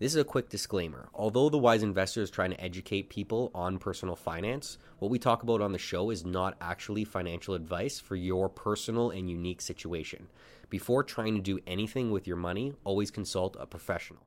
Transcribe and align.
This 0.00 0.14
is 0.14 0.20
a 0.22 0.24
quick 0.24 0.48
disclaimer. 0.48 1.10
Although 1.12 1.50
the 1.50 1.58
Wise 1.58 1.82
Investor 1.82 2.22
is 2.22 2.30
trying 2.30 2.52
to 2.52 2.60
educate 2.64 3.10
people 3.10 3.50
on 3.54 3.76
personal 3.76 4.16
finance, 4.16 4.78
what 4.98 5.10
we 5.10 5.18
talk 5.18 5.42
about 5.42 5.60
on 5.60 5.72
the 5.72 5.78
show 5.78 6.08
is 6.08 6.24
not 6.24 6.56
actually 6.58 7.04
financial 7.04 7.52
advice 7.52 8.00
for 8.00 8.16
your 8.16 8.48
personal 8.48 9.10
and 9.10 9.28
unique 9.28 9.60
situation. 9.60 10.28
Before 10.70 11.04
trying 11.04 11.34
to 11.34 11.42
do 11.42 11.58
anything 11.66 12.10
with 12.10 12.26
your 12.26 12.38
money, 12.38 12.72
always 12.82 13.10
consult 13.10 13.58
a 13.60 13.66
professional. 13.66 14.22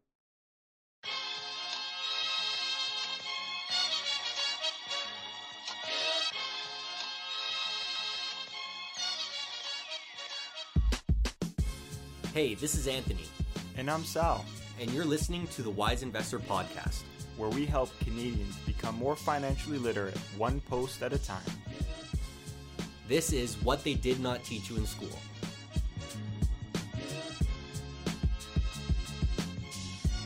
Hey, 12.32 12.54
this 12.54 12.76
is 12.76 12.88
Anthony, 12.88 13.26
And 13.76 13.90
I'm 13.90 14.04
Sal, 14.04 14.46
and 14.80 14.92
you're 14.92 15.06
listening 15.06 15.48
to 15.48 15.62
the 15.62 15.70
Wise 15.70 16.04
Investor 16.04 16.40
Podcast. 16.40 17.04
where 17.38 17.50
we 17.50 17.66
help 17.66 17.90
Canadians 18.00 18.56
become 18.58 18.96
more 18.96 19.16
financially 19.16 19.80
literate 19.80 20.16
one 20.38 20.62
post 20.62 21.02
at 21.02 21.14
a 21.14 21.18
time. 21.18 21.42
This 23.08 23.34
is 23.34 23.56
what 23.64 23.84
they 23.84 23.96
did 23.96 24.20
not 24.20 24.44
teach 24.44 24.70
you 24.70 24.76
in 24.78 24.86
school. 24.86 25.18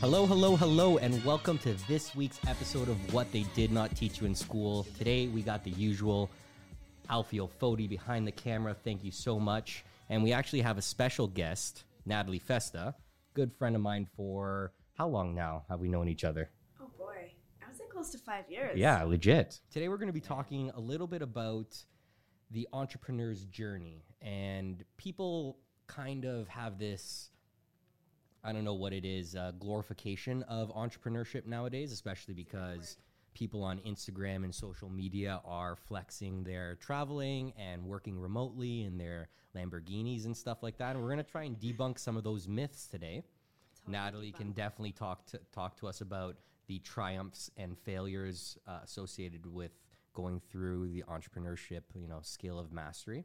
Hello, 0.00 0.26
hello, 0.26 0.54
hello, 0.54 0.98
and 0.98 1.24
welcome 1.24 1.56
to 1.58 1.72
this 1.88 2.14
week's 2.14 2.38
episode 2.46 2.90
of 2.90 3.14
What 3.14 3.32
They 3.32 3.46
Did 3.54 3.72
Not 3.72 3.96
Teach 3.96 4.20
You 4.20 4.26
in 4.26 4.34
School. 4.34 4.86
Today 4.98 5.28
we 5.28 5.40
got 5.40 5.64
the 5.64 5.70
usual 5.70 6.30
Alfio 7.08 7.48
Fodi 7.60 7.88
behind 7.88 8.26
the 8.26 8.32
camera. 8.32 8.74
Thank 8.74 9.02
you 9.02 9.10
so 9.10 9.40
much. 9.40 9.82
And 10.10 10.22
we 10.22 10.32
actually 10.34 10.60
have 10.60 10.76
a 10.76 10.82
special 10.82 11.26
guest, 11.26 11.84
Natalie 12.04 12.38
Festa, 12.38 12.94
good 13.38 13.54
friend 13.54 13.76
of 13.76 13.82
mine 13.82 14.04
for 14.16 14.72
how 14.94 15.06
long 15.06 15.32
now 15.32 15.62
have 15.68 15.78
we 15.78 15.88
known 15.88 16.08
each 16.08 16.24
other? 16.24 16.50
Oh 16.82 16.90
boy, 16.98 17.30
I 17.64 17.70
was 17.70 17.78
like 17.78 17.88
close 17.88 18.10
to 18.10 18.18
five 18.18 18.50
years. 18.50 18.76
Yeah, 18.76 19.00
legit. 19.04 19.60
Today 19.70 19.88
we're 19.88 19.96
going 19.96 20.08
to 20.08 20.12
be 20.12 20.20
talking 20.20 20.72
a 20.74 20.80
little 20.80 21.06
bit 21.06 21.22
about 21.22 21.80
the 22.50 22.66
entrepreneur's 22.72 23.44
journey. 23.44 24.02
And 24.20 24.84
people 24.96 25.60
kind 25.86 26.24
of 26.24 26.48
have 26.48 26.80
this, 26.80 27.30
I 28.42 28.52
don't 28.52 28.64
know 28.64 28.74
what 28.74 28.92
it 28.92 29.04
is, 29.04 29.36
uh, 29.36 29.52
glorification 29.60 30.42
of 30.42 30.74
entrepreneurship 30.74 31.46
nowadays, 31.46 31.92
especially 31.92 32.34
because 32.34 32.96
people 33.34 33.62
on 33.62 33.78
Instagram 33.86 34.42
and 34.42 34.52
social 34.52 34.88
media 34.88 35.40
are 35.44 35.76
flexing 35.76 36.42
their 36.42 36.74
traveling 36.80 37.52
and 37.56 37.84
working 37.84 38.18
remotely 38.18 38.82
in 38.82 38.98
their 38.98 39.28
Lamborghinis 39.58 40.24
and 40.24 40.36
stuff 40.36 40.62
like 40.62 40.78
that. 40.78 40.94
And 40.94 41.02
we're 41.02 41.10
going 41.10 41.24
to 41.24 41.30
try 41.30 41.44
and 41.44 41.58
debunk 41.58 41.98
some 41.98 42.16
of 42.16 42.24
those 42.24 42.46
myths 42.48 42.86
today. 42.86 43.22
Natalie 43.86 44.32
can 44.32 44.52
definitely 44.52 44.92
talk 44.92 45.26
to 45.26 45.40
talk 45.52 45.76
to 45.78 45.88
us 45.88 46.00
about 46.00 46.36
the 46.66 46.78
triumphs 46.80 47.50
and 47.56 47.76
failures 47.78 48.58
uh, 48.66 48.80
associated 48.84 49.46
with 49.46 49.72
going 50.12 50.40
through 50.50 50.88
the 50.88 51.02
entrepreneurship, 51.08 51.82
you 51.94 52.08
know, 52.08 52.18
skill 52.22 52.58
of 52.58 52.72
mastery. 52.72 53.24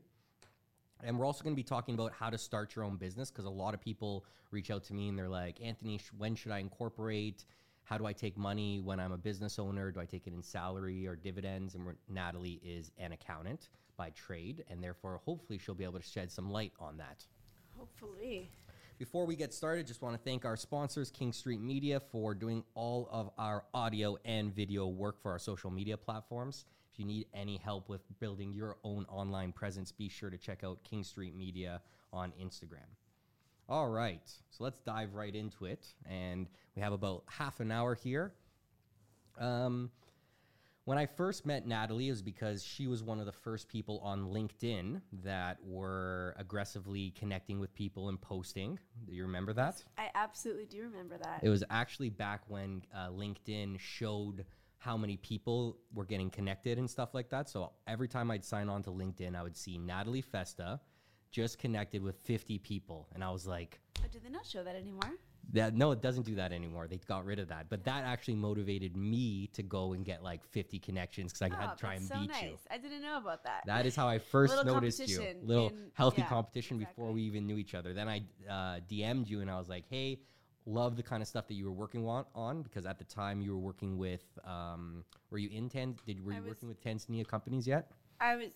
And 1.04 1.20
we're 1.20 1.26
also 1.26 1.44
going 1.44 1.54
to 1.54 1.59
be 1.59 1.64
talking 1.64 1.95
about 1.95 2.14
how 2.14 2.30
to 2.30 2.38
start 2.38 2.76
your 2.76 2.86
own 2.86 2.95
business 2.95 3.30
because 3.30 3.45
a 3.45 3.50
lot 3.50 3.73
of 3.73 3.81
people 3.81 4.26
reach 4.52 4.72
out 4.72 4.84
to 4.86 4.94
me 4.94 5.09
and 5.09 5.17
they're 5.17 5.28
like, 5.28 5.59
Anthony, 5.61 6.00
when 6.17 6.36
should 6.36 6.52
I 6.52 6.59
incorporate? 6.59 7.45
How 7.84 7.98
do 7.98 8.06
I 8.06 8.14
take 8.14 8.38
money 8.38 8.80
when 8.80 9.02
I'm 9.02 9.11
a 9.11 9.17
business 9.17 9.59
owner? 9.59 9.92
Do 9.92 10.00
I 10.00 10.06
take 10.06 10.28
it 10.28 10.34
in 10.34 10.42
salary 10.42 11.06
or 11.06 11.17
dividends? 11.17 11.76
And 11.76 11.86
we're, 11.86 11.95
Natalie 12.08 12.61
is 12.64 12.92
an 12.98 13.11
accountant 13.11 13.67
by 13.97 14.11
trade, 14.11 14.63
and 14.69 14.83
therefore, 14.83 15.22
hopefully, 15.25 15.59
she'll 15.59 15.75
be 15.75 15.83
able 15.83 15.99
to 15.99 16.05
shed 16.05 16.31
some 16.31 16.52
light 16.52 16.73
on 16.80 16.97
that. 16.97 17.25
Hopefully. 17.77 18.49
Before 18.99 19.25
we 19.25 19.36
get 19.36 19.53
started, 19.53 19.88
just 19.88 20.02
want 20.02 20.16
to 20.16 20.22
thank 20.23 20.45
our 20.45 20.55
sponsors, 20.55 21.09
King 21.09 21.33
Street 21.33 21.59
Media, 21.59 21.99
for 21.99 22.33
doing 22.33 22.64
all 22.75 23.09
of 23.11 23.31
our 23.38 23.66
audio 23.73 24.17
and 24.23 24.55
video 24.55 24.88
work 24.88 25.21
for 25.21 25.31
our 25.31 25.39
social 25.39 25.71
media 25.71 25.97
platforms. 25.97 26.66
If 26.94 26.99
you 26.99 27.05
need 27.05 27.25
any 27.33 27.58
help 27.58 27.89
with 27.89 28.02
building 28.19 28.53
your 28.53 28.77
own 28.83 29.05
online 29.09 29.52
presence, 29.52 29.91
be 29.91 30.10
sure 30.10 30.30
to 30.30 30.37
check 30.37 30.64
out 30.64 30.83
King 30.83 31.04
Street 31.04 31.36
Media 31.36 31.81
on 32.14 32.31
Instagram. 32.39 32.87
All 33.67 33.89
right, 33.89 34.21
so 34.52 34.64
let's 34.64 34.80
dive 34.81 35.15
right 35.15 35.33
into 35.33 35.65
it. 35.65 35.87
And 36.08 36.48
we 36.75 36.81
have 36.81 36.93
about 36.93 37.23
half 37.27 37.60
an 37.60 37.71
hour 37.71 37.95
here. 37.95 38.33
Um, 39.39 39.89
when 40.86 40.98
I 40.98 41.05
first 41.05 41.45
met 41.45 41.66
Natalie, 41.66 42.10
it 42.10 42.11
was 42.11 42.21
because 42.21 42.64
she 42.64 42.88
was 42.88 43.04
one 43.04 43.20
of 43.20 43.26
the 43.26 43.32
first 43.32 43.70
people 43.70 43.99
on 44.04 44.26
LinkedIn 44.26 45.02
that 45.23 45.58
were 45.64 46.36
aggressively 46.38 47.11
connecting 47.11 47.60
with 47.60 47.73
people 47.73 48.10
and 48.10 48.20
posting. 48.20 48.77
Do 49.05 49.14
you 49.14 49.23
remember 49.23 49.54
that? 49.54 49.82
I 49.98 50.10
absolutely 50.14 50.66
do 50.66 50.82
remember 50.82 51.17
that. 51.17 51.39
It 51.42 51.49
was 51.49 51.64
actually 51.70 52.10
back 52.10 52.42
when 52.48 52.83
uh, 52.93 53.08
LinkedIn 53.10 53.80
showed 53.80 54.45
how 54.77 54.98
many 54.98 55.16
people 55.16 55.77
were 55.93 56.04
getting 56.04 56.30
connected 56.30 56.77
and 56.77 56.89
stuff 56.89 57.14
like 57.14 57.30
that. 57.30 57.49
So 57.49 57.72
every 57.88 58.10
time 58.10 58.30
I'd 58.30 58.43
sign 58.43 58.67
on 58.67 58.83
to 58.83 58.89
LinkedIn, 58.89 59.36
I 59.38 59.43
would 59.43 59.55
see 59.55 59.77
Natalie 59.77 60.22
Festa 60.22 60.82
just 61.32 61.58
connected 61.60 62.04
with 62.04 62.17
50 62.26 62.60
people. 62.60 63.08
And 63.16 63.23
I 63.23 63.32
was 63.32 63.48
like, 63.48 63.80
oh, 63.99 64.08
do 64.11 64.20
they 64.22 64.30
not 64.30 64.45
show 64.45 64.64
that 64.64 64.76
anymore? 64.76 65.14
That, 65.52 65.76
no, 65.76 65.92
it 65.92 66.02
doesn't 66.02 66.26
do 66.26 66.36
that 66.36 66.52
anymore. 66.52 66.87
They 66.87 66.98
got 66.98 67.26
rid 67.26 67.39
of 67.39 67.49
that. 67.49 67.70
But 67.70 67.83
that 67.83 68.05
actually 68.05 68.36
motivated 68.36 68.95
me 68.95 69.48
to 69.54 69.61
go 69.61 69.93
and 69.93 70.05
get 70.05 70.23
like 70.23 70.43
50 70.45 70.80
connections 70.80 71.33
because 71.33 71.52
I 71.52 71.55
had 71.59 71.70
oh, 71.71 71.73
to 71.76 71.80
try 71.80 71.93
and 71.95 72.05
so 72.05 72.20
beat 72.20 72.30
nice. 72.30 72.43
you. 72.43 72.58
I 72.71 72.77
didn't 72.77 73.02
know 73.02 73.17
about 73.17 73.43
that. 73.43 73.64
That 73.65 73.86
is 73.86 73.95
how 73.95 74.08
I 74.08 74.20
first 74.20 74.55
Little 74.55 74.73
noticed 74.73 75.08
you. 75.08 75.36
Little 75.43 75.67
in- 75.67 75.92
healthy 75.93 76.21
yeah, 76.21 76.27
competition 76.27 76.77
before 76.77 77.11
we 77.11 77.21
even 77.23 77.45
knew 77.45 77.58
each 77.58 77.76
other. 77.76 77.93
Then 77.93 78.08
I 78.08 78.23
uh, 78.49 78.80
DM'd 78.89 79.30
you 79.30 79.42
and 79.42 79.52
I 79.52 79.58
was 79.58 79.70
like, 79.70 79.86
hey, 79.89 80.20
love 80.65 80.95
the 80.95 81.04
kind 81.04 81.21
of 81.21 81.27
stuff 81.27 81.48
that 81.48 81.55
you 81.55 81.65
were 81.65 81.71
working 81.71 82.08
on, 82.08 82.25
on 82.33 82.61
because 82.61 82.86
at 82.86 82.98
the 82.98 83.05
time 83.05 83.42
you 83.42 83.52
were 83.52 83.61
working 83.61 83.98
with, 83.98 84.23
um, 84.45 85.04
were 85.30 85.37
you 85.37 85.49
in 85.49 85.70
Tan? 85.70 85.95
Did 86.05 86.25
were 86.25 86.31
I 86.31 86.37
you 86.37 86.42
was- 86.42 86.49
working 86.49 86.70
with 86.70 86.83
Tanzania 86.83 87.27
companies 87.27 87.67
yet? 87.67 87.92
I 88.20 88.36
was 88.37 88.49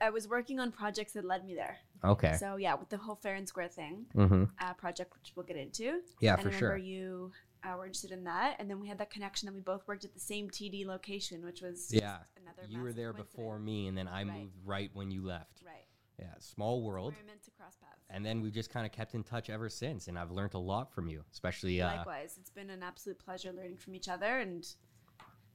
I 0.00 0.10
was 0.10 0.28
working 0.28 0.60
on 0.60 0.70
projects 0.70 1.12
that 1.14 1.24
led 1.24 1.46
me 1.46 1.54
there. 1.54 1.78
Okay. 2.04 2.36
So 2.38 2.56
yeah, 2.56 2.74
with 2.74 2.90
the 2.90 2.98
whole 2.98 3.16
fair 3.16 3.34
and 3.34 3.48
square 3.48 3.68
thing 3.68 4.06
mm-hmm. 4.14 4.44
uh, 4.60 4.74
project, 4.74 5.14
which 5.14 5.32
we'll 5.34 5.46
get 5.46 5.56
into. 5.56 6.00
Yeah, 6.20 6.34
and 6.34 6.42
for 6.42 6.48
I 6.48 6.52
remember 6.52 6.58
sure. 6.58 6.76
you 6.76 7.32
uh, 7.64 7.76
were 7.76 7.86
interested 7.86 8.12
in 8.12 8.24
that, 8.24 8.56
and 8.58 8.68
then 8.68 8.80
we 8.80 8.88
had 8.88 8.98
that 8.98 9.10
connection 9.10 9.46
that 9.46 9.54
we 9.54 9.60
both 9.60 9.86
worked 9.86 10.04
at 10.04 10.12
the 10.12 10.20
same 10.20 10.50
TD 10.50 10.86
location, 10.86 11.44
which 11.44 11.62
was 11.62 11.92
Yeah. 11.92 12.18
another. 12.40 12.62
You 12.68 12.82
were 12.82 12.92
there 12.92 13.12
before 13.12 13.58
me, 13.58 13.88
and 13.88 13.96
then 13.96 14.08
I 14.08 14.24
Right. 14.24 14.40
moved 14.40 14.56
right 14.64 14.90
when 14.94 15.10
you 15.10 15.24
left. 15.24 15.62
Right. 15.64 15.86
Yeah, 16.18 16.34
small 16.38 16.82
world. 16.82 17.14
We're 17.18 17.26
meant 17.26 17.42
to 17.44 17.50
cross 17.50 17.76
paths. 17.76 18.04
And 18.08 18.24
then 18.24 18.40
we've 18.40 18.52
just 18.52 18.70
kind 18.70 18.86
of 18.86 18.92
kept 18.92 19.14
in 19.14 19.24
touch 19.24 19.50
ever 19.50 19.68
since, 19.68 20.06
and 20.06 20.18
I've 20.18 20.30
learned 20.30 20.54
a 20.54 20.58
lot 20.58 20.92
from 20.92 21.08
you, 21.08 21.24
especially 21.32 21.80
uh, 21.80 21.96
Likewise, 21.96 22.36
it's 22.38 22.50
been 22.50 22.70
an 22.70 22.82
absolute 22.82 23.18
pleasure 23.18 23.52
learning 23.52 23.78
from 23.78 23.94
each 23.94 24.08
other 24.08 24.38
and 24.38 24.64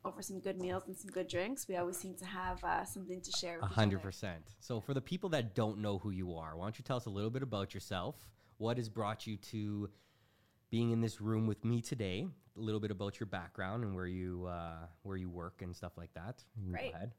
over 0.05 0.21
some 0.21 0.39
good 0.39 0.59
meals 0.59 0.83
and 0.87 0.97
some 0.97 1.11
good 1.11 1.27
drinks. 1.27 1.67
We 1.67 1.75
always 1.75 1.97
seem 1.97 2.15
to 2.15 2.25
have 2.25 2.63
uh, 2.63 2.85
something 2.85 3.21
to 3.21 3.31
share 3.37 3.57
A 3.57 3.61
with 3.61 3.71
hundred 3.71 4.01
percent. 4.01 4.43
So, 4.59 4.79
for 4.79 4.93
the 4.93 5.01
people 5.01 5.29
that 5.29 5.55
don't 5.55 5.79
know 5.79 5.97
who 5.97 6.11
you 6.11 6.35
are, 6.35 6.55
why 6.55 6.65
don't 6.65 6.77
you 6.77 6.83
tell 6.83 6.97
us 6.97 7.05
a 7.05 7.09
little 7.09 7.29
bit 7.29 7.43
about 7.43 7.73
yourself? 7.73 8.15
What 8.57 8.77
has 8.77 8.89
brought 8.89 9.27
you 9.27 9.38
to 9.38 9.89
being 10.69 10.91
in 10.91 11.01
this 11.01 11.21
room 11.21 11.47
with 11.47 11.63
me 11.65 11.81
today? 11.81 12.27
A 12.57 12.59
little 12.59 12.81
bit 12.81 12.91
about 12.91 13.19
your 13.19 13.27
background 13.27 13.83
and 13.83 13.95
where 13.95 14.07
you 14.07 14.45
uh, 14.45 14.88
where 15.03 15.17
you 15.17 15.29
work 15.29 15.61
and 15.61 15.75
stuff 15.75 15.93
like 15.97 16.13
that. 16.13 16.43
Can 16.53 16.71
go 16.71 16.95
ahead. 16.95 17.11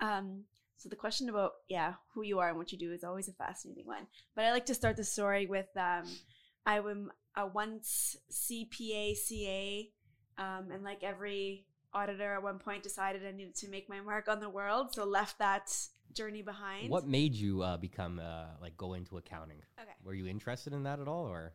Um, 0.00 0.44
so 0.76 0.88
the 0.88 0.96
question 0.96 1.28
about 1.28 1.52
yeah 1.68 1.94
who 2.14 2.22
you 2.22 2.38
are 2.38 2.48
and 2.48 2.58
what 2.58 2.72
you 2.72 2.78
do 2.78 2.92
is 2.92 3.04
always 3.04 3.28
a 3.28 3.32
fascinating 3.32 3.86
one. 3.86 4.06
But 4.34 4.44
I 4.44 4.52
like 4.52 4.66
to 4.66 4.74
start 4.74 4.96
the 4.96 5.04
story 5.04 5.46
with 5.46 5.68
um, 5.76 6.04
I 6.66 6.78
am 6.78 7.10
a 7.36 7.46
once 7.46 8.16
CPA 8.30 9.16
CA, 9.16 9.90
um, 10.38 10.70
and 10.72 10.82
like 10.82 11.02
every 11.02 11.66
auditor 11.94 12.34
at 12.34 12.42
one 12.42 12.58
point 12.58 12.82
decided 12.82 13.22
I 13.26 13.32
needed 13.32 13.54
to 13.56 13.68
make 13.68 13.88
my 13.88 14.00
mark 14.00 14.28
on 14.28 14.40
the 14.40 14.50
world, 14.50 14.94
so 14.94 15.04
left 15.04 15.38
that 15.38 15.74
journey 16.12 16.42
behind. 16.42 16.90
What 16.90 17.06
made 17.06 17.34
you 17.34 17.62
uh, 17.62 17.76
become 17.76 18.18
uh, 18.18 18.46
like 18.60 18.76
go 18.76 18.94
into 18.94 19.16
accounting? 19.16 19.62
Okay. 19.80 19.90
Were 20.02 20.14
you 20.14 20.26
interested 20.26 20.72
in 20.72 20.82
that 20.84 21.00
at 21.00 21.08
all, 21.08 21.26
or 21.26 21.52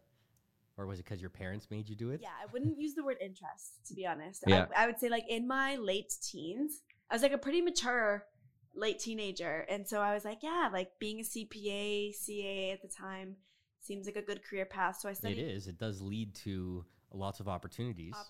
or 0.78 0.86
was 0.86 1.00
it 1.00 1.04
because 1.06 1.22
your 1.22 1.30
parents 1.30 1.68
made 1.70 1.90
you 1.90 1.96
do 1.96 2.12
it? 2.12 2.22
Yeah, 2.22 2.30
I 2.42 2.46
wouldn't 2.52 2.80
use 2.80 2.94
the 2.94 3.04
word 3.04 3.18
interest 3.22 3.86
to 3.88 3.94
be 3.94 4.06
honest. 4.06 4.44
Yeah. 4.48 4.68
I, 4.76 4.84
I 4.84 4.88
would 4.88 5.00
say 5.00 5.10
like 5.10 5.26
in 5.28 5.48
my 5.48 5.76
late 5.76 6.14
teens, 6.22 6.82
I 7.10 7.16
was 7.16 7.22
like 7.22 7.34
a 7.34 7.38
pretty 7.38 7.62
mature 7.62 8.26
late 8.76 9.00
teenager, 9.00 9.66
and 9.70 9.88
so 9.88 10.00
I 10.00 10.14
was 10.14 10.24
like, 10.24 10.40
yeah, 10.42 10.70
like 10.72 10.92
being 11.00 11.20
a 11.20 11.24
CPA, 11.24 12.14
CA 12.16 12.72
at 12.72 12.82
the 12.82 12.88
time 12.88 13.36
seems 13.82 14.06
like 14.06 14.16
a 14.16 14.22
good 14.22 14.44
career 14.44 14.66
path. 14.66 15.00
So 15.00 15.10
I 15.10 15.14
It 15.14 15.18
studied 15.18 15.40
is. 15.40 15.68
It 15.68 15.78
does 15.78 16.02
lead 16.02 16.36
to 16.36 16.86
lots 17.12 17.40
of 17.40 17.48
opportunities. 17.48 18.14
Op- 18.16 18.28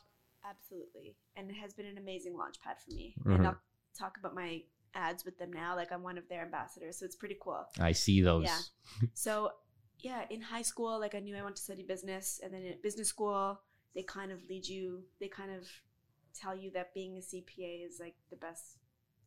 absolutely, 0.50 1.16
and 1.36 1.50
it 1.50 1.56
has 1.56 1.74
been 1.74 1.86
an 1.86 1.98
amazing 1.98 2.36
launch 2.38 2.60
pad 2.62 2.78
for 2.84 2.92
me. 2.94 3.16
Mhm. 3.26 3.36
And 3.36 3.48
I'll 3.48 3.62
talk 3.98 4.18
about 4.18 4.34
my 4.36 4.64
ads 4.94 5.24
with 5.26 5.38
them 5.38 5.52
now. 5.54 5.76
Like 5.76 5.92
I'm 5.92 6.04
one 6.04 6.18
of 6.18 6.28
their 6.30 6.42
ambassadors, 6.42 6.98
so 6.98 7.06
it's 7.06 7.16
pretty 7.16 7.38
cool. 7.40 7.66
I 7.80 7.92
see 7.92 8.22
those. 8.22 8.46
Yeah. 8.46 8.60
So, 9.14 9.52
yeah, 10.00 10.26
in 10.30 10.42
high 10.42 10.62
school, 10.64 11.00
like 11.00 11.14
I 11.16 11.20
knew 11.20 11.36
I 11.36 11.42
wanted 11.42 11.58
to 11.58 11.62
study 11.64 11.84
business, 11.84 12.40
and 12.44 12.54
then 12.54 12.66
at 12.66 12.82
business 12.82 13.08
school, 13.10 13.60
they 13.96 14.04
kind 14.04 14.32
of 14.32 14.40
lead 14.50 14.68
you. 14.68 15.04
They 15.20 15.28
kind 15.28 15.52
of 15.52 15.68
tell 16.34 16.56
you 16.56 16.72
that 16.72 16.94
being 16.94 17.18
a 17.18 17.22
CPA 17.22 17.86
is 17.86 18.00
like 18.00 18.16
the 18.30 18.38
best 18.38 18.78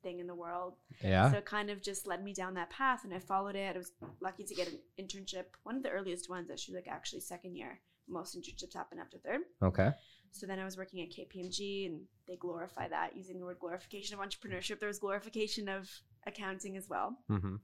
thing 0.03 0.19
in 0.19 0.27
the 0.27 0.35
world. 0.35 0.75
Yeah. 1.03 1.31
So 1.31 1.39
it 1.39 1.45
kind 1.45 1.71
of 1.71 1.81
just 1.83 2.07
led 2.07 2.25
me 2.25 2.33
down 2.33 2.55
that 2.55 2.71
path, 2.71 3.05
and 3.05 3.13
I 3.15 3.19
followed 3.21 3.55
it. 3.57 3.75
I 3.75 3.79
was 3.79 3.93
lucky 4.21 4.45
to 4.45 4.55
get 4.55 4.69
an 4.69 4.79
internship, 4.99 5.45
one 5.63 5.77
of 5.77 5.83
the 5.83 5.91
earliest 5.91 6.29
ones, 6.31 6.51
actually, 6.51 6.77
like 6.77 6.89
actually 6.89 7.21
second 7.21 7.55
year. 7.57 7.81
Most 8.09 8.37
internships 8.37 8.75
happen 8.75 8.99
after 8.99 9.19
third. 9.19 9.43
okay. 9.63 9.91
So 10.33 10.47
then 10.47 10.59
I 10.59 10.65
was 10.65 10.77
working 10.77 11.01
at 11.03 11.11
KPMG, 11.11 11.87
and 11.87 12.01
they 12.27 12.37
glorify 12.37 12.89
that 12.89 13.15
using 13.17 13.39
the 13.39 13.45
word 13.45 13.59
glorification 13.61 14.19
of 14.19 14.27
entrepreneurship. 14.27 14.81
There 14.81 14.89
was 14.89 14.99
glorification 14.99 15.69
of 15.69 15.89
accounting 16.27 16.77
as 16.77 16.89
well. 16.89 17.17
Mm-hmm. 17.31 17.57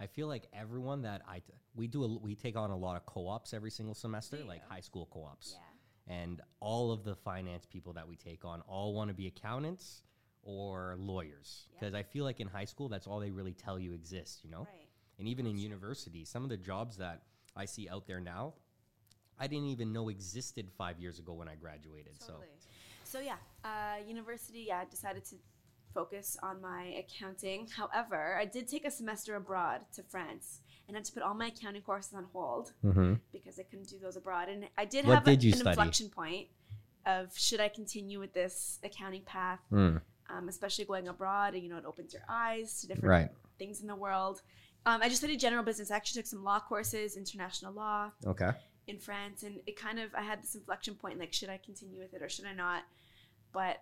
I 0.00 0.06
feel 0.06 0.26
like 0.26 0.46
everyone 0.52 1.02
that 1.02 1.22
I 1.28 1.38
t- 1.38 1.52
we 1.74 1.86
do 1.86 2.04
a, 2.04 2.08
we 2.18 2.34
take 2.34 2.56
on 2.56 2.70
a 2.70 2.76
lot 2.76 2.96
of 2.96 3.06
co-ops 3.06 3.54
every 3.54 3.70
single 3.70 3.94
semester, 3.94 4.36
There 4.36 4.44
like 4.46 4.68
go. 4.68 4.74
high 4.74 4.80
school 4.80 5.08
co-ops, 5.10 5.54
Yeah. 5.56 6.14
and 6.22 6.40
all 6.60 6.90
of 6.92 7.04
the 7.04 7.14
finance 7.14 7.64
people 7.64 7.92
that 7.94 8.06
we 8.06 8.16
take 8.16 8.44
on 8.44 8.60
all 8.62 8.92
want 8.92 9.08
to 9.08 9.14
be 9.14 9.26
accountants 9.28 10.02
or 10.42 10.96
lawyers 10.98 11.66
Yeah. 11.72 11.78
because 11.80 11.94
I 11.94 12.02
feel 12.02 12.24
like 12.24 12.40
in 12.40 12.48
high 12.48 12.66
school 12.66 12.88
that's 12.88 13.06
all 13.06 13.20
they 13.20 13.30
really 13.30 13.54
tell 13.54 13.78
you 13.78 13.92
exists, 13.94 14.44
you 14.44 14.50
know. 14.50 14.66
Right. 14.70 14.88
And 15.18 15.28
even 15.28 15.46
in 15.46 15.56
university, 15.58 16.24
some 16.24 16.42
of 16.42 16.50
the 16.50 16.56
jobs 16.58 16.96
that 16.98 17.22
I 17.54 17.64
see 17.64 17.88
out 17.88 18.06
there 18.06 18.20
now, 18.20 18.54
I 19.38 19.46
didn't 19.46 19.68
even 19.68 19.92
know 19.92 20.08
existed 20.08 20.68
five 20.76 20.98
years 20.98 21.18
ago 21.18 21.32
when 21.32 21.48
I 21.48 21.54
graduated. 21.54 22.18
Totally. 22.20 22.46
So 23.04 23.20
yeah, 23.20 23.36
uh, 23.64 23.96
university. 24.06 24.66
Yeah, 24.68 24.80
I 24.80 24.84
decided 24.84 25.24
to 25.26 25.36
focus 25.94 26.36
on 26.42 26.60
my 26.60 26.94
accounting. 26.98 27.66
However, 27.74 28.36
I 28.38 28.44
did 28.44 28.68
take 28.68 28.84
a 28.86 28.90
semester 28.90 29.36
abroad 29.36 29.80
to 29.94 30.02
France 30.02 30.60
and 30.86 30.96
had 30.96 31.04
to 31.06 31.12
put 31.12 31.22
all 31.22 31.34
my 31.34 31.46
accounting 31.46 31.82
courses 31.82 32.12
on 32.14 32.26
hold 32.32 32.72
mm-hmm. 32.84 33.14
because 33.32 33.58
I 33.58 33.62
couldn't 33.62 33.88
do 33.88 33.96
those 33.98 34.16
abroad. 34.16 34.48
And 34.48 34.66
I 34.76 34.84
did 34.84 35.06
What 35.06 35.14
have 35.16 35.24
did 35.24 35.42
a, 35.42 35.46
an 35.48 35.54
study? 35.54 35.70
inflection 35.70 36.08
point 36.10 36.48
of 37.06 37.36
should 37.36 37.60
I 37.60 37.68
continue 37.68 38.18
with 38.18 38.34
this 38.34 38.78
accounting 38.84 39.22
path, 39.22 39.60
mm. 39.72 40.00
um, 40.28 40.48
especially 40.48 40.84
going 40.84 41.08
abroad. 41.08 41.54
And 41.54 41.62
you 41.62 41.70
know, 41.70 41.78
it 41.78 41.84
opens 41.86 42.12
your 42.12 42.24
eyes 42.28 42.80
to 42.80 42.88
different 42.88 43.08
right. 43.08 43.30
things 43.58 43.80
in 43.80 43.86
the 43.86 43.96
world. 43.96 44.42
Um, 44.84 45.00
I 45.02 45.08
just 45.08 45.20
studied 45.20 45.40
general 45.40 45.64
business. 45.64 45.90
I 45.90 45.96
actually 45.96 46.20
took 46.20 46.28
some 46.28 46.44
law 46.44 46.60
courses, 46.60 47.16
international 47.16 47.72
law 47.72 48.12
Okay. 48.24 48.50
In 48.86 48.98
France, 48.98 49.42
and 49.42 49.60
it 49.66 49.76
kind 49.76 49.98
of 49.98 50.14
I 50.14 50.22
had 50.22 50.42
this 50.42 50.54
inflection 50.54 50.94
point 50.94 51.18
like 51.18 51.32
should 51.32 51.48
I 51.48 51.58
continue 51.58 52.00
with 52.00 52.14
it 52.14 52.22
or 52.22 52.28
should 52.28 52.46
I 52.46 52.52
not? 52.52 52.82
But 53.52 53.78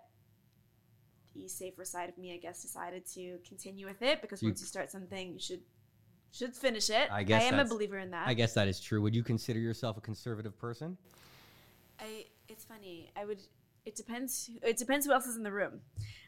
the 1.33 1.47
safer 1.47 1.83
side 1.83 2.09
of 2.09 2.17
me, 2.17 2.33
I 2.33 2.37
guess, 2.37 2.61
decided 2.61 3.05
to 3.13 3.37
continue 3.47 3.85
with 3.85 4.01
it 4.01 4.21
because 4.21 4.41
once 4.41 4.61
you 4.61 4.67
start 4.67 4.89
something, 4.91 5.33
you 5.33 5.39
should 5.39 5.61
should 6.31 6.55
finish 6.55 6.89
it. 6.89 7.09
I 7.11 7.23
guess 7.23 7.43
I 7.43 7.45
am 7.45 7.59
a 7.59 7.65
believer 7.65 7.97
in 7.97 8.11
that. 8.11 8.27
I 8.27 8.33
guess 8.33 8.53
that 8.53 8.67
is 8.67 8.79
true. 8.79 9.01
Would 9.01 9.15
you 9.15 9.23
consider 9.23 9.59
yourself 9.59 9.97
a 9.97 10.01
conservative 10.01 10.57
person? 10.57 10.97
I 11.99 12.25
it's 12.47 12.63
funny. 12.63 13.11
I 13.15 13.25
would. 13.25 13.41
It 13.85 13.95
depends. 13.95 14.49
It 14.63 14.77
depends 14.77 15.05
who 15.05 15.11
else 15.11 15.27
is 15.27 15.35
in 15.37 15.43
the 15.43 15.51
room. 15.51 15.81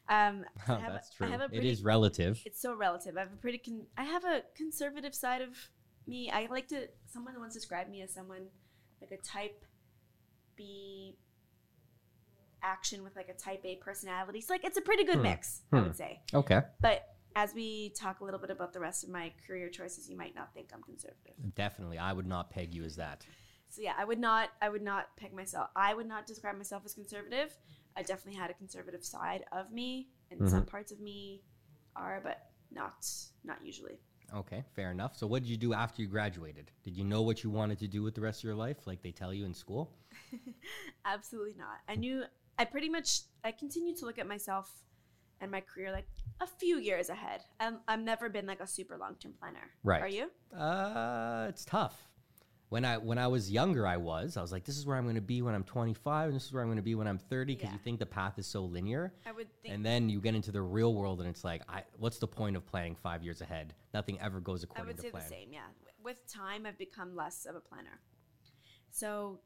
Um, 0.09 0.45
I 0.67 0.75
have 0.75 0.89
a- 0.89 0.93
That's 0.93 1.09
true. 1.09 1.27
pretty- 1.27 1.69
is 1.69 1.81
relative. 1.83 2.41
It's 2.45 2.61
so 2.61 2.75
relative. 2.75 3.17
I 3.17 3.21
have 3.21 3.33
a 3.33 3.37
pretty. 3.37 3.57
Con- 3.57 3.87
I 3.97 4.03
have 4.03 4.23
a 4.25 4.43
conservative 4.55 5.15
side 5.15 5.41
of 5.41 5.49
me. 6.05 6.29
I 6.31 6.47
like 6.51 6.67
to. 6.69 6.87
Someone 7.05 7.33
once 7.39 7.53
described 7.53 7.89
me 7.89 8.01
as 8.01 8.13
someone 8.13 8.47
like 9.01 9.11
a 9.11 9.17
type 9.17 9.65
B 10.55 11.17
action 12.63 13.03
with 13.03 13.15
like 13.15 13.29
a 13.29 13.33
type 13.33 13.61
A 13.63 13.75
personality. 13.77 14.41
So 14.41 14.53
like 14.53 14.65
it's 14.65 14.77
a 14.77 14.81
pretty 14.81 15.03
good 15.03 15.17
Hmm. 15.17 15.23
mix, 15.23 15.61
I 15.71 15.77
Hmm. 15.77 15.83
would 15.83 15.95
say. 15.95 16.21
Okay. 16.33 16.61
But 16.81 17.03
as 17.35 17.53
we 17.53 17.91
talk 17.91 18.19
a 18.19 18.23
little 18.25 18.39
bit 18.39 18.49
about 18.49 18.73
the 18.73 18.79
rest 18.79 19.03
of 19.03 19.09
my 19.09 19.31
career 19.45 19.69
choices, 19.69 20.09
you 20.09 20.17
might 20.17 20.33
not 20.35 20.53
think 20.53 20.71
I'm 20.73 20.81
conservative. 20.81 21.35
Definitely. 21.55 21.99
I 21.99 22.11
would 22.13 22.25
not 22.25 22.49
peg 22.49 22.73
you 22.73 22.83
as 22.83 22.95
that. 22.95 23.25
So 23.69 23.81
yeah, 23.81 23.93
I 23.97 24.05
would 24.05 24.19
not. 24.19 24.49
I 24.61 24.69
would 24.69 24.81
not 24.81 25.15
peg 25.17 25.33
myself. 25.33 25.69
I 25.75 25.93
would 25.93 26.07
not 26.07 26.25
describe 26.25 26.55
myself 26.55 26.83
as 26.85 26.93
conservative. 26.93 27.55
I 27.95 28.01
definitely 28.01 28.39
had 28.39 28.49
a 28.49 28.53
conservative 28.53 29.03
side 29.03 29.43
of 29.51 29.71
me, 29.71 30.09
and 30.31 30.49
some 30.49 30.65
parts 30.65 30.91
of 30.91 30.99
me 30.99 31.43
are, 31.95 32.21
but 32.23 32.39
not 32.71 33.05
not 33.43 33.63
usually. 33.63 33.99
Okay, 34.35 34.63
fair 34.75 34.91
enough. 34.91 35.15
So, 35.15 35.25
what 35.25 35.43
did 35.43 35.49
you 35.49 35.57
do 35.57 35.73
after 35.73 36.01
you 36.01 36.07
graduated? 36.07 36.71
Did 36.83 36.97
you 36.97 37.03
know 37.03 37.21
what 37.21 37.43
you 37.43 37.49
wanted 37.49 37.79
to 37.79 37.87
do 37.87 38.03
with 38.03 38.13
the 38.13 38.21
rest 38.21 38.41
of 38.41 38.43
your 38.43 38.55
life, 38.55 38.85
like 38.85 39.01
they 39.01 39.11
tell 39.11 39.33
you 39.33 39.45
in 39.45 39.53
school? 39.53 39.91
Absolutely 41.05 41.55
not. 41.57 41.79
I 41.87 41.95
knew. 41.95 42.23
I 42.59 42.65
pretty 42.65 42.89
much. 42.89 43.21
I 43.43 43.51
continued 43.51 43.97
to 43.97 44.05
look 44.05 44.19
at 44.19 44.27
myself 44.27 44.69
and 45.39 45.51
my 45.51 45.61
career 45.61 45.91
like 45.91 46.07
a 46.41 46.47
few 46.47 46.77
years 46.79 47.09
ahead. 47.09 47.41
I'm, 47.59 47.79
I've 47.87 47.99
never 47.99 48.29
been 48.29 48.45
like 48.45 48.59
a 48.59 48.67
super 48.67 48.97
long 48.97 49.15
term 49.15 49.33
planner. 49.39 49.71
Right. 49.83 50.01
Are 50.01 50.07
you? 50.07 50.29
Uh, 50.55 51.45
it's 51.49 51.65
tough. 51.65 52.06
When 52.69 52.83
I 52.83 52.97
when 52.97 53.17
I 53.17 53.27
was 53.27 53.49
younger, 53.49 53.87
I 53.87 53.95
was. 53.97 54.35
I 54.35 54.41
was 54.41 54.51
like, 54.51 54.65
this 54.65 54.77
is 54.77 54.85
where 54.85 54.97
I'm 54.97 55.03
going 55.05 55.15
to 55.15 55.21
be 55.21 55.41
when 55.41 55.55
I'm 55.55 55.63
25, 55.63 56.27
and 56.27 56.35
this 56.35 56.45
is 56.45 56.51
where 56.53 56.61
I'm 56.61 56.67
going 56.67 56.77
to 56.77 56.81
be 56.83 56.95
when 56.95 57.07
I'm 57.07 57.17
30, 57.17 57.55
because 57.55 57.69
Yeah. 57.69 57.73
you 57.73 57.79
think 57.79 57.99
the 57.99 58.05
path 58.05 58.37
is 58.37 58.45
so 58.45 58.63
linear. 58.65 59.13
I 59.25 59.31
would 59.31 59.47
think. 59.61 59.73
And 59.73 59.85
then 59.85 60.09
you 60.09 60.19
get 60.19 60.35
into 60.35 60.51
the 60.51 60.61
real 60.61 60.93
world, 60.93 61.21
and 61.21 61.29
it's 61.29 61.45
like, 61.45 61.61
I, 61.69 61.83
what's 61.97 62.17
the 62.17 62.27
point 62.27 62.57
of 62.57 62.65
planning 62.65 62.95
five 62.95 63.23
years 63.23 63.39
ahead? 63.41 63.73
Nothing 63.93 64.19
ever 64.19 64.41
goes 64.41 64.63
according 64.63 64.95
to 64.97 65.01
plan. 65.01 65.13
I 65.13 65.15
would 65.15 65.23
say 65.23 65.29
the 65.29 65.41
same. 65.43 65.53
Yeah. 65.53 65.61
With 66.03 66.31
time, 66.31 66.65
I've 66.65 66.77
become 66.77 67.15
less 67.15 67.45
of 67.45 67.55
a 67.55 67.61
planner. 67.61 68.01
So, 68.91 69.39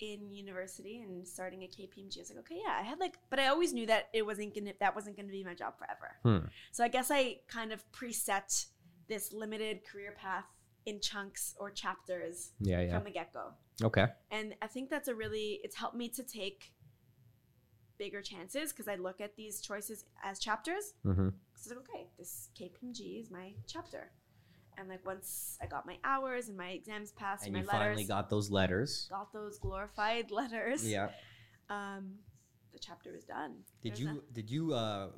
in 0.00 0.30
university 0.30 1.00
and 1.02 1.26
starting 1.26 1.62
at 1.62 1.70
KPMG, 1.72 2.16
I 2.18 2.20
was 2.20 2.30
like, 2.30 2.38
okay, 2.40 2.58
yeah, 2.64 2.76
I 2.78 2.82
had 2.82 2.98
like, 2.98 3.18
but 3.28 3.38
I 3.38 3.48
always 3.48 3.72
knew 3.72 3.86
that 3.86 4.08
it 4.14 4.24
wasn't 4.24 4.54
gonna 4.54 4.72
that 4.80 4.94
wasn't 4.94 5.16
gonna 5.16 5.28
be 5.28 5.44
my 5.44 5.52
job 5.54 5.74
forever. 5.78 6.16
Hmm. 6.22 6.48
So 6.72 6.82
I 6.82 6.88
guess 6.88 7.10
I 7.10 7.40
kind 7.48 7.70
of 7.70 7.84
preset 7.92 8.66
this 9.08 9.30
limited 9.32 9.84
career 9.84 10.14
path 10.16 10.46
in 10.90 11.00
chunks 11.00 11.54
or 11.60 11.70
chapters 11.70 12.50
Yeah, 12.60 12.80
yeah. 12.82 12.94
from 12.96 13.04
the 13.04 13.10
get 13.10 13.32
go. 13.32 13.44
Okay. 13.82 14.06
And 14.30 14.54
I 14.60 14.66
think 14.66 14.90
that's 14.90 15.08
a 15.08 15.14
really, 15.14 15.60
it's 15.64 15.76
helped 15.76 15.96
me 15.96 16.08
to 16.10 16.22
take 16.22 16.72
bigger 17.98 18.22
chances 18.22 18.72
because 18.72 18.88
I 18.88 18.96
look 18.96 19.20
at 19.20 19.36
these 19.36 19.60
choices 19.60 20.04
as 20.22 20.38
chapters. 20.38 20.94
Mm-hmm. 21.06 21.28
So 21.54 21.70
like, 21.74 21.78
okay, 21.88 22.06
this 22.18 22.48
KPMG 22.58 23.20
is 23.22 23.30
my 23.30 23.52
chapter. 23.66 24.10
And 24.78 24.88
like 24.88 25.04
once 25.04 25.58
I 25.62 25.66
got 25.66 25.86
my 25.86 25.98
hours 26.04 26.48
and 26.48 26.56
my 26.56 26.70
exams 26.70 27.12
passed 27.12 27.46
And 27.46 27.54
and, 27.54 27.64
you 27.64 27.68
letters, 27.70 27.86
finally 27.88 28.04
got 28.04 28.30
those 28.30 28.50
letters. 28.50 29.06
got 29.10 29.32
those 29.32 29.58
glorified 29.58 30.30
letters. 30.40 30.88
Yeah. 30.88 31.08
Um, 31.68 32.14
the 32.72 32.78
chapter 32.78 33.12
was 33.12 33.24
done. 33.24 33.56
Did 33.82 33.92
There's 33.92 34.00
you 34.00 34.08
a- 34.28 34.32
did 34.32 34.50
you 34.50 34.74
uh 34.74 35.08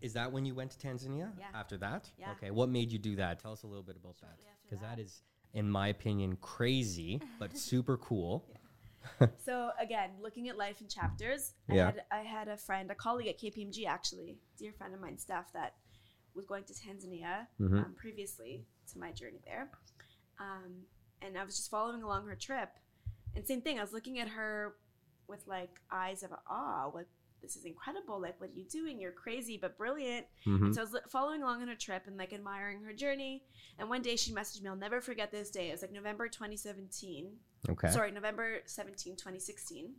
is 0.00 0.12
that 0.14 0.30
when 0.32 0.46
you 0.46 0.54
went 0.54 0.70
to 0.70 0.78
Tanzania? 0.86 1.28
Yeah. 1.38 1.46
After 1.52 1.76
that? 1.78 2.08
Yeah. 2.16 2.30
Okay. 2.36 2.50
What 2.52 2.68
made 2.70 2.90
you 2.92 2.98
do 2.98 3.16
that? 3.16 3.38
Tell 3.40 3.52
us 3.52 3.64
a 3.64 3.66
little 3.66 3.82
bit 3.82 3.96
about 3.96 4.16
that. 4.20 4.28
Shortly 4.38 4.46
after 4.50 4.59
Because 4.70 4.82
that 4.82 5.00
is, 5.00 5.22
in 5.52 5.68
my 5.68 5.88
opinion, 5.88 6.36
crazy, 6.40 7.20
but 7.40 7.56
super 7.58 7.96
cool. 7.96 8.46
so 9.44 9.70
again, 9.80 10.10
looking 10.22 10.48
at 10.48 10.56
life 10.56 10.80
in 10.80 10.86
chapters, 10.88 11.54
Yeah. 11.68 11.82
I 11.82 11.86
had 11.86 12.02
I 12.12 12.18
had 12.20 12.48
a 12.48 12.56
friend, 12.56 12.90
a 12.90 12.94
colleague 12.94 13.26
at 13.28 13.38
KPMG 13.38 13.84
actually, 13.86 14.38
dear 14.58 14.72
friend 14.72 14.94
of 14.94 15.00
mine, 15.00 15.18
Steph, 15.18 15.52
that 15.54 15.74
was 16.34 16.46
going 16.46 16.64
to 16.64 16.72
Tanzania 16.72 17.46
Mhm. 17.60 17.84
um, 17.84 17.94
previously 17.96 18.64
to 18.92 18.98
my 18.98 19.10
journey 19.10 19.40
there, 19.44 19.70
um, 20.38 20.86
and 21.22 21.36
I 21.36 21.42
was 21.44 21.56
just 21.56 21.70
following 21.70 22.02
along 22.04 22.26
her 22.26 22.36
trip, 22.36 22.70
and 23.34 23.44
same 23.44 23.62
thing, 23.62 23.78
I 23.78 23.82
was 23.82 23.92
looking 23.92 24.20
at 24.20 24.28
her 24.28 24.76
with 25.26 25.44
like 25.48 25.80
eyes 25.90 26.22
of 26.22 26.30
awe, 26.48 26.90
like 26.94 27.08
this 27.42 27.56
is 27.56 27.64
incredible, 27.64 28.20
like 28.20 28.40
what 28.40 28.50
are 28.50 28.54
you 28.54 28.64
doing? 28.64 29.00
You're 29.00 29.12
crazy 29.12 29.56
but 29.60 29.76
brilliant. 29.78 30.26
Mhm. 30.46 30.66
And 30.66 30.74
so 30.74 30.82
I 30.82 30.84
was 30.84 30.96
following 31.08 31.42
along 31.42 31.62
on 31.62 31.68
her 31.68 31.74
trip 31.74 32.06
and 32.06 32.16
like 32.16 32.32
admiring 32.32 32.82
her 32.82 32.92
journey. 32.92 33.44
And 33.78 33.88
one 33.88 34.02
day 34.02 34.16
she 34.16 34.32
messaged 34.32 34.62
me, 34.62 34.68
I'll 34.68 34.76
never 34.76 35.00
forget 35.00 35.30
this 35.30 35.50
day. 35.50 35.68
It 35.68 35.72
was 35.72 35.82
like 35.82 35.92
November 35.92 36.28
2017. 36.28 37.38
Okay. 37.68 37.90
Sorry, 37.90 38.10
November 38.10 38.60
17, 38.66 39.16
2016. 39.16 39.94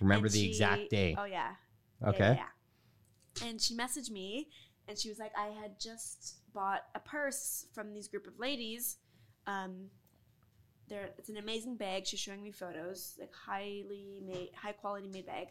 Remember 0.00 0.26
And 0.26 0.34
the 0.34 0.38
she- 0.40 0.48
exact 0.48 0.90
day. 0.90 1.14
Oh, 1.18 1.24
yeah. 1.24 1.54
Yeah, 2.02 2.08
okay. 2.10 2.18
Yeah, 2.18 2.34
yeah. 3.40 3.48
And 3.48 3.60
she 3.60 3.74
messaged 3.76 4.10
me 4.10 4.48
and 4.88 4.98
she 4.98 5.08
was 5.08 5.18
like, 5.18 5.32
I 5.36 5.48
had 5.48 5.80
just 5.80 6.36
bought 6.52 6.82
a 6.94 7.00
purse 7.00 7.66
from 7.72 7.92
these 7.92 8.06
group 8.08 8.26
of 8.26 8.38
ladies. 8.38 8.98
Um, 9.46 9.90
they're, 10.88 11.10
it's 11.18 11.28
an 11.28 11.36
amazing 11.36 11.76
bag. 11.76 12.06
She's 12.06 12.20
showing 12.20 12.42
me 12.42 12.52
photos, 12.52 13.16
like 13.18 13.32
highly 13.34 14.22
made, 14.24 14.50
high 14.54 14.72
quality 14.72 15.08
made 15.08 15.26
bag. 15.26 15.48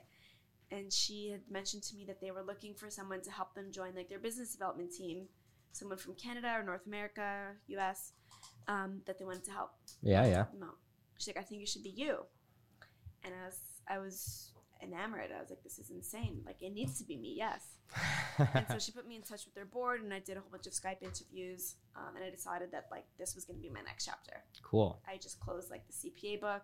And 0.72 0.92
she 0.92 1.30
had 1.30 1.42
mentioned 1.50 1.84
to 1.84 1.96
me 1.96 2.06
that 2.06 2.20
they 2.22 2.32
were 2.32 2.42
looking 2.42 2.74
for 2.74 2.90
someone 2.90 3.22
to 3.22 3.32
help 3.32 3.54
them 3.54 3.72
join 3.72 3.96
like 3.96 4.10
their 4.10 4.20
business 4.20 4.52
development 4.52 4.92
team, 4.94 5.28
someone 5.72 5.98
from 5.98 6.16
Canada 6.16 6.54
or 6.58 6.64
North 6.64 6.86
America, 6.88 7.52
U.S. 7.68 8.14
Um, 8.68 9.02
that 9.06 9.20
they 9.20 9.26
wanted 9.26 9.44
to 9.46 9.52
help 9.52 9.72
Yeah, 10.02 10.26
yeah. 10.26 10.46
no. 10.60 10.68
She's 11.18 11.28
like, 11.28 11.38
I 11.38 11.44
think 11.44 11.62
it 11.62 11.70
should 11.70 11.84
be 11.84 11.92
you. 11.92 12.18
And 13.24 13.34
I 13.34 13.46
was, 13.46 13.60
I 13.88 14.00
was 14.00 14.52
enamored. 14.82 15.32
I 15.36 15.40
was 15.40 15.50
like, 15.50 15.64
this 15.64 15.80
is 15.80 15.90
insane. 15.92 16.42
Like, 16.46 16.62
it 16.62 16.74
needs 16.74 16.98
to 17.00 17.06
be 17.06 17.16
me, 17.16 17.36
yes. 17.38 17.62
and 18.54 18.66
so 18.70 18.80
she 18.80 18.92
put 18.92 19.08
me 19.08 19.16
in 19.16 19.22
touch 19.22 19.46
with 19.46 19.54
their 19.54 19.66
board, 19.66 20.02
and 20.02 20.14
I 20.14 20.20
did 20.20 20.38
a 20.38 20.40
whole 20.40 20.50
bunch 20.52 20.68
of 20.68 20.74
Skype 20.74 21.02
interviews. 21.02 21.76
Um, 21.96 22.16
and 22.16 22.26
I 22.26 22.30
decided 22.30 22.72
that 22.72 22.88
like 22.92 23.06
this 23.18 23.36
was 23.36 23.46
going 23.46 23.58
to 23.58 23.62
be 23.62 23.70
my 23.70 23.82
next 23.82 24.06
chapter. 24.06 24.44
cool. 24.64 25.02
I 25.08 25.18
just 25.18 25.40
closed 25.40 25.70
like 25.70 25.84
the 25.88 25.94
CPA 25.94 26.42
book, 26.42 26.64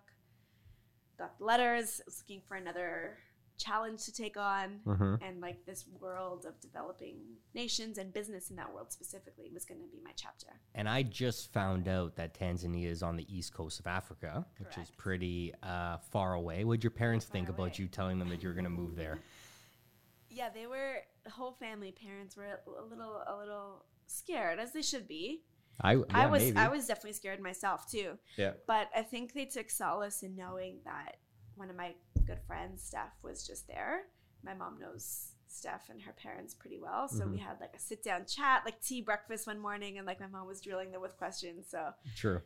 got 1.18 1.38
the 1.38 1.44
letters. 1.44 2.00
I 2.00 2.04
was 2.06 2.22
looking 2.22 2.42
for 2.46 2.56
another 2.56 3.18
challenge 3.58 4.04
to 4.04 4.12
take 4.12 4.36
on. 4.36 4.80
hmm 4.84 5.14
And 5.22 5.40
like 5.40 5.64
this 5.66 5.84
world 6.00 6.46
of 6.46 6.60
developing 6.60 7.16
nations 7.54 7.98
and 7.98 8.12
business 8.12 8.50
in 8.50 8.56
that 8.56 8.72
world 8.72 8.92
specifically 8.92 9.50
was 9.52 9.64
going 9.64 9.80
to 9.80 9.86
be 9.86 10.00
my 10.04 10.12
chapter. 10.16 10.48
And 10.74 10.88
I 10.88 11.02
just 11.02 11.52
found 11.52 11.88
out 11.88 12.16
that 12.16 12.38
Tanzania 12.38 12.86
is 12.88 13.02
on 13.02 13.16
the 13.16 13.26
east 13.34 13.52
coast 13.54 13.80
of 13.80 13.86
Africa, 13.86 14.46
which 14.58 14.76
is 14.78 14.90
pretty 14.96 15.52
uh, 15.62 15.98
far 16.10 16.34
away. 16.34 16.64
What 16.64 16.74
did 16.74 16.84
your 16.84 16.90
parents 16.92 17.26
think 17.26 17.48
Far 17.48 17.54
about 17.54 17.78
you 17.78 17.88
telling 17.88 18.18
them 18.18 18.28
that 18.30 18.42
you're 18.42 18.54
going 18.54 18.64
to 18.64 18.70
move 18.70 18.96
there? 18.96 19.20
Yeah, 20.34 20.48
they 20.48 20.66
were 20.66 20.94
the 21.24 21.30
whole 21.30 21.52
family. 21.52 21.92
Parents 21.92 22.38
were 22.38 22.46
a 22.66 22.84
little, 22.88 23.22
a 23.26 23.36
little 23.36 23.84
scared, 24.06 24.58
as 24.58 24.72
they 24.72 24.80
should 24.80 25.06
be. 25.06 25.42
I, 25.80 25.96
yeah, 25.96 26.02
I 26.14 26.26
was, 26.26 26.42
maybe. 26.42 26.56
I 26.56 26.68
was 26.68 26.86
definitely 26.86 27.12
scared 27.14 27.40
myself 27.40 27.90
too. 27.90 28.18
Yeah. 28.36 28.52
But 28.66 28.88
I 28.96 29.02
think 29.02 29.34
they 29.34 29.44
took 29.44 29.68
solace 29.68 30.22
in 30.22 30.34
knowing 30.34 30.78
that 30.84 31.16
one 31.56 31.70
of 31.70 31.76
my 31.76 31.94
good 32.26 32.40
friends, 32.46 32.82
Steph, 32.82 33.12
was 33.22 33.46
just 33.46 33.66
there. 33.66 34.02
My 34.44 34.54
mom 34.54 34.78
knows 34.80 35.28
Steph 35.48 35.88
and 35.90 36.00
her 36.02 36.12
parents 36.12 36.54
pretty 36.54 36.78
well, 36.78 37.08
so 37.08 37.26
we 37.26 37.36
Mhm. 37.36 37.40
had 37.40 37.60
like 37.60 37.74
a 37.76 37.78
sit 37.78 38.02
down 38.02 38.24
chat, 38.26 38.62
like 38.64 38.80
tea 38.80 39.02
breakfast 39.02 39.46
one 39.46 39.58
morning, 39.58 39.98
and 39.98 40.06
like 40.06 40.18
my 40.20 40.26
mom 40.26 40.46
was 40.46 40.60
drilling 40.60 40.90
them 40.92 41.00
with 41.02 41.16
questions. 41.18 41.68
So, 41.68 41.92
True. 42.16 42.40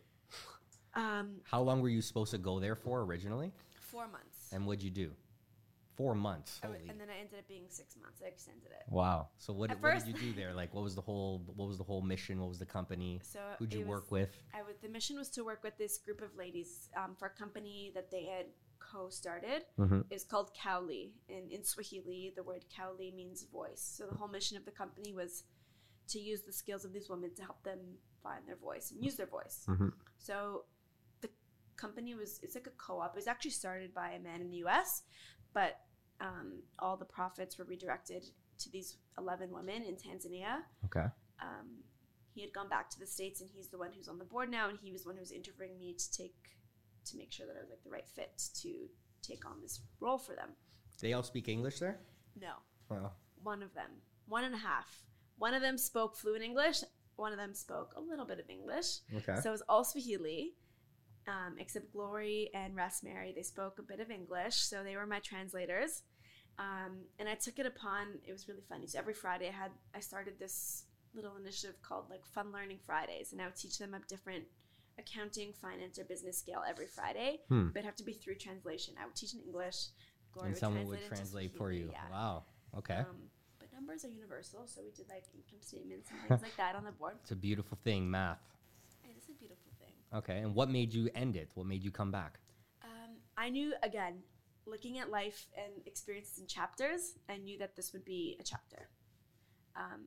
um, 0.95 1.41
How 1.45 1.61
long 1.63 1.81
were 1.83 1.89
you 1.89 2.03
supposed 2.03 2.31
to 2.33 2.39
go 2.39 2.59
there 2.61 2.75
for 2.75 3.03
originally? 3.03 3.53
four 3.75 4.09
months, 4.09 4.53
And 4.53 4.67
what'd 4.67 4.83
you 4.83 4.91
do? 4.91 5.15
Four 5.97 6.15
months. 6.15 6.61
I 6.62 6.67
w- 6.67 6.81
Holy. 6.81 6.91
and 6.91 7.00
then 7.00 7.09
I 7.09 7.19
ended 7.21 7.38
up 7.38 7.49
being 7.49 7.65
six 7.69 7.97
months. 7.97 8.21
I 8.25 8.29
extended 8.29 8.67
it. 8.71 8.85
Wow. 8.91 9.29
So 9.38 9.53
what, 9.53 9.71
At 9.71 9.81
what 9.83 9.93
first- 9.93 10.07
did 10.07 10.17
you 10.21 10.33
do 10.33 10.37
there? 10.37 10.53
Like, 10.53 10.75
what 10.75 10.85
was 10.85 10.95
the 10.95 11.00
whole 11.00 11.43
what 11.57 11.69
was 11.69 11.79
the 11.79 11.85
whole 11.85 12.03
mission? 12.03 12.38
What 12.41 12.49
was 12.49 12.59
the 12.59 12.67
company? 12.67 13.21
So 13.23 13.41
Who'd 13.59 13.73
it 13.73 13.79
you 13.79 13.85
work 13.87 14.11
with? 14.11 14.38
I 14.55 14.62
would. 14.62 14.81
The 14.83 14.88
mission 14.88 15.17
was 15.17 15.31
to 15.31 15.43
work 15.45 15.62
with 15.62 15.76
this 15.79 15.99
group 15.99 16.21
of 16.23 16.37
ladies 16.37 16.88
um, 16.97 17.15
for 17.19 17.26
a 17.29 17.31
company 17.31 17.93
that 17.95 18.11
they 18.11 18.25
had 18.25 18.47
co-started. 18.79 19.65
Mm-hmm. 19.79 20.00
It 20.11 20.15
was 20.15 20.25
called 20.25 20.50
Kauli. 20.55 21.12
In 21.29 21.50
in 21.50 21.65
Swahili, 21.65 22.33
the 22.37 22.43
word 22.43 22.65
Kauli 22.76 23.11
means 23.15 23.45
voice. 23.45 23.81
So 23.97 24.07
the 24.07 24.17
whole 24.17 24.29
mission 24.29 24.57
of 24.57 24.65
the 24.65 24.71
company 24.71 25.12
was 25.12 25.45
to 26.09 26.21
use 26.21 26.43
the 26.43 26.53
skills 26.53 26.85
of 26.85 26.93
these 26.93 27.09
women 27.09 27.31
to 27.35 27.43
help 27.43 27.62
them 27.65 27.79
find 28.23 28.47
their 28.47 28.57
voice 28.57 28.91
and 28.93 29.03
use 29.05 29.17
their 29.17 29.26
voice. 29.26 29.65
Mhm. 29.67 29.93
So 30.19 30.65
the 31.21 31.31
company 31.76 32.15
was 32.15 32.38
it's 32.43 32.55
like 32.55 32.67
a 32.67 32.76
co-op. 32.76 33.12
It 33.15 33.17
was 33.17 33.26
actually 33.26 33.50
started 33.53 33.93
by 33.95 34.11
a 34.12 34.21
man 34.21 34.41
in 34.41 34.50
the 34.50 34.59
U.S., 34.59 35.03
but 35.53 35.81
um, 36.21 36.63
all 36.79 36.97
the 36.97 37.05
profits 37.05 37.59
were 37.59 37.65
redirected 37.65 38.25
to 38.59 38.71
these 38.71 38.97
eleven 39.19 39.51
women 39.51 39.83
in 39.83 39.95
Tanzania 39.97 40.59
Okay. 40.87 41.07
um, 41.41 41.69
he 42.35 42.41
had 42.43 42.53
gone 42.53 42.69
back 42.69 42.91
to 42.91 42.99
the 42.99 43.07
states 43.07 43.41
and 43.41 43.51
he's 43.55 43.69
the 43.69 43.79
one 43.79 43.91
who's 43.95 44.09
on 44.09 44.19
the 44.19 44.25
board 44.25 44.51
now 44.51 44.69
and 44.69 44.79
he 44.83 44.93
was 44.93 45.03
the 45.03 45.09
one 45.09 45.17
who 45.17 45.21
was 45.21 45.33
interviewing 45.33 45.79
me 45.79 45.95
to 45.95 46.13
take 46.13 46.35
to 47.05 47.17
make 47.17 47.31
sure 47.33 47.47
that 47.47 47.57
i 47.57 47.61
was 47.61 47.71
like 47.71 47.83
the 47.85 47.91
right 47.91 48.09
fit 48.09 48.43
to 48.63 48.89
take 49.23 49.47
on 49.47 49.61
this 49.63 49.81
role 50.01 50.19
for 50.19 50.35
them 50.35 50.51
They 51.01 51.13
all 51.13 51.23
speak 51.23 51.49
English 51.49 51.79
there. 51.79 52.01
no 52.41 52.55
Wow. 52.91 53.13
one 53.43 53.63
of 53.63 53.73
them 53.75 53.91
one 54.27 54.45
and 54.45 54.55
a 54.55 54.59
half 54.59 55.03
one 55.39 55.55
of 55.55 55.63
them 55.63 55.79
spoke 55.79 56.17
fluent 56.17 56.43
english 56.43 56.83
one 57.17 57.33
of 57.33 57.39
them 57.39 57.55
spoke 57.55 57.93
a 57.97 58.01
little 58.01 58.27
bit 58.27 58.39
of 58.41 58.49
english 58.51 58.99
Okay. 59.15 59.37
so 59.41 59.51
it 59.51 59.53
was 59.53 59.63
all 59.69 59.85
swahili 59.85 60.55
um, 61.28 61.56
except 61.59 61.92
glory 61.92 62.50
and 62.54 62.76
rosemary 62.76 63.33
they 63.35 63.42
spoke 63.42 63.78
a 63.78 63.83
bit 63.83 64.00
of 64.00 64.11
english 64.11 64.54
so 64.56 64.83
they 64.83 64.97
were 64.97 65.06
my 65.06 65.18
translators 65.21 66.02
um, 66.59 66.99
and 67.18 67.28
i 67.28 67.35
took 67.35 67.59
it 67.59 67.66
upon 67.66 68.06
it 68.26 68.33
was 68.33 68.49
really 68.49 68.62
funny 68.68 68.87
so 68.87 68.99
every 68.99 69.14
friday 69.14 69.49
i 69.49 69.52
had 69.52 69.71
i 69.95 70.00
started 70.00 70.35
this 70.38 70.85
little 71.14 71.37
initiative 71.37 71.80
called 71.83 72.04
like 72.11 72.25
fun 72.26 72.52
learning 72.52 72.78
fridays 72.85 73.33
and 73.33 73.40
i 73.40 73.45
would 73.47 73.56
teach 73.56 73.78
them 73.78 73.95
a 73.95 74.00
different 74.09 74.45
accounting 74.99 75.52
finance 75.61 75.99
or 75.99 76.04
business 76.04 76.38
scale 76.38 76.62
every 76.68 76.87
friday 76.87 77.38
Hmm. 77.49 77.68
but 77.68 77.76
it'd 77.80 77.85
have 77.87 77.97
to 77.97 78.04
be 78.04 78.12
through 78.12 78.37
translation 78.37 78.95
i 79.00 79.04
would 79.06 79.14
teach 79.14 79.35
in 79.35 79.40
english 79.40 79.88
glory 80.33 80.49
and 80.50 80.56
someone 80.56 80.87
would 80.87 80.99
translate 80.99 81.04
into 81.04 81.16
translate 81.16 81.56
for 81.56 81.73
you. 81.73 81.88
yeah. 81.92 82.11
Wow. 82.11 82.45
Okay. 82.78 82.97
um, 82.97 83.16
but 83.59 83.68
numbers 83.75 84.04
are 84.04 84.09
universal 84.09 84.66
so 84.66 84.80
we 84.85 84.90
did 84.92 85.09
like 85.09 85.25
income 85.35 85.61
statements 85.61 86.11
and 86.11 86.21
things 86.28 86.42
like 86.49 86.56
that 86.56 86.75
on 86.76 86.85
the 86.85 86.92
board 86.92 87.14
it's 87.23 87.30
a 87.30 87.37
beautiful 87.37 87.78
thing, 87.85 88.11
math. 88.11 88.38
it 89.04 89.16
is 89.16 89.28
a 89.28 89.33
beautiful 89.38 89.66
Okay. 90.15 90.39
And 90.39 90.55
what 90.55 90.71
made 90.71 90.93
you 90.93 91.09
end 91.15 91.37
it? 91.37 91.51
What 91.55 91.67
made 91.67 91.83
you 91.83 91.91
come 91.91 92.11
back? 92.11 92.39
Um, 92.83 93.17
I 93.37 93.49
knew 93.49 93.75
again, 93.83 94.23
looking 94.67 94.99
at 94.99 95.11
life 95.11 95.47
and 95.57 95.87
experiences 95.87 96.39
in 96.39 96.47
chapters, 96.47 97.15
I 97.29 97.37
knew 97.37 97.59
that 97.59 97.77
this 97.77 97.93
would 97.93 98.05
be 98.05 98.37
a 98.41 98.43
chapter. 98.43 98.89
Um, 99.77 100.07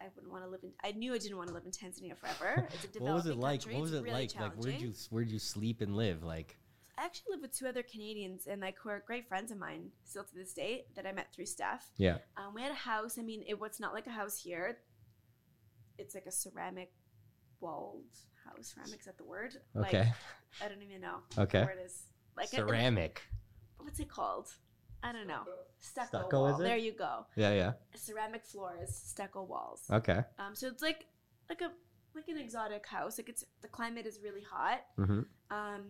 I 0.00 0.06
wouldn't 0.14 0.32
want 0.32 0.44
to 0.44 0.50
live 0.50 0.60
in. 0.62 0.70
I 0.82 0.92
knew 0.92 1.12
I 1.14 1.18
didn't 1.18 1.36
want 1.36 1.48
to 1.48 1.54
live 1.54 1.64
in 1.66 1.72
Tanzania 1.72 2.16
forever. 2.16 2.66
It's 2.72 2.84
a 2.84 2.88
developing 2.88 3.02
what 3.02 3.14
was 3.14 3.26
it 3.26 3.36
like? 3.36 3.60
country. 3.60 3.74
What 3.74 3.82
was 3.82 3.92
it 3.92 4.02
really 4.02 4.12
like? 4.12 4.40
Like 4.40 4.52
where'd 4.54 4.80
you 4.80 4.92
where'd 5.10 5.30
you 5.30 5.38
sleep 5.38 5.80
and 5.82 5.94
live? 5.94 6.22
Like 6.22 6.56
I 6.96 7.04
actually 7.04 7.32
live 7.32 7.42
with 7.42 7.56
two 7.56 7.66
other 7.66 7.82
Canadians 7.82 8.46
and 8.46 8.60
like 8.60 8.76
who 8.82 8.88
are 8.88 9.02
great 9.06 9.28
friends 9.28 9.50
of 9.50 9.58
mine 9.58 9.90
still 10.04 10.24
to 10.24 10.34
this 10.34 10.52
day 10.52 10.84
that 10.96 11.06
I 11.06 11.12
met 11.12 11.32
through 11.34 11.46
Steph. 11.46 11.90
yeah. 11.96 12.18
Um, 12.36 12.54
we 12.54 12.62
had 12.62 12.72
a 12.72 12.74
house. 12.74 13.18
I 13.18 13.22
mean, 13.22 13.42
it 13.46 13.58
was 13.58 13.78
not 13.80 13.92
like 13.92 14.06
a 14.06 14.10
house 14.10 14.40
here. 14.42 14.78
It's 15.98 16.14
like 16.14 16.26
a 16.26 16.32
ceramic 16.32 16.92
walled 17.60 18.04
house. 18.56 18.72
Ceramic 18.74 19.00
is 19.00 19.06
that 19.06 19.16
the 19.18 19.24
word? 19.24 19.56
Okay. 19.76 19.98
Like, 20.00 20.08
I 20.64 20.68
don't 20.68 20.82
even 20.82 21.00
know 21.00 21.18
Okay. 21.38 21.60
where 21.64 21.70
it 21.78 21.82
is. 21.84 22.02
Like 22.36 22.52
a- 22.52 22.56
Ceramic. 22.56 23.22
what's 23.78 24.00
it 24.00 24.08
called? 24.08 24.48
I 25.02 25.12
don't 25.12 25.26
know. 25.26 25.44
Stucco, 25.78 26.08
Stucco, 26.08 26.38
wall. 26.40 26.54
is 26.54 26.60
it? 26.60 26.62
There 26.64 26.76
you 26.76 26.92
go. 26.92 27.26
Yeah. 27.36 27.52
Yeah. 27.54 27.72
Ceramic 27.94 28.44
floors, 28.44 28.94
stucco 28.94 29.42
walls. 29.44 29.82
Okay. 29.90 30.20
Um, 30.38 30.54
so 30.54 30.68
it's 30.68 30.82
like 30.82 31.06
like 31.48 31.62
a 31.62 31.70
like 32.14 32.28
an 32.28 32.36
exotic 32.36 32.86
house. 32.86 33.16
Like 33.18 33.28
it's 33.30 33.44
the 33.62 33.68
climate 33.68 34.04
is 34.06 34.20
really 34.22 34.42
hot. 34.42 34.80
Mm-hmm. 34.98 35.20
Um, 35.56 35.84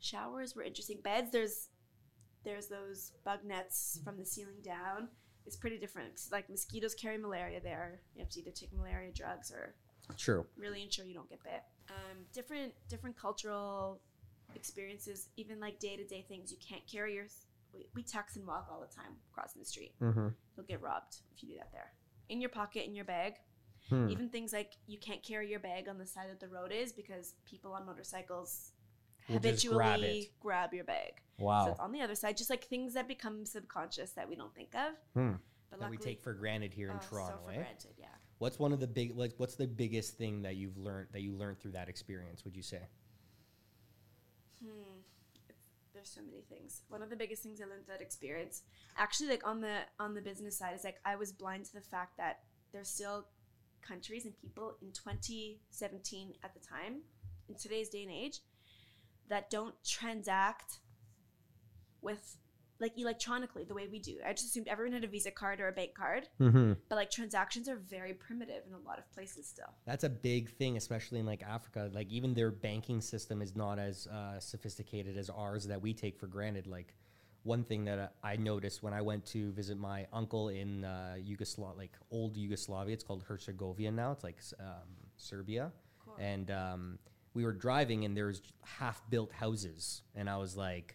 showers 0.00 0.56
were 0.56 0.62
interesting. 0.62 1.00
Beds 1.02 1.30
there's 1.30 1.68
there's 2.44 2.66
those 2.68 3.12
bug 3.24 3.40
nets 3.44 4.00
from 4.04 4.16
the 4.16 4.24
ceiling 4.24 4.60
down. 4.62 5.08
It's 5.46 5.56
pretty 5.56 5.78
different. 5.78 6.14
'cause, 6.16 6.28
Like 6.32 6.50
mosquitoes 6.50 6.94
carry 6.94 7.16
malaria 7.18 7.60
there. 7.60 8.00
You 8.14 8.20
have 8.22 8.30
to 8.30 8.40
either 8.40 8.50
take 8.50 8.72
malaria 8.72 9.12
drugs 9.12 9.52
or 9.52 9.74
True. 10.16 10.46
really 10.56 10.82
ensure 10.82 11.04
you 11.04 11.14
don't 11.14 11.28
get 11.28 11.42
bit. 11.42 11.62
Um, 11.90 12.18
different 12.32 12.72
different 12.88 13.16
cultural 13.16 14.00
experiences, 14.54 15.28
even 15.36 15.60
like 15.60 15.78
day 15.78 15.96
to 15.96 16.04
day 16.04 16.24
things. 16.28 16.50
You 16.50 16.58
can't 16.66 16.86
carry 16.86 17.14
your. 17.14 17.26
We, 17.74 17.86
we 17.94 18.02
tax 18.02 18.36
and 18.36 18.46
walk 18.46 18.68
all 18.70 18.80
the 18.80 18.94
time 18.94 19.12
crossing 19.32 19.60
the 19.60 19.66
street. 19.66 19.92
Mm-hmm. 20.00 20.28
You'll 20.56 20.66
get 20.66 20.80
robbed 20.80 21.16
if 21.34 21.42
you 21.42 21.50
do 21.50 21.56
that 21.56 21.70
there. 21.72 21.92
In 22.28 22.40
your 22.40 22.50
pocket, 22.50 22.86
in 22.86 22.94
your 22.94 23.04
bag. 23.04 23.34
Hmm. 23.90 24.08
Even 24.10 24.28
things 24.28 24.52
like 24.52 24.72
you 24.86 24.98
can't 24.98 25.22
carry 25.22 25.48
your 25.50 25.60
bag 25.60 25.88
on 25.88 25.98
the 25.98 26.06
side 26.06 26.26
that 26.30 26.40
the 26.40 26.48
road 26.48 26.72
is 26.72 26.92
because 26.92 27.34
people 27.46 27.72
on 27.72 27.86
motorcycles 27.86 28.72
Will 29.28 29.36
habitually 29.36 30.30
grab 30.40 30.70
grab 30.70 30.74
your 30.74 30.84
bag. 30.84 31.22
Wow. 31.38 31.64
So 31.64 31.70
it's 31.72 31.80
on 31.80 31.92
the 31.92 32.00
other 32.00 32.14
side, 32.14 32.36
just 32.36 32.50
like 32.50 32.64
things 32.64 32.94
that 32.94 33.06
become 33.06 33.44
subconscious 33.46 34.12
that 34.12 34.28
we 34.28 34.36
don't 34.36 34.54
think 34.54 34.74
of. 34.74 34.94
Hmm. 35.14 35.36
But 35.70 35.80
that 35.80 35.90
we 35.90 35.98
take 35.98 36.20
for 36.20 36.32
granted 36.32 36.72
here 36.72 36.90
in 36.90 36.96
oh, 36.96 37.08
Toronto, 37.08 37.38
so 37.40 37.44
for 37.46 37.52
eh? 37.52 37.56
granted. 37.56 37.90
What's 38.38 38.58
one 38.58 38.72
of 38.72 38.80
the 38.80 38.86
big 38.86 39.16
like 39.16 39.32
what's 39.36 39.56
the 39.56 39.66
biggest 39.66 40.16
thing 40.16 40.42
that 40.42 40.56
you've 40.56 40.76
learned 40.76 41.08
that 41.12 41.22
you 41.22 41.32
learned 41.32 41.58
through 41.58 41.72
that 41.72 41.88
experience, 41.88 42.44
would 42.44 42.56
you 42.56 42.62
say? 42.62 42.82
Hmm. 44.62 45.00
There's 45.92 46.10
so 46.10 46.20
many 46.20 46.42
things. 46.48 46.82
One 46.88 47.02
of 47.02 47.10
the 47.10 47.16
biggest 47.16 47.42
things 47.42 47.60
I 47.60 47.64
learned 47.64 47.86
that 47.88 48.00
experience, 48.00 48.62
actually, 48.96 49.30
like 49.30 49.46
on 49.46 49.60
the 49.60 49.78
on 49.98 50.14
the 50.14 50.20
business 50.20 50.56
side, 50.56 50.74
is 50.74 50.84
like 50.84 51.00
I 51.04 51.16
was 51.16 51.32
blind 51.32 51.64
to 51.66 51.72
the 51.74 51.80
fact 51.80 52.16
that 52.18 52.40
there's 52.72 52.88
still 52.88 53.26
countries 53.82 54.24
and 54.24 54.34
people 54.40 54.76
in 54.82 54.92
2017 54.92 56.34
at 56.44 56.54
the 56.54 56.60
time, 56.60 57.00
in 57.48 57.56
today's 57.56 57.88
day 57.88 58.02
and 58.02 58.12
age, 58.12 58.40
that 59.28 59.50
don't 59.50 59.74
transact 59.84 60.78
with 62.00 62.36
like 62.80 62.96
electronically 62.98 63.64
the 63.64 63.74
way 63.74 63.88
we 63.90 63.98
do. 63.98 64.16
I 64.26 64.32
just 64.32 64.46
assumed 64.46 64.68
everyone 64.68 64.92
had 64.92 65.04
a 65.04 65.08
Visa 65.08 65.30
card 65.30 65.60
or 65.60 65.68
a 65.68 65.72
bank 65.72 65.94
card, 65.94 66.28
Mm-hmm. 66.40 66.74
but 66.88 66.96
like 66.96 67.10
transactions 67.10 67.68
are 67.68 67.76
very 67.76 68.14
primitive 68.14 68.62
in 68.68 68.72
a 68.74 68.78
lot 68.88 68.98
of 68.98 69.10
places 69.12 69.46
still. 69.48 69.72
That's 69.86 70.04
a 70.04 70.08
big 70.08 70.48
thing, 70.50 70.76
especially 70.76 71.18
in 71.18 71.26
like 71.26 71.42
Africa. 71.42 71.90
Like 71.92 72.10
even 72.10 72.34
their 72.34 72.50
banking 72.50 73.00
system 73.00 73.42
is 73.42 73.56
not 73.56 73.78
as 73.78 74.06
uh, 74.06 74.38
sophisticated 74.38 75.16
as 75.16 75.28
ours 75.30 75.66
that 75.66 75.80
we 75.82 75.92
take 75.94 76.18
for 76.18 76.26
granted. 76.28 76.66
Like 76.66 76.94
one 77.42 77.64
thing 77.64 77.84
that 77.86 77.98
uh, 77.98 78.08
I 78.22 78.36
noticed 78.36 78.82
when 78.82 78.92
I 78.92 79.00
went 79.00 79.24
to 79.26 79.50
visit 79.52 79.78
my 79.78 80.06
uncle 80.12 80.48
in 80.50 80.84
uh, 80.84 81.14
Yugoslavia, 81.18 81.76
like 81.78 81.92
old 82.10 82.36
Yugoslavia, 82.36 82.94
it's 82.94 83.04
called 83.04 83.24
Herzegovina 83.26 83.90
now. 83.90 84.12
It's 84.12 84.22
like 84.24 84.38
um, 84.60 84.88
Serbia, 85.16 85.72
Cool. 86.04 86.14
and 86.20 86.50
um, 86.50 86.98
we 87.34 87.44
were 87.44 87.52
driving 87.52 88.04
and 88.04 88.16
there's 88.16 88.40
half-built 88.62 89.32
houses, 89.32 90.02
and 90.14 90.30
I 90.30 90.36
was 90.36 90.56
like. 90.56 90.94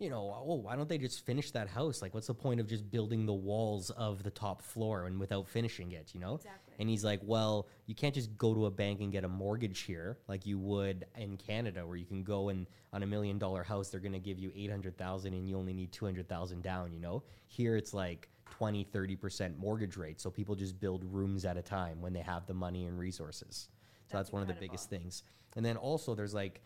You 0.00 0.08
know, 0.08 0.34
oh, 0.46 0.54
why 0.54 0.76
don't 0.76 0.88
they 0.88 0.96
just 0.96 1.26
finish 1.26 1.50
that 1.50 1.68
house? 1.68 2.00
Like, 2.00 2.14
what's 2.14 2.28
the 2.28 2.34
point 2.34 2.58
of 2.58 2.66
just 2.66 2.90
building 2.90 3.26
the 3.26 3.34
walls 3.34 3.90
of 3.90 4.22
the 4.22 4.30
top 4.30 4.62
floor 4.62 5.04
and 5.04 5.20
without 5.20 5.46
finishing 5.46 5.92
it? 5.92 6.14
You 6.14 6.20
know, 6.20 6.36
Exactly. 6.36 6.74
and 6.78 6.88
he's 6.88 7.04
like, 7.04 7.20
well, 7.22 7.68
you 7.84 7.94
can't 7.94 8.14
just 8.14 8.36
go 8.38 8.54
to 8.54 8.64
a 8.64 8.70
bank 8.70 9.00
and 9.00 9.12
get 9.12 9.24
a 9.24 9.28
mortgage 9.28 9.80
here 9.80 10.16
like 10.26 10.46
you 10.46 10.58
would 10.58 11.04
in 11.18 11.36
Canada, 11.36 11.86
where 11.86 11.98
you 11.98 12.06
can 12.06 12.22
go 12.22 12.48
and 12.48 12.66
on 12.94 13.02
a 13.02 13.06
million 13.06 13.38
dollar 13.38 13.62
house, 13.62 13.90
they're 13.90 14.00
going 14.00 14.14
to 14.14 14.18
give 14.18 14.38
you 14.38 14.50
800,000 14.56 15.34
and 15.34 15.46
you 15.46 15.58
only 15.58 15.74
need 15.74 15.92
200,000 15.92 16.62
down, 16.62 16.94
you 16.94 17.00
know? 17.00 17.22
Here 17.46 17.76
it's 17.76 17.92
like 17.92 18.30
20, 18.52 18.86
30% 18.86 19.58
mortgage 19.58 19.98
rate. 19.98 20.18
So 20.18 20.30
people 20.30 20.54
just 20.54 20.80
build 20.80 21.04
rooms 21.04 21.44
at 21.44 21.58
a 21.58 21.62
time 21.62 22.00
when 22.00 22.14
they 22.14 22.22
have 22.22 22.46
the 22.46 22.54
money 22.54 22.86
and 22.86 22.98
resources. 22.98 23.68
So 24.08 24.16
that's, 24.16 24.30
That's 24.30 24.32
one 24.32 24.40
of 24.40 24.48
the 24.48 24.54
biggest 24.54 24.88
things. 24.88 25.24
And 25.56 25.64
then 25.64 25.76
also 25.76 26.14
there's 26.14 26.32
like, 26.32 26.62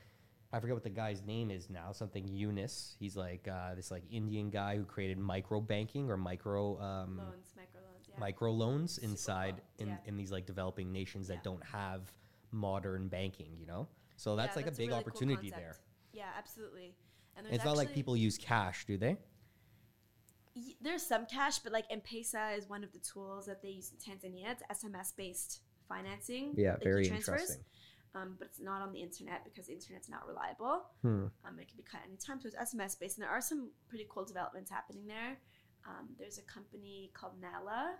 I 0.54 0.60
forget 0.60 0.74
what 0.76 0.84
the 0.84 0.90
guy's 0.90 1.20
name 1.24 1.50
is 1.50 1.68
now. 1.68 1.90
Something 1.90 2.28
Yunus. 2.28 2.94
He's 3.00 3.16
like 3.16 3.48
uh, 3.48 3.74
this 3.74 3.90
like 3.90 4.04
Indian 4.10 4.50
guy 4.50 4.76
who 4.76 4.84
created 4.84 5.18
micro 5.18 5.60
banking 5.60 6.08
or 6.10 6.16
micro 6.16 6.80
um, 6.80 7.16
loans, 7.18 7.52
micro 7.56 7.80
loans, 7.80 8.06
yeah. 8.08 8.20
micro 8.20 8.52
loans 8.52 8.98
inside 8.98 9.54
loans, 9.54 9.62
in, 9.78 9.88
yeah. 9.88 9.96
in 10.06 10.16
these 10.16 10.30
like 10.30 10.46
developing 10.46 10.92
nations 10.92 11.26
that 11.28 11.34
Yeah. 11.38 11.40
don't 11.50 11.64
have 11.64 12.02
modern 12.52 13.08
banking, 13.08 13.56
you 13.58 13.66
know? 13.66 13.88
So 14.16 14.36
that's 14.36 14.54
Yeah, 14.56 14.62
like 14.62 14.66
a 14.72 14.76
big 14.76 14.90
really 14.90 15.00
opportunity 15.00 15.50
concept. 15.50 15.60
there. 15.60 15.76
Yeah, 16.12 16.28
absolutely. 16.38 16.94
And 17.36 17.48
It's 17.50 17.64
not 17.64 17.76
like 17.76 17.92
people 17.92 18.16
use 18.16 18.38
cash, 18.38 18.84
do 18.86 18.96
they? 18.96 19.16
y- 20.54 20.76
there's 20.80 21.02
some 21.02 21.26
cash, 21.26 21.58
but 21.58 21.72
like 21.72 21.84
M-Pesa 21.90 22.56
is 22.56 22.68
one 22.68 22.84
of 22.84 22.92
the 22.92 23.00
tools 23.00 23.46
that 23.46 23.60
they 23.60 23.70
use 23.70 23.90
in 23.90 23.98
Tanzania. 23.98 24.52
It's 24.52 24.84
SMS 24.84 25.12
based 25.16 25.62
financing. 25.88 26.54
like, 26.56 26.80
very 26.84 27.06
e-transfers. 27.06 27.58
Um, 28.14 28.36
but 28.38 28.46
it's 28.48 28.60
not 28.60 28.80
on 28.82 28.92
the 28.92 29.00
internet 29.00 29.44
because 29.44 29.66
the 29.66 29.72
internet's 29.72 30.08
not 30.08 30.26
reliable. 30.26 30.84
Hmm. 31.02 31.26
Um, 31.44 31.58
it 31.60 31.68
can 31.68 31.76
be 31.76 31.82
cut 31.82 32.00
anytime, 32.06 32.40
so 32.40 32.48
it's 32.48 32.56
SMS 32.74 32.98
based, 32.98 33.18
and 33.18 33.22
there 33.24 33.30
are 33.30 33.40
some 33.40 33.70
pretty 33.88 34.06
cool 34.08 34.24
developments 34.24 34.70
happening 34.70 35.06
there. 35.06 35.38
Um, 35.86 36.08
there's 36.18 36.38
a 36.38 36.42
company 36.42 37.10
called 37.14 37.32
Nala, 37.40 37.96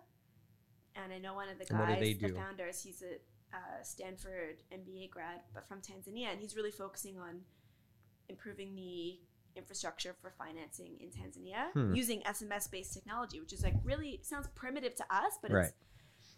and 0.95 1.13
I 1.13 1.19
know 1.19 1.35
one 1.35 1.49
of 1.49 1.59
the 1.59 1.67
And 1.71 1.79
what 1.79 1.99
do 1.99 2.15
guys, 2.15 2.19
the 2.21 2.29
founders. 2.37 2.83
He's 2.83 3.03
a 3.03 3.17
uh, 3.57 3.83
Stanford 3.83 4.63
MBA 4.73 5.11
grad, 5.11 5.41
but 5.53 5.67
from 5.69 5.81
Tanzania, 5.81 6.31
and 6.33 6.41
he's 6.41 6.57
really 6.57 6.71
focusing 6.73 7.19
on 7.19 7.41
improving 8.29 8.75
the 8.75 9.19
infrastructure 9.57 10.15
for 10.21 10.33
financing 10.37 10.97
in 11.01 11.11
Tanzania 11.11 11.71
Hmm. 11.73 11.95
using 11.95 12.23
SMS 12.23 12.69
based 12.71 12.93
technology, 12.95 13.39
which 13.41 13.53
is 13.53 13.63
like 13.63 13.75
really 13.85 14.21
sounds 14.23 14.49
primitive 14.55 14.95
to 14.97 15.05
us, 15.15 15.39
but 15.43 15.51
Right. 15.53 15.67
it's 15.67 15.75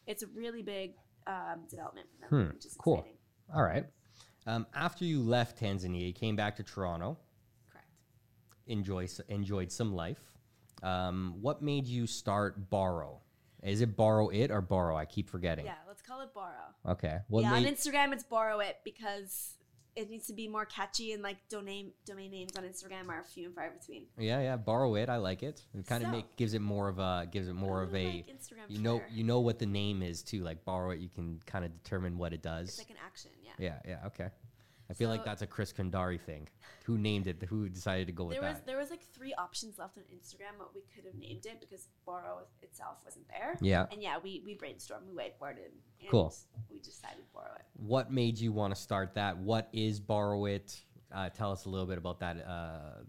it's 0.07 0.23
a 0.23 0.27
really 0.29 0.63
big 0.63 0.95
um, 1.27 1.67
development 1.69 2.07
for 2.13 2.19
them, 2.21 2.47
Hmm, 2.49 2.55
which 2.55 2.67
is 2.67 2.77
cool. 2.77 2.99
exciting. 2.99 3.16
All 3.55 3.63
right. 3.63 3.85
Um, 4.47 4.67
after 4.75 5.05
you 5.05 5.21
left 5.21 5.61
Tanzania, 5.61 6.07
you 6.07 6.13
came 6.13 6.37
back 6.37 6.57
to 6.57 6.63
Toronto, 6.63 7.19
Correct. 7.71 7.87
enjoy 8.67 9.09
enjoyed 9.29 9.73
some 9.73 9.95
life. 9.95 10.21
Um, 10.83 11.37
what 11.41 11.63
made 11.63 11.87
you 11.87 12.07
start 12.07 12.71
Borrow? 12.71 13.21
Is 13.63 13.81
it 13.81 13.97
Borrow 13.97 14.29
It 14.29 14.51
or 14.51 14.61
Borrow? 14.61 14.97
I 14.97 15.05
keep 15.05 15.29
forgetting. 15.29 15.65
Yeah, 15.67 15.75
let's 15.89 16.03
call 16.03 16.21
it 16.21 16.33
borrow. 16.33 16.53
Okay. 16.89 17.19
What 17.29 17.43
yeah, 17.43 17.51
made 17.53 17.67
on 17.67 17.73
Instagram 17.75 18.13
it's 18.13 18.23
borrow 18.23 18.61
it 18.61 18.79
because 18.85 19.55
it 19.97 20.11
needs 20.11 20.27
to 20.27 20.33
be 20.35 20.47
more 20.47 20.65
catchy 20.67 21.13
and 21.13 21.23
like 21.23 21.39
domain 21.49 21.93
domain 22.05 22.31
names 22.31 22.53
on 22.57 22.65
Instagram 22.65 23.09
are 23.09 23.25
few 23.25 23.47
and 23.47 23.55
far 23.55 23.71
between. 23.71 24.05
Yeah, 24.19 24.41
yeah, 24.41 24.57
Borrow 24.57 24.95
It. 24.97 25.09
I 25.09 25.17
like 25.17 25.43
it. 25.43 25.63
It 25.75 25.87
kind 25.87 26.03
of 26.05 26.09
So- 26.09 26.13
make 26.17 26.37
gives 26.37 26.55
it 26.55 26.61
more 26.61 26.89
of 26.89 26.99
a 26.99 27.27
gives 27.31 27.49
it 27.49 27.55
more 27.55 27.83
of 27.83 27.95
a 27.95 28.07
like 28.07 28.27
Instagram. 28.29 28.67
you 28.69 28.79
know 28.79 28.99
Twitter. 28.99 29.15
you 29.15 29.25
know 29.25 29.41
what 29.41 29.59
the 29.59 29.67
name 29.67 30.03
is 30.03 30.23
too. 30.23 30.43
Like 30.43 30.65
Borrow 30.65 30.91
It, 30.91 31.01
you 31.01 31.09
can 31.09 31.41
kind 31.47 31.65
of 31.65 31.73
determine 31.83 32.19
what 32.19 32.33
it 32.33 32.43
does. 32.43 32.69
it's 32.69 32.79
like 32.79 32.91
an 32.91 32.97
action. 33.05 33.31
Yeah. 33.43 33.53
yeah, 33.59 33.79
yeah, 33.91 34.07
okay. 34.09 34.29
I 34.89 34.95
feel 34.95 35.09
like 35.09 35.25
that's 35.25 35.43
a 35.43 35.47
Chris 35.47 35.73
Kandari 35.73 36.21
thing. 36.21 36.49
Who 36.85 36.97
named 36.97 37.27
it? 37.27 37.43
Who 37.49 37.69
decided 37.69 38.07
to 38.07 38.13
go 38.13 38.25
with 38.25 38.35
There 38.39 38.49
was 38.49 38.59
that? 38.59 38.67
there 38.67 38.79
was 38.79 38.91
like 38.91 39.03
three 39.03 39.35
options 39.35 39.79
left 39.79 39.99
on 39.99 40.05
Instagram 40.05 40.59
what 40.59 40.75
we 40.75 40.83
could 40.95 41.05
have 41.05 41.15
named 41.17 41.45
it 41.47 41.61
because 41.61 41.89
borrow 42.05 42.47
itself 42.63 42.99
wasn't 43.05 43.27
there. 43.29 43.57
Yeah. 43.61 43.87
And 43.91 44.01
yeah, 44.03 44.19
we 44.23 44.43
we 44.45 44.55
brainstormed, 44.55 45.07
we 45.09 45.13
whiteboarded, 45.13 45.73
and 46.01 46.11
Cool. 46.11 46.33
we 46.71 46.79
decided 46.79 47.25
borrow 47.35 47.55
it. 47.57 47.65
What 47.75 48.13
made 48.13 48.39
you 48.39 48.53
want 48.53 48.75
to 48.75 48.81
start 48.81 49.15
that? 49.15 49.37
What 49.37 49.69
is 49.73 49.99
Borrow 49.99 50.45
It? 50.47 50.81
Uh, 51.13 51.31
tell 51.31 51.51
us 51.53 51.65
a 51.65 51.69
little 51.69 51.87
bit 51.87 51.99
about 51.99 52.21
that 52.21 52.37
uh, 52.47 53.03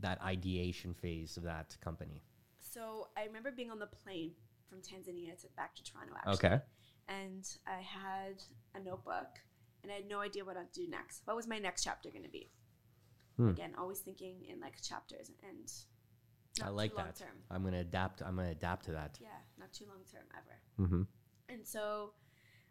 that 0.00 0.20
ideation 0.22 0.94
phase 0.94 1.36
of 1.36 1.42
that 1.44 1.76
company. 1.80 2.22
So 2.60 3.08
I 3.16 3.24
remember 3.24 3.50
being 3.50 3.70
on 3.70 3.78
the 3.78 3.86
plane 3.86 4.32
from 4.68 4.78
Tanzania 4.78 5.40
to 5.42 5.48
back 5.56 5.74
to 5.76 5.82
Toronto 5.82 6.14
actually. 6.16 6.34
Okay. 6.34 6.58
And 7.08 7.46
I 7.66 7.80
had 7.80 8.42
a 8.74 8.80
notebook 8.82 9.28
and 9.84 9.92
I 9.92 9.96
had 9.96 10.08
no 10.08 10.20
idea 10.20 10.44
what 10.44 10.56
I'd 10.56 10.72
do 10.72 10.88
next. 10.88 11.22
What 11.26 11.36
was 11.36 11.46
my 11.46 11.58
next 11.58 11.84
chapter 11.84 12.10
going 12.10 12.24
to 12.24 12.28
be? 12.30 12.50
Hmm. 13.36 13.50
Again, 13.50 13.74
always 13.78 14.00
thinking 14.00 14.44
in 14.48 14.60
like 14.60 14.80
chapters 14.82 15.30
and 15.48 15.70
I 16.62 16.70
like 16.70 16.94
that. 16.96 17.16
term. 17.16 17.36
I'm 17.50 17.64
gonna 17.64 17.80
adapt. 17.80 18.22
I'm 18.22 18.36
gonna 18.36 18.50
adapt 18.50 18.84
to 18.86 18.92
that. 18.92 19.18
Yeah, 19.20 19.28
not 19.58 19.72
too 19.72 19.86
long 19.88 19.98
term 20.10 20.22
ever. 20.36 20.88
Mm-hmm. 20.88 21.02
And 21.52 21.66
so 21.66 22.12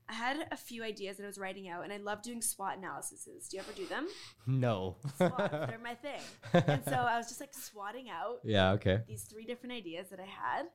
I 0.10 0.14
had 0.14 0.48
a 0.52 0.58
few 0.58 0.84
ideas 0.84 1.18
that 1.18 1.24
I 1.24 1.28
was 1.28 1.38
writing 1.38 1.70
out, 1.70 1.84
and 1.84 1.92
I 1.92 1.98
love 1.98 2.22
doing 2.22 2.42
SWOT 2.42 2.78
analyses. 2.78 3.48
Do 3.50 3.58
you 3.58 3.64
ever 3.64 3.72
do 3.74 3.86
them? 3.86 4.08
No. 4.48 4.98
SWOT, 5.18 5.52
they're 5.68 5.80
my 5.84 5.96
thing. 5.96 6.22
And 6.54 6.84
so 6.86 6.94
I 6.94 7.18
was 7.18 7.28
just 7.28 7.40
like 7.40 7.54
swatting 7.54 8.10
out 8.10 8.40
yeah. 8.44 8.72
Okay. 8.72 9.00
these 9.08 9.24
three 9.24 9.46
different 9.46 9.74
ideas 9.74 10.10
that 10.10 10.20
I 10.20 10.26
had. 10.26 10.66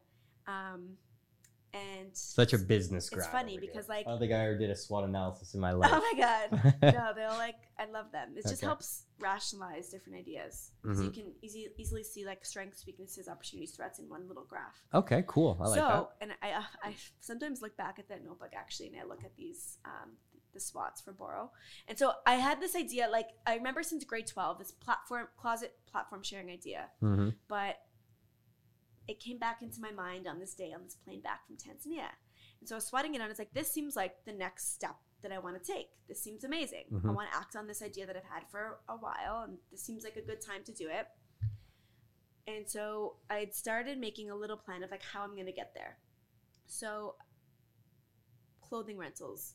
Um, 0.46 0.96
and 1.74 2.08
Such 2.16 2.52
a 2.52 2.58
business 2.58 3.10
graph. 3.10 3.26
It's 3.26 3.32
funny 3.32 3.52
here. 3.52 3.60
because, 3.60 3.88
like- 3.88 4.06
I 4.06 4.10
don't 4.10 4.18
think 4.18 4.32
I 4.32 4.44
ever 4.46 4.56
did 4.58 4.70
a 4.70 4.76
SWOT 4.76 5.04
analysis 5.04 5.54
in 5.54 5.60
my 5.60 5.72
life. 5.80 5.90
Oh 5.92 6.12
my 6.12 6.18
god. 6.20 6.74
no, 6.82 7.12
they're 7.14 7.28
like 7.30 7.56
I 7.78 7.86
love 7.90 8.10
them. 8.12 8.30
It 8.36 8.46
just 8.48 8.60
helps 8.62 9.04
rationalize 9.20 9.88
different 9.88 10.18
ideas. 10.18 10.72
So 10.84 10.90
Mhm. 10.90 11.04
you 11.04 11.10
can 11.10 11.32
easy, 11.42 11.68
easily 11.76 12.02
see 12.04 12.24
like 12.24 12.44
strengths, 12.44 12.86
weaknesses, 12.86 13.28
opportunities, 13.28 13.72
threats 13.76 13.98
in 13.98 14.08
one 14.08 14.26
little 14.28 14.44
graph. 14.44 14.82
okay. 14.94 15.24
Cool. 15.26 15.56
I 15.60 15.68
like 15.68 15.78
so, 15.78 16.08
and 16.20 16.32
I, 16.42 16.52
uh, 16.52 16.62
I 16.82 16.94
sometimes 17.20 17.62
look 17.62 17.76
back 17.76 17.98
at 17.98 18.08
that 18.08 18.24
notebook 18.24 18.52
actually, 18.56 18.88
and 18.88 18.96
I 19.00 19.04
look 19.04 19.22
at 19.24 19.36
these 19.36 19.78
um, 19.84 20.12
the 20.54 20.60
SWOTs 20.60 21.02
for 21.04 21.12
Borrow. 21.12 21.50
And 21.88 21.98
so 21.98 22.12
I 22.26 22.34
had 22.36 22.58
this 22.60 22.74
idea, 22.74 23.06
like 23.12 23.28
I 23.46 23.54
remember 23.56 23.82
since 23.82 24.02
grade 24.04 24.26
twelve, 24.26 24.58
this 24.58 24.72
platform 24.72 25.28
closet 25.36 25.74
platform 25.86 26.22
sharing 26.22 26.50
idea. 26.50 26.86
Mm-hmm. 27.02 27.30
but 27.48 27.76
it 29.08 29.18
came 29.20 29.38
back 29.38 29.62
into 29.62 29.80
my 29.80 29.90
mind 29.90 30.26
on 30.28 30.38
this 30.38 30.54
day 30.54 30.72
on 30.72 30.84
this 30.84 30.94
plane 30.94 31.20
back 31.22 31.46
from 31.46 31.56
Tanzania. 31.56 32.08
And 32.60 32.68
so 32.68 32.74
I 32.74 32.78
was 32.78 32.86
swatting 32.86 33.14
it 33.14 33.20
out. 33.20 33.30
It's 33.30 33.38
like 33.38 33.52
this 33.54 33.72
seems 33.72 33.96
like 33.96 34.24
the 34.26 34.32
next 34.32 34.74
step 34.74 34.96
that 35.22 35.32
I 35.32 35.38
want 35.38 35.60
to 35.62 35.72
take. 35.72 35.88
This 36.06 36.22
seems 36.22 36.44
amazing. 36.44 36.84
I 36.92 36.94
Mhm. 36.94 37.14
want 37.14 37.30
to 37.30 37.36
act 37.36 37.56
on 37.56 37.66
this 37.66 37.82
idea 37.82 38.06
that 38.06 38.16
I've 38.16 38.24
had 38.24 38.48
for 38.50 38.80
a 38.88 38.96
while, 38.96 39.42
and 39.42 39.58
this 39.70 39.82
seems 39.82 40.04
like 40.04 40.16
a 40.16 40.22
good 40.22 40.40
time 40.40 40.62
to 40.64 40.72
do 40.72 40.88
it. 40.88 41.08
And 42.46 42.68
so 42.68 43.16
I 43.28 43.38
had 43.40 43.54
started 43.54 43.98
making 43.98 44.30
a 44.30 44.34
little 44.36 44.56
plan 44.56 44.82
of 44.82 44.90
like 44.90 45.02
how 45.02 45.22
I'm 45.22 45.34
going 45.34 45.46
to 45.46 45.52
get 45.52 45.74
there. 45.74 45.98
So 46.66 47.16
clothing 48.60 48.98
rentals 48.98 49.54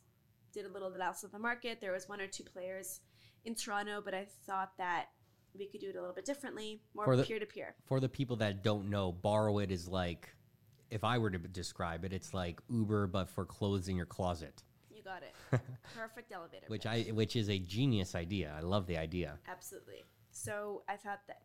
did 0.52 0.66
a 0.66 0.70
little 0.70 0.92
analysis 0.94 1.24
of 1.24 1.32
the 1.32 1.40
market. 1.40 1.80
There 1.82 1.92
was 1.92 2.08
one 2.10 2.22
or 2.22 2.28
two 2.28 2.44
players 2.44 3.02
in 3.46 3.56
Toronto, 3.56 4.02
but 4.02 4.14
I 4.14 4.26
thought 4.26 4.78
that 4.78 5.10
we 5.58 5.68
could 5.68 5.82
do 5.82 5.90
it 5.90 5.96
a 5.96 6.00
little 6.00 6.16
bit 6.16 6.26
differently, 6.26 6.82
more 6.94 7.06
For 7.06 7.16
the- 7.16 7.24
peer 7.24 7.40
to 7.40 7.46
peer. 7.46 7.76
For 7.86 8.00
the 8.00 8.10
people 8.10 8.36
that 8.38 8.64
don't 8.64 8.90
know, 8.90 9.12
Borrow 9.12 9.60
It 9.60 9.72
is 9.72 9.88
like, 9.88 10.30
if 10.90 11.04
I 11.04 11.18
were 11.18 11.30
to 11.32 11.38
describe 11.38 12.06
it, 12.06 12.14
it's 12.14 12.34
like 12.34 12.60
Uber 12.70 13.08
but 13.08 13.30
for 13.30 13.46
clothes 13.46 13.88
in 13.88 13.96
your 13.96 14.06
closet, 14.06 14.64
You 14.92 15.02
got 15.04 15.24
it. 15.24 15.34
Perfect 15.98 16.32
elevator. 16.32 16.66
which 16.68 16.84
pitch. 16.84 17.08
I 17.08 17.12
which 17.12 17.36
is 17.36 17.50
a 17.50 17.60
genius 17.60 18.16
idea. 18.16 18.54
I 18.58 18.62
love 18.62 18.88
the 18.88 18.98
idea. 18.98 19.40
absolutely. 19.48 20.04
So 20.32 20.84
I 20.90 20.96
thought 20.96 21.22
that 21.28 21.42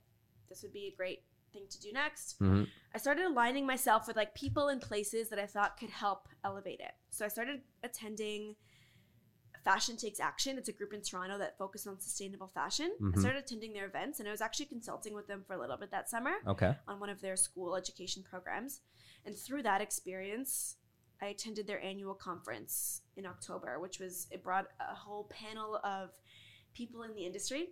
this 0.48 0.62
would 0.62 0.72
be 0.72 0.86
a 0.92 0.96
great 0.96 1.22
thing 1.52 1.64
to 1.70 1.80
do 1.80 1.92
next. 1.92 2.38
Mm-hmm. 2.40 2.64
I 2.94 2.98
started 2.98 3.24
aligning 3.26 3.66
myself 3.66 4.06
with 4.06 4.16
like 4.16 4.34
people 4.34 4.68
and 4.68 4.80
places 4.80 5.28
that 5.30 5.38
I 5.38 5.46
thought 5.46 5.78
could 5.78 5.90
help 5.90 6.28
elevate 6.44 6.80
it. 6.80 6.92
So 7.10 7.24
I 7.24 7.28
started 7.28 7.60
attending 7.82 8.54
Fashion 9.68 9.98
Takes 9.98 10.18
Action. 10.18 10.56
It's 10.56 10.70
a 10.70 10.72
group 10.72 10.94
in 10.94 11.02
Toronto 11.02 11.36
that 11.36 11.58
focuses 11.58 11.86
on 11.86 12.00
sustainable 12.00 12.48
fashion. 12.48 12.90
Mhm. 13.00 13.14
I 13.16 13.20
started 13.20 13.44
attending 13.44 13.74
their 13.74 13.84
events 13.84 14.18
and 14.18 14.26
I 14.26 14.32
was 14.32 14.40
actually 14.40 14.64
consulting 14.64 15.12
with 15.12 15.26
them 15.26 15.44
for 15.46 15.52
a 15.52 15.58
little 15.58 15.76
bit 15.76 15.90
that 15.90 16.08
summer 16.08 16.36
Okay. 16.46 16.74
on 16.88 16.98
one 17.00 17.10
of 17.10 17.20
their 17.20 17.36
school 17.36 17.76
education 17.76 18.22
programs. 18.22 18.80
And 19.26 19.36
through 19.36 19.62
that 19.64 19.82
experience, 19.82 20.76
I 21.20 21.26
attended 21.26 21.66
their 21.66 21.82
annual 21.82 22.14
conference 22.14 23.02
in 23.16 23.26
October, 23.26 23.78
which 23.78 23.98
was 23.98 24.26
it 24.30 24.42
brought 24.42 24.68
a 24.80 24.94
whole 24.94 25.24
panel 25.24 25.76
of 25.84 26.18
people 26.72 27.02
in 27.02 27.12
the 27.14 27.26
industry, 27.26 27.68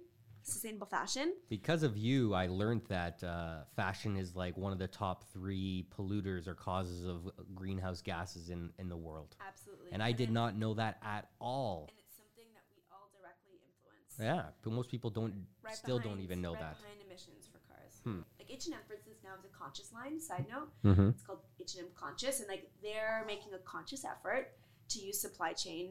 sustainable 0.47 0.87
fashion. 0.87 1.35
Because 1.49 1.83
of 1.83 1.97
you, 1.97 2.35
I 2.35 2.47
learned 2.47 2.83
that 2.89 3.23
uh, 3.25 3.65
fashion 3.75 4.17
is 4.17 4.35
like 4.37 4.57
one 4.57 4.73
of 4.73 4.79
the 4.79 4.87
top 4.89 5.25
three 5.33 5.87
polluters 5.97 6.47
or 6.47 6.55
causes 6.55 7.05
of 7.07 7.31
greenhouse 7.55 8.01
gases 8.01 8.51
in, 8.51 8.71
in 8.79 8.89
the 8.89 8.97
world. 8.97 9.37
Absolutely. 9.47 9.91
And 9.93 10.03
I 10.03 10.13
did 10.13 10.31
not 10.31 10.57
know 10.57 10.75
that 10.75 10.99
at 11.03 11.29
all. 11.41 11.87
And 11.91 11.99
it's 11.99 12.17
something 12.17 12.45
that 12.55 12.63
we 12.71 12.83
all 12.93 13.11
directly 13.19 13.59
influence. 13.67 14.15
Yeah, 14.21 14.51
but 14.63 14.73
most 14.73 14.91
people 14.91 15.11
don't 15.11 15.35
Right 15.65 15.75
still 15.75 15.99
don't 15.99 16.21
even 16.21 16.41
know 16.41 16.53
right 16.53 16.61
that. 16.61 16.77
behind 16.79 17.01
emissions 17.07 17.49
for 17.51 17.59
cars. 17.73 18.01
Hmm. 18.05 18.21
Like 18.39 18.51
H&M, 18.51 18.79
for 18.87 18.95
instance, 18.95 19.19
now 19.25 19.31
has 19.35 19.45
a 19.45 19.49
conscious 19.57 19.93
line. 19.93 20.21
Side 20.21 20.47
note, 20.51 20.69
Mm-hmm. 20.85 21.09
it's 21.11 21.23
called 21.23 21.41
H&M 21.61 21.87
Conscious, 21.97 22.39
and 22.41 22.49
like 22.49 22.71
they're 22.83 23.25
making 23.27 23.53
a 23.55 23.59
conscious 23.59 24.05
effort 24.05 24.53
to 24.91 25.01
use 25.01 25.21
supply 25.21 25.53
chain 25.53 25.91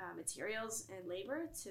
uh, 0.00 0.14
materials 0.16 0.86
and 0.96 1.08
labor 1.08 1.48
to 1.64 1.70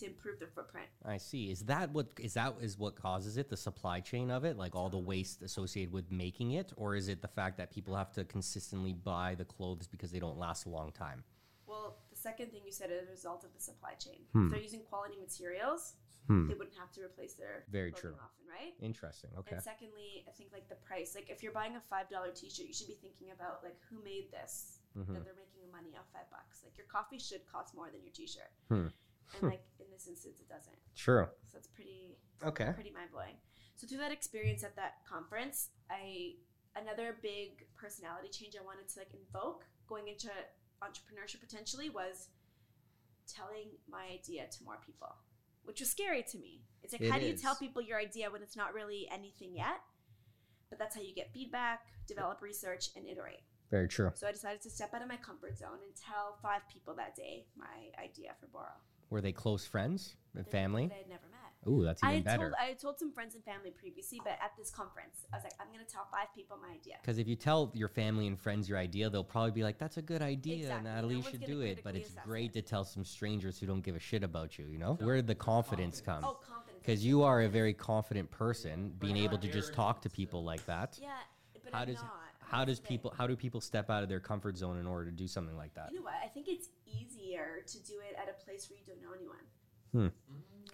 to 0.00 0.06
improve 0.06 0.38
their 0.38 0.48
footprint. 0.48 0.86
I 1.04 1.16
see. 1.18 1.50
Is 1.50 1.60
that 1.62 1.90
what 1.92 2.06
is 2.20 2.34
that 2.34 2.54
is 2.60 2.78
what 2.78 2.96
causes 2.96 3.36
it? 3.36 3.48
The 3.48 3.56
supply 3.56 4.00
chain 4.00 4.30
of 4.30 4.44
it, 4.44 4.56
like 4.56 4.74
all 4.74 4.88
the 4.88 4.98
waste 4.98 5.42
associated 5.42 5.92
with 5.92 6.10
making 6.10 6.52
it, 6.52 6.72
or 6.76 6.94
is 6.94 7.08
it 7.08 7.22
the 7.22 7.28
fact 7.28 7.56
that 7.58 7.70
people 7.70 7.94
have 7.96 8.12
to 8.12 8.24
consistently 8.24 8.92
buy 8.92 9.34
the 9.36 9.44
clothes 9.44 9.86
because 9.86 10.10
they 10.10 10.18
don't 10.20 10.38
last 10.38 10.66
a 10.66 10.68
long 10.68 10.92
time? 10.92 11.24
Well, 11.66 11.98
the 12.10 12.16
second 12.16 12.50
thing 12.52 12.60
you 12.64 12.72
said 12.72 12.90
is 12.90 13.06
a 13.08 13.10
result 13.10 13.44
of 13.44 13.52
the 13.54 13.60
supply 13.60 13.94
chain. 13.94 14.20
Hmm. 14.32 14.46
If 14.46 14.50
they're 14.52 14.60
using 14.60 14.82
quality 14.88 15.16
materials, 15.18 15.94
Hmm. 16.28 16.48
they 16.48 16.54
wouldn't 16.54 16.76
have 16.76 16.90
to 16.92 17.02
replace 17.04 17.34
their 17.34 17.64
Very 17.70 17.92
true. 17.92 18.14
often, 18.20 18.46
right? 18.48 18.74
Interesting. 18.80 19.30
Okay. 19.38 19.54
And 19.56 19.62
secondly, 19.64 20.24
I 20.26 20.32
think 20.32 20.50
like 20.52 20.68
the 20.68 20.74
price. 20.74 21.14
Like 21.14 21.30
if 21.30 21.40
you're 21.42 21.52
buying 21.52 21.76
a 21.76 21.80
five 21.80 22.08
dollar 22.10 22.32
T-shirt, 22.32 22.66
you 22.66 22.72
should 22.74 22.88
be 22.88 22.94
thinking 23.00 23.30
about 23.30 23.62
like 23.62 23.78
who 23.88 24.02
made 24.02 24.30
this. 24.32 24.80
Mhm. 24.96 25.06
That 25.14 25.24
they're 25.24 25.34
making 25.36 25.70
money 25.70 25.94
off 25.96 26.06
five 26.12 26.28
bucks. 26.30 26.64
Like 26.64 26.76
your 26.76 26.86
coffee 26.86 27.18
should 27.18 27.46
cost 27.46 27.74
more 27.74 27.90
than 27.90 28.02
your 28.02 28.12
T-shirt. 28.12 28.50
Hmm. 28.68 28.88
And 29.34 29.40
hmm. 29.40 29.46
like 29.48 29.64
in 29.78 29.86
this 29.92 30.06
instance, 30.06 30.40
it 30.40 30.48
doesn't. 30.48 30.76
True. 30.94 31.26
So 31.46 31.58
that's 31.58 31.68
pretty 31.68 32.16
Okay. 32.44 32.70
pretty 32.74 32.90
mind 32.92 33.10
blowing. 33.12 33.36
So 33.76 33.86
through 33.86 33.98
that 33.98 34.12
experience 34.12 34.64
at 34.64 34.76
that 34.76 35.04
conference, 35.08 35.70
I 35.90 36.36
another 36.76 37.16
big 37.22 37.66
personality 37.74 38.28
change 38.28 38.54
I 38.58 38.64
wanted 38.64 38.88
to 38.88 38.98
like 39.00 39.12
invoke 39.14 39.64
going 39.88 40.08
into 40.08 40.28
entrepreneurship 40.82 41.40
potentially 41.40 41.88
was 41.88 42.28
telling 43.26 43.68
my 43.90 44.06
idea 44.12 44.46
to 44.46 44.64
more 44.64 44.78
people, 44.84 45.14
which 45.64 45.80
was 45.80 45.90
scary 45.90 46.22
to 46.22 46.38
me. 46.38 46.62
It's 46.82 46.92
like 46.92 47.02
It 47.02 47.10
how 47.10 47.18
do 47.18 47.26
you 47.26 47.34
tell 47.34 47.56
people 47.56 47.82
your 47.82 47.98
idea 47.98 48.30
when 48.30 48.42
it's 48.42 48.56
not 48.56 48.74
really 48.74 49.08
anything 49.10 49.54
yet? 49.54 49.80
But 50.68 50.78
that's 50.78 50.94
how 50.94 51.00
you 51.00 51.14
get 51.14 51.32
feedback, 51.32 51.86
develop 52.06 52.42
research, 52.42 52.90
and 52.96 53.06
iterate. 53.06 53.42
Very 53.70 53.88
true. 53.88 54.10
So 54.14 54.26
I 54.26 54.32
decided 54.32 54.60
to 54.62 54.70
step 54.70 54.94
out 54.94 55.02
of 55.02 55.08
my 55.08 55.16
comfort 55.16 55.58
zone 55.58 55.78
and 55.84 55.94
tell 55.96 56.38
five 56.42 56.62
people 56.72 56.94
that 56.94 57.16
day 57.16 57.46
my 57.56 57.90
idea 58.02 58.34
for 58.40 58.46
Boro. 58.46 58.72
Were 59.10 59.20
they 59.20 59.32
close 59.32 59.64
friends 59.66 60.16
and 60.34 60.44
They're 60.44 60.50
family? 60.50 60.84
people 60.84 60.88
that 60.88 60.94
I 60.96 60.98
had 60.98 61.08
never 61.08 61.26
met. 61.30 61.32
Ooh, 61.68 61.82
that's 61.84 62.02
I 62.02 62.08
even 62.14 62.16
had 62.18 62.24
better. 62.24 62.42
told 62.50 62.54
I 62.60 62.64
had 62.66 62.78
told 62.78 62.98
some 62.98 63.10
friends 63.10 63.34
and 63.34 63.42
family 63.44 63.70
previously, 63.70 64.20
but 64.22 64.34
at 64.40 64.52
this 64.56 64.70
conference, 64.70 65.26
I 65.32 65.36
was 65.36 65.44
like, 65.44 65.54
I'm 65.60 65.66
gonna 65.72 65.84
tell 65.84 66.06
five 66.12 66.28
people 66.34 66.58
my 66.62 66.72
idea. 66.74 66.94
Because 67.02 67.18
if 67.18 67.26
you 67.26 67.34
tell 67.34 67.72
your 67.74 67.88
family 67.88 68.26
and 68.28 68.38
friends 68.38 68.68
your 68.68 68.78
idea, 68.78 69.10
they'll 69.10 69.24
probably 69.24 69.50
be 69.50 69.64
like, 69.64 69.78
"That's 69.78 69.96
a 69.96 70.02
good 70.02 70.22
idea, 70.22 70.56
Exactly. 70.58 70.90
Natalie. 70.90 71.14
No 71.14 71.20
you 71.22 71.30
should 71.30 71.44
do 71.44 71.60
it." 71.62 71.82
But 71.82 71.96
it's 71.96 72.14
great 72.24 72.50
it. 72.50 72.62
to 72.62 72.62
tell 72.62 72.84
some 72.84 73.04
strangers 73.04 73.58
who 73.58 73.66
don't 73.66 73.80
give 73.80 73.96
a 73.96 74.00
shit 74.00 74.22
about 74.22 74.58
you. 74.58 74.66
You 74.66 74.78
know, 74.78 74.94
where 74.94 75.16
did 75.16 75.26
the 75.26 75.34
confidence 75.34 76.00
come? 76.00 76.24
Oh, 76.24 76.34
confidence. 76.34 76.80
Because 76.80 77.04
you 77.04 77.22
are 77.22 77.42
a 77.42 77.48
very 77.48 77.74
confident 77.74 78.30
person, 78.30 78.90
being 79.00 79.16
able 79.16 79.38
to 79.38 79.48
just 79.48 79.72
talk 79.74 80.02
to 80.02 80.08
people 80.10 80.44
like 80.44 80.64
that. 80.66 80.98
Yeah, 81.02 81.16
but 81.64 81.72
How 81.72 81.80
I'm 81.80 81.86
does 81.88 82.02
not. 82.02 82.12
how 82.38 82.64
does 82.64 82.78
the 82.78 82.86
thing. 82.86 82.98
people 82.98 83.12
how 83.16 83.26
do 83.26 83.34
people 83.34 83.60
step 83.60 83.90
out 83.90 84.04
of 84.04 84.08
their 84.08 84.20
comfort 84.20 84.56
zone 84.56 84.78
in 84.78 84.86
order 84.86 85.06
to 85.10 85.16
do 85.16 85.26
something 85.26 85.56
like 85.56 85.74
that? 85.74 85.90
You 85.90 85.98
know 85.98 86.04
what? 86.04 86.14
I 86.22 86.28
think 86.28 86.46
it's 86.46 86.68
easier 86.86 87.62
to 87.66 87.78
do 87.84 87.94
it 88.08 88.16
at 88.20 88.28
a 88.28 88.44
place 88.44 88.70
where 88.70 88.78
you 88.78 88.84
don't 88.86 89.02
know 89.02 89.14
anyone. 89.14 90.12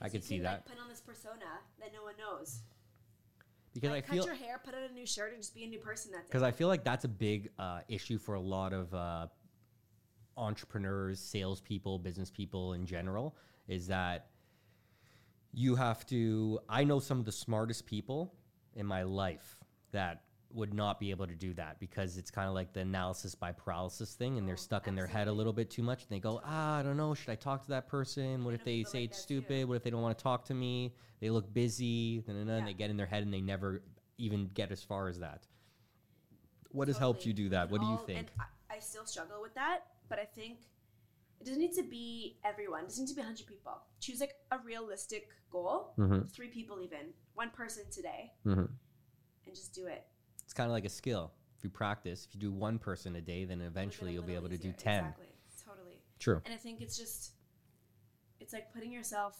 I 0.00 0.08
So 0.08 0.12
could 0.12 0.24
see 0.24 0.36
can, 0.36 0.44
that 0.44 0.52
Like, 0.52 0.64
put 0.66 0.78
on 0.82 0.88
this 0.88 1.00
persona 1.00 1.60
that 1.80 1.92
no 1.92 2.02
one 2.02 2.14
knows. 2.18 2.60
because 3.74 3.90
like, 3.90 4.04
I 4.08 4.14
feel 4.14 4.24
cut 4.24 4.26
your 4.26 4.46
hair, 4.46 4.60
put 4.64 4.74
on 4.74 4.82
a 4.82 4.92
new 4.92 5.06
shirt, 5.06 5.32
and 5.32 5.40
just 5.40 5.54
be 5.54 5.64
a 5.64 5.68
new 5.68 5.78
person 5.78 6.10
that 6.12 6.22
day. 6.22 6.26
because 6.28 6.42
I 6.42 6.50
feel 6.50 6.68
like 6.68 6.82
that's 6.84 7.04
a 7.04 7.08
big 7.08 7.50
uh, 7.58 7.80
issue 7.88 8.18
for 8.18 8.34
a 8.34 8.40
lot 8.40 8.72
of 8.72 8.92
uh, 8.94 9.26
entrepreneurs, 10.36 11.20
salespeople, 11.20 11.98
business 11.98 12.30
people 12.30 12.72
in 12.72 12.84
general. 12.86 13.36
Is 13.68 13.86
that 13.88 14.26
you 15.52 15.76
have 15.76 16.04
to? 16.06 16.58
I 16.68 16.84
know 16.84 16.98
some 16.98 17.18
of 17.18 17.24
the 17.24 17.32
smartest 17.32 17.86
people 17.86 18.34
in 18.74 18.86
my 18.86 19.02
life 19.04 19.58
that 19.92 20.22
would 20.54 20.74
not 20.74 21.00
be 21.00 21.10
able 21.10 21.26
to 21.26 21.34
do 21.34 21.54
that 21.54 21.80
because 21.80 22.16
it's 22.18 22.30
kind 22.30 22.48
of 22.48 22.54
like 22.54 22.72
the 22.72 22.80
analysis 22.80 23.34
by 23.34 23.52
paralysis 23.52 24.14
thing, 24.14 24.38
and 24.38 24.46
they're 24.46 24.54
Oh, 24.54 24.56
stuck 24.56 24.86
in 24.88 24.94
their 24.94 25.06
head 25.06 25.28
a 25.28 25.32
little 25.32 25.52
bit 25.52 25.70
too 25.70 25.82
much. 25.82 26.02
And 26.02 26.10
they 26.10 26.20
go, 26.20 26.40
ah, 26.44 26.78
I 26.78 26.82
don't 26.82 26.96
know, 26.96 27.14
should 27.14 27.30
I 27.30 27.34
talk 27.36 27.62
to 27.64 27.68
that 27.70 27.88
person? 27.88 28.44
What 28.44 28.54
if 28.54 28.64
they 28.64 28.84
say 28.84 29.00
like 29.00 29.10
it's 29.10 29.22
that 29.22 29.28
too. 29.28 29.40
stupid? 29.40 29.68
What 29.68 29.76
if 29.76 29.82
they 29.82 29.90
don't 29.90 30.02
want 30.02 30.16
to 30.18 30.22
talk 30.22 30.44
to 30.46 30.54
me? 30.54 30.94
They 31.20 31.30
look 31.30 31.52
busy, 31.54 32.22
and 32.26 32.48
Yeah. 32.48 32.64
they 32.64 32.74
get 32.74 32.90
in 32.90 32.96
their 32.96 33.06
head 33.06 33.22
and 33.22 33.32
they 33.32 33.40
never 33.40 33.82
even 34.18 34.48
get 34.54 34.70
as 34.72 34.82
far 34.82 35.08
as 35.08 35.18
that. 35.20 35.46
What 36.70 36.88
has 36.88 36.96
helped 36.98 37.26
you 37.26 37.32
do 37.32 37.48
that? 37.50 37.70
What 37.70 37.80
do 37.80 37.86
you 37.86 37.98
think? 38.06 38.18
And 38.18 38.28
I, 38.70 38.76
I 38.76 38.78
still 38.80 39.04
struggle 39.04 39.42
with 39.42 39.54
that, 39.54 39.80
but 40.08 40.18
I 40.18 40.24
think 40.24 40.60
it 41.40 41.44
doesn't 41.44 41.60
need 41.60 41.72
to 41.74 41.82
be 41.82 42.38
everyone. 42.44 42.80
It 42.84 42.88
doesn't 42.88 43.04
need 43.04 43.08
to 43.10 43.14
be 43.16 43.20
100 43.20 43.46
people. 43.46 43.72
Choose 44.00 44.20
like 44.20 44.34
a 44.50 44.58
realistic 44.64 45.28
goal, 45.50 45.92
Mm-hmm. 45.98 46.26
three 46.28 46.48
people 46.48 46.80
even, 46.80 47.12
one 47.34 47.50
person 47.50 47.84
today, 47.90 48.32
Mm-hmm. 48.46 48.60
and 49.46 49.54
just 49.54 49.74
do 49.74 49.86
it. 49.86 50.04
It's 50.44 50.54
kind 50.54 50.66
of 50.68 50.72
like 50.72 50.84
a 50.84 50.88
skill. 50.90 51.32
If 51.56 51.64
you 51.64 51.70
practice, 51.70 52.26
if 52.28 52.34
you 52.34 52.40
do 52.40 52.52
one 52.52 52.78
person 52.78 53.16
a 53.16 53.20
day, 53.20 53.44
then 53.44 53.60
eventually 53.60 54.12
you'll 54.12 54.24
be 54.24 54.34
able 54.34 54.48
to 54.48 54.58
do 54.58 54.72
10. 54.72 54.98
Exactly. 54.98 55.26
Totally. 55.64 56.02
True. 56.18 56.42
And 56.44 56.52
I 56.52 56.56
think 56.56 56.80
it's 56.80 56.96
just, 56.96 57.32
it's 58.40 58.52
like 58.52 58.72
putting 58.72 58.92
yourself 58.92 59.36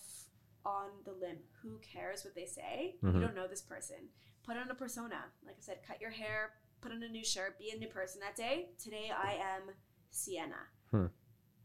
on 0.64 0.90
the 1.04 1.10
limb. 1.12 1.38
Who 1.62 1.78
cares 1.78 2.24
what 2.24 2.34
they 2.34 2.46
say? 2.46 2.96
Mhm. 3.02 3.14
You 3.14 3.20
don't 3.20 3.34
know 3.34 3.48
this 3.48 3.62
person. 3.62 3.96
Put 4.44 4.56
on 4.56 4.70
a 4.70 4.74
persona. 4.74 5.24
Like 5.44 5.56
I 5.58 5.60
said, 5.60 5.78
cut 5.86 6.00
your 6.00 6.10
hair, 6.10 6.52
put 6.80 6.92
on 6.92 7.02
a 7.02 7.08
new 7.08 7.24
shirt, 7.24 7.58
be 7.58 7.70
a 7.74 7.78
new 7.78 7.88
person 7.88 8.20
that 8.20 8.36
day. 8.36 8.70
Today 8.78 9.10
I 9.10 9.34
am 9.34 9.74
Sienna. 10.10 10.68
Hmm. 10.90 11.06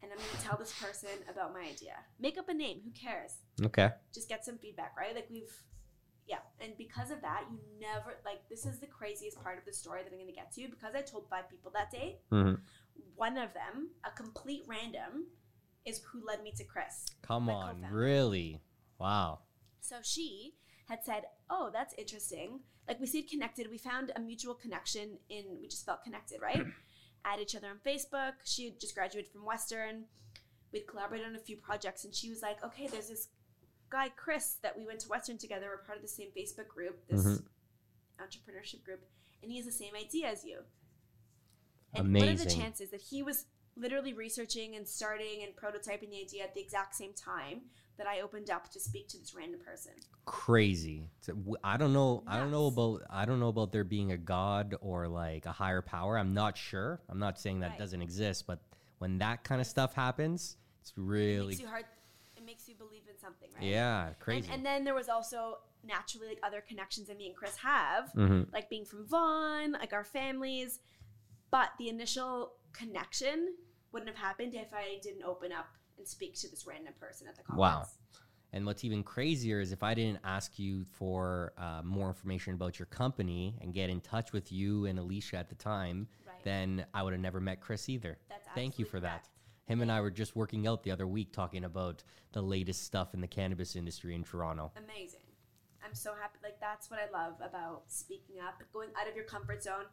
And 0.01 0.11
I'm 0.11 0.17
going 0.17 0.29
to 0.37 0.43
tell 0.43 0.57
this 0.57 0.73
person 0.79 1.09
about 1.29 1.53
my 1.53 1.61
idea. 1.61 1.95
Make 2.19 2.37
up 2.37 2.49
a 2.49 2.53
name. 2.53 2.81
Who 2.83 2.91
cares? 2.91 3.37
Okay. 3.63 3.89
Just 4.13 4.29
get 4.29 4.45
some 4.45 4.57
feedback, 4.57 4.95
right? 4.97 5.15
Like 5.15 5.27
we've, 5.29 5.51
yeah. 6.27 6.39
And 6.59 6.73
because 6.77 7.09
of 7.11 7.21
that, 7.21 7.43
you 7.51 7.57
never, 7.79 8.17
like, 8.25 8.41
this 8.49 8.65
is 8.65 8.79
the 8.79 8.87
craziest 8.87 9.41
part 9.41 9.57
of 9.57 9.65
the 9.65 9.73
story 9.73 10.01
that 10.03 10.11
I'm 10.11 10.17
going 10.19 10.27
to 10.27 10.33
get 10.33 10.51
to. 10.55 10.67
Because 10.69 10.93
I 10.95 11.01
told 11.01 11.27
five 11.29 11.49
people 11.49 11.71
that 11.75 11.89
day, 11.91 12.19
Mm-hmm. 12.31 12.55
one 13.15 13.37
of 13.37 13.53
them, 13.53 13.89
a 14.05 14.11
complete 14.11 14.63
random, 14.67 15.27
is 15.85 16.01
who 16.11 16.25
led 16.25 16.43
me 16.43 16.51
to 16.57 16.63
Chris. 16.63 17.05
Come 17.21 17.49
on, 17.49 17.75
co-founder. 17.77 17.95
really? 17.97 18.61
Wow. 18.99 19.39
So 19.79 19.97
she 20.01 20.55
had 20.89 20.99
said, 21.05 21.23
"Oh, 21.49 21.69
that's 21.71 21.93
interesting. 21.97 22.59
Like 22.87 22.99
we 22.99 23.05
stayed 23.07 23.29
connected. 23.29 23.67
We 23.69 23.77
found 23.77 24.11
a 24.15 24.19
mutual 24.19 24.53
connection 24.53 25.17
in. 25.29 25.45
We 25.61 25.67
just 25.67 25.85
felt 25.85 26.03
connected, 26.03 26.41
right? 26.41 26.61
At 27.25 27.39
each 27.39 27.55
other 27.55 27.67
on 27.67 27.77
Facebook. 27.85 28.33
She 28.43 28.65
had 28.65 28.79
just 28.79 28.95
graduated 28.95 29.31
from 29.31 29.45
Western. 29.45 30.05
We'd 30.73 30.87
collaborated 30.87 31.27
on 31.27 31.35
a 31.35 31.39
few 31.39 31.55
projects, 31.57 32.03
and 32.05 32.13
she 32.13 32.29
was 32.29 32.41
like, 32.41 32.61
"Okay, 32.65 32.87
there's 32.87 33.07
this 33.07 33.29
guy 33.89 34.09
Chris 34.09 34.55
that 34.61 34.77
we 34.77 34.85
went 34.85 34.99
to 35.01 35.09
Western 35.09 35.37
together. 35.37 35.67
We're 35.69 35.83
part 35.85 35.97
of 35.97 36.01
the 36.01 36.07
same 36.09 36.29
Facebook 36.35 36.67
group, 36.67 37.07
this 37.07 37.23
Mhm. 37.25 37.45
entrepreneurship 38.19 38.83
group, 38.83 39.01
and 39.41 39.51
he 39.51 39.57
has 39.57 39.65
the 39.65 39.71
same 39.71 39.95
idea 39.95 40.29
as 40.29 40.43
you. 40.43 40.63
And 41.93 42.13
what 42.13 42.27
are 42.27 42.35
the 42.35 42.45
chances 42.49 42.89
that 42.91 43.01
he 43.01 43.23
was 43.23 43.45
literally 43.75 44.13
researching 44.13 44.75
and 44.75 44.87
starting 44.87 45.43
and 45.43 45.55
prototyping 45.55 46.09
the 46.09 46.19
idea 46.21 46.43
at 46.43 46.53
the 46.53 46.61
exact 46.61 46.95
same 46.95 47.13
time 47.13 47.61
that 47.97 48.05
I 48.07 48.21
opened 48.21 48.49
up 48.49 48.69
to 48.71 48.79
speak 48.79 49.07
to 49.09 49.17
this 49.17 49.33
random 49.33 49.59
person? 49.61 49.93
Crazy. 50.25 51.09
I 51.63 51.77
don't 51.77 51.93
know. 51.93 52.23
I 52.27 52.37
don't 52.37 52.51
know 52.51 52.67
about. 52.67 53.03
I 53.09 53.25
don't 53.25 53.39
know 53.39 53.47
about 53.47 53.71
there 53.71 53.83
being 53.83 54.11
a 54.11 54.17
god 54.17 54.75
or 54.81 55.07
like 55.07 55.45
a 55.45 55.51
higher 55.51 55.81
power. 55.81 56.17
I'm 56.17 56.33
not 56.33 56.57
sure. 56.57 57.01
I'm 57.09 57.19
not 57.19 57.39
saying 57.39 57.61
that 57.61 57.71
Right. 57.71 57.79
doesn't 57.79 58.01
exist, 58.01 58.45
but 58.45 58.59
when 58.99 59.17
that 59.19 59.43
kind 59.43 59.61
of 59.61 59.67
stuff 59.67 59.93
happens, 59.93 60.57
it's 60.81 60.91
It 60.91 60.97
really 60.97 61.47
makes 61.49 61.61
you 61.61 61.67
hard. 61.67 61.85
Makes 62.47 62.67
you 62.69 62.75
believe 62.75 63.03
in 63.13 63.19
something, 63.19 63.49
right? 63.55 63.63
yeah 63.63 64.13
crazy. 64.19 64.49
and 64.51 64.65
then 64.65 64.83
there 64.85 64.95
was 64.95 65.09
also 65.09 65.57
naturally 65.83 66.27
like 66.29 66.39
other 66.43 66.61
connections 66.67 67.07
that 67.09 67.17
me 67.17 67.27
and 67.27 67.35
Chris 67.35 67.57
have, 67.57 68.09
Mhm. 68.15 68.51
like 68.53 68.69
being 68.69 68.85
from 68.85 69.05
Vaughan, 69.05 69.73
like 69.73 69.91
our 69.93 70.03
families. 70.05 70.79
But 71.51 71.71
the 71.77 71.89
initial 71.89 72.53
connection 72.73 73.55
wouldn't 73.91 74.09
have 74.09 74.17
happened 74.17 74.53
if 74.55 74.73
I 74.73 74.99
didn't 75.03 75.23
open 75.23 75.51
up 75.51 75.67
and 75.97 76.07
speak 76.07 76.35
to 76.35 76.49
this 76.49 76.65
random 76.65 76.93
person 76.99 77.27
at 77.27 77.35
the 77.35 77.43
conference. 77.43 77.59
Wow. 77.59 78.19
And 78.53 78.65
what's 78.65 78.85
even 78.85 79.03
crazier 79.03 79.59
is 79.59 79.71
if 79.73 79.83
I 79.83 79.93
didn't 79.93 80.19
ask 80.23 80.57
you 80.57 80.85
for 80.85 81.53
uh, 81.57 81.81
more 81.83 82.07
information 82.07 82.53
about 82.53 82.79
your 82.79 82.85
company 82.87 83.57
and 83.61 83.73
get 83.73 83.89
in 83.89 83.99
touch 83.99 84.31
with 84.31 84.51
you 84.53 84.85
and 84.85 84.97
Alicia 84.99 85.35
at 85.37 85.49
the 85.49 85.55
time, 85.55 86.07
Right. 86.25 86.41
then 86.43 86.85
I 86.93 87.03
would 87.03 87.11
have 87.11 87.21
never 87.21 87.41
met 87.41 87.59
Chris 87.59 87.89
either. 87.89 88.17
That's 88.29 88.47
Thank 88.55 88.79
you 88.79 88.85
for 88.85 89.01
that. 89.01 89.27
Him 89.67 89.81
and 89.81 89.91
I 89.91 90.01
were 90.01 90.11
just 90.11 90.35
working 90.35 90.65
out 90.67 90.83
the 90.83 90.91
other 90.91 91.05
week 91.05 91.31
talking 91.31 91.63
about 91.63 92.03
the 92.31 92.41
latest 92.41 92.83
stuff 92.83 93.13
in 93.13 93.21
the 93.21 93.27
cannabis 93.27 93.75
industry 93.75 94.15
in 94.15 94.23
Toronto. 94.23 94.71
amazing. 94.75 95.19
I'm 95.85 95.93
so 95.93 96.13
happy. 96.19 96.37
Like 96.43 96.59
that's 96.59 96.89
what 96.91 96.99
I 96.99 97.09
love 97.17 97.35
about 97.41 97.83
speaking 97.87 98.37
up, 98.45 98.61
going 98.73 98.89
out 98.99 99.07
of 99.07 99.15
your 99.15 99.23
comfort 99.25 99.63
zone. 99.63 99.85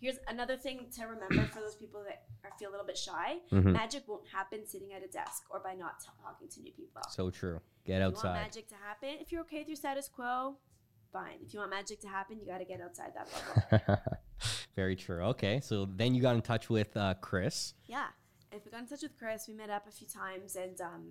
Here's 0.00 0.16
another 0.28 0.56
thing 0.56 0.86
to 0.96 1.04
remember 1.04 1.44
for 1.52 1.60
those 1.60 1.74
people 1.74 2.02
that 2.04 2.22
are, 2.44 2.50
feel 2.58 2.70
a 2.70 2.72
little 2.72 2.86
bit 2.86 2.96
shy. 2.96 3.38
Mhm. 3.50 3.72
Magic 3.72 4.04
won't 4.08 4.26
happen 4.28 4.66
sitting 4.66 4.92
at 4.94 5.02
a 5.04 5.08
desk 5.08 5.44
or 5.50 5.60
by 5.60 5.74
not 5.74 6.02
talking 6.22 6.48
to 6.48 6.60
new 6.62 6.72
people. 6.72 7.02
So 7.10 7.30
true. 7.30 7.60
Get 7.84 7.96
if 7.96 7.98
you 7.98 8.04
want 8.04 8.16
outside. 8.16 8.34
magic 8.34 8.68
to 8.68 8.74
happen, 8.76 9.08
if 9.20 9.30
you're 9.30 9.42
okay 9.42 9.58
with 9.58 9.68
your 9.68 9.76
status 9.76 10.08
quo, 10.08 10.56
fine. 11.12 11.38
If 11.44 11.52
you 11.52 11.60
want 11.60 11.70
magic 11.70 12.00
to 12.00 12.08
happen, 12.08 12.38
you 12.40 12.46
got 12.46 12.58
to 12.58 12.64
get 12.64 12.80
outside 12.80 13.12
that 13.14 13.28
bubble. 13.78 13.98
Very 14.76 14.96
true. 14.96 15.22
Okay, 15.24 15.60
so 15.60 15.84
then 15.84 16.14
you 16.14 16.22
got 16.22 16.34
in 16.34 16.42
touch 16.42 16.70
with 16.70 16.96
uh, 16.96 17.14
Chris. 17.20 17.74
yeah. 17.86 18.06
And 18.52 18.60
we 18.64 18.70
got 18.70 18.80
in 18.80 18.86
touch 18.86 19.02
with 19.02 19.18
Chris. 19.18 19.46
We 19.48 19.54
met 19.54 19.70
up 19.70 19.86
a 19.88 19.90
few 19.90 20.06
times, 20.06 20.56
and 20.56 20.78
um, 20.80 21.02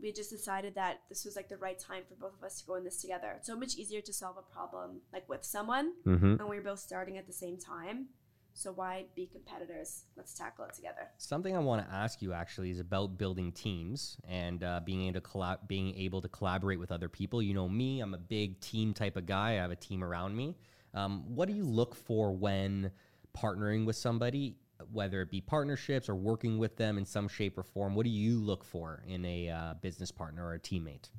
we 0.00 0.10
just 0.12 0.30
decided 0.30 0.74
that 0.74 1.00
this 1.08 1.24
was 1.24 1.36
like 1.36 1.48
the 1.48 1.56
right 1.58 1.78
time 1.78 2.02
for 2.08 2.14
both 2.14 2.36
of 2.38 2.42
us 2.42 2.60
to 2.60 2.66
go 2.66 2.76
in 2.76 2.84
this 2.84 3.00
together. 3.00 3.34
It's 3.36 3.46
so 3.46 3.56
much 3.56 3.76
easier 3.76 4.00
to 4.00 4.12
solve 4.12 4.36
a 4.38 4.54
problem 4.54 5.00
like 5.12 5.28
with 5.28 5.44
someone 5.44 5.92
Mm-hmm. 6.06 6.36
when 6.36 6.48
we 6.48 6.56
were 6.56 6.62
both 6.62 6.78
starting 6.80 7.18
at 7.18 7.26
the 7.26 7.32
same 7.32 7.58
time. 7.58 8.06
So 8.54 8.72
why 8.72 9.04
be 9.14 9.26
competitors? 9.26 10.04
Let's 10.16 10.32
tackle 10.32 10.64
it 10.64 10.72
together. 10.74 11.08
Something 11.18 11.54
I 11.54 11.58
want 11.58 11.86
to 11.86 11.94
ask 11.94 12.22
you 12.22 12.32
actually 12.32 12.70
is 12.70 12.80
about 12.80 13.18
building 13.18 13.52
teams 13.52 14.16
and 14.26 14.64
uh, 14.64 14.80
being 14.82 15.02
able 15.02 15.20
to 15.20 15.26
collab- 15.28 15.68
being 15.68 15.94
able 15.94 16.22
to 16.22 16.28
collaborate 16.28 16.78
with 16.78 16.90
other 16.90 17.10
people. 17.10 17.42
You 17.42 17.52
know 17.52 17.68
me, 17.68 18.00
I'm 18.00 18.14
a 18.14 18.18
big 18.18 18.58
team 18.60 18.94
type 18.94 19.18
of 19.18 19.26
guy. 19.26 19.50
I 19.50 19.54
have 19.56 19.72
a 19.72 19.76
team 19.76 20.02
around 20.02 20.34
me. 20.34 20.56
Um, 20.94 21.34
what 21.34 21.48
do 21.48 21.54
you 21.54 21.64
look 21.64 21.94
for 21.94 22.32
when 22.32 22.92
partnering 23.36 23.84
with 23.84 23.96
somebody, 23.96 24.56
whether 24.92 25.22
it 25.22 25.30
be 25.30 25.40
partnerships 25.40 26.08
or 26.08 26.14
working 26.14 26.58
with 26.58 26.76
them 26.76 26.98
in 26.98 27.04
some 27.04 27.28
shape 27.28 27.58
or 27.58 27.62
form? 27.62 27.94
What 27.94 28.04
do 28.04 28.10
you 28.10 28.38
look 28.38 28.64
for 28.64 29.02
in 29.06 29.24
a 29.24 29.50
uh, 29.50 29.74
business 29.80 30.10
partner 30.10 30.46
or 30.46 30.54
a 30.54 30.60
teammate? 30.60 31.10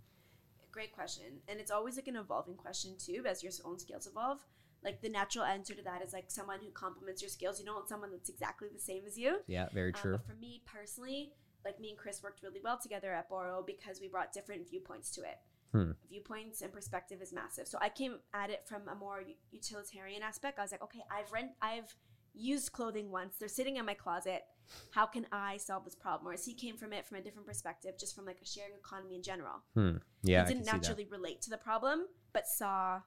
Great 0.72 0.93
question. 0.93 1.26
And 1.48 1.60
it's 1.60 1.72
always 1.72 1.96
like 1.96 2.08
an 2.08 2.15
evolving 2.17 2.56
question 2.56 2.96
too, 2.98 3.24
as 3.28 3.43
your 3.43 3.52
own 3.65 3.80
skills 3.80 4.08
evolve. 4.08 4.46
Like 4.84 5.02
the 5.02 5.10
natural 5.10 5.43
answer 5.43 5.74
to 5.74 5.82
that 5.84 6.04
is 6.04 6.13
like 6.13 6.26
someone 6.28 6.60
who 6.62 6.70
complements 6.70 7.22
your 7.22 7.30
skills. 7.30 7.60
You 7.60 7.65
don't 7.65 7.76
want 7.76 7.89
someone 7.89 8.12
that's 8.12 8.30
exactly 8.30 8.67
the 8.72 8.80
same 8.80 9.04
as 9.08 9.17
you. 9.17 9.39
Yeah, 9.48 9.70
very 9.74 9.93
Um, 9.93 10.00
true. 10.02 10.17
but 10.17 10.28
for 10.28 10.36
me 10.36 10.62
personally, 10.65 11.34
like 11.65 11.80
me 11.80 11.89
and 11.89 11.98
Chris 11.98 12.22
worked 12.22 12.43
really 12.43 12.62
well 12.63 12.78
together 12.78 13.12
at 13.12 13.28
Boro 13.28 13.63
because 13.65 14.00
we 14.00 14.08
brought 14.08 14.32
different 14.32 14.70
viewpoints 14.70 15.10
to 15.12 15.22
it. 15.22 15.39
Hmm. 15.72 15.91
Viewpoints 16.10 16.62
and 16.62 16.72
perspective 16.72 17.22
is 17.22 17.34
massive. 17.34 17.67
So 17.67 17.78
I 17.82 17.89
came 17.89 18.20
at 18.34 18.50
it 18.50 18.65
from 18.67 18.88
a 18.88 18.96
more 18.96 19.24
utilitarian 19.52 20.22
aspect. 20.24 20.60
I 20.60 20.62
was 20.62 20.72
like, 20.72 20.84
okay, 20.84 21.02
I've 21.12 21.32
rent, 21.32 21.52
I've 21.62 21.93
used 22.38 22.71
clothing 22.71 23.12
once. 23.12 23.36
They're 23.38 23.47
sitting 23.47 23.78
in 23.78 23.86
my 23.86 23.93
closet. 23.93 24.43
How 24.91 25.06
can 25.06 25.26
I 25.32 25.58
solve 25.58 25.86
this 25.86 25.95
problem? 25.95 26.26
Whereas 26.26 26.45
he 26.45 26.54
came 26.54 26.76
from 26.76 26.91
it 26.91 27.06
from 27.06 27.17
a 27.17 27.21
different 27.21 27.47
perspective, 27.47 27.93
just 28.00 28.15
from 28.15 28.26
like 28.26 28.39
a 28.41 28.45
sharing 28.45 28.73
economy 28.73 29.15
in 29.15 29.23
general. 29.23 29.63
Hmm. 29.76 29.97
Yeah, 30.23 30.43
I 30.43 30.47
he 30.47 30.54
didn't 30.54 30.65
naturally 30.65 31.08
relate 31.10 31.41
to 31.43 31.50
the 31.50 31.58
problem, 31.58 32.06
but 32.34 32.47
saw 32.47 33.02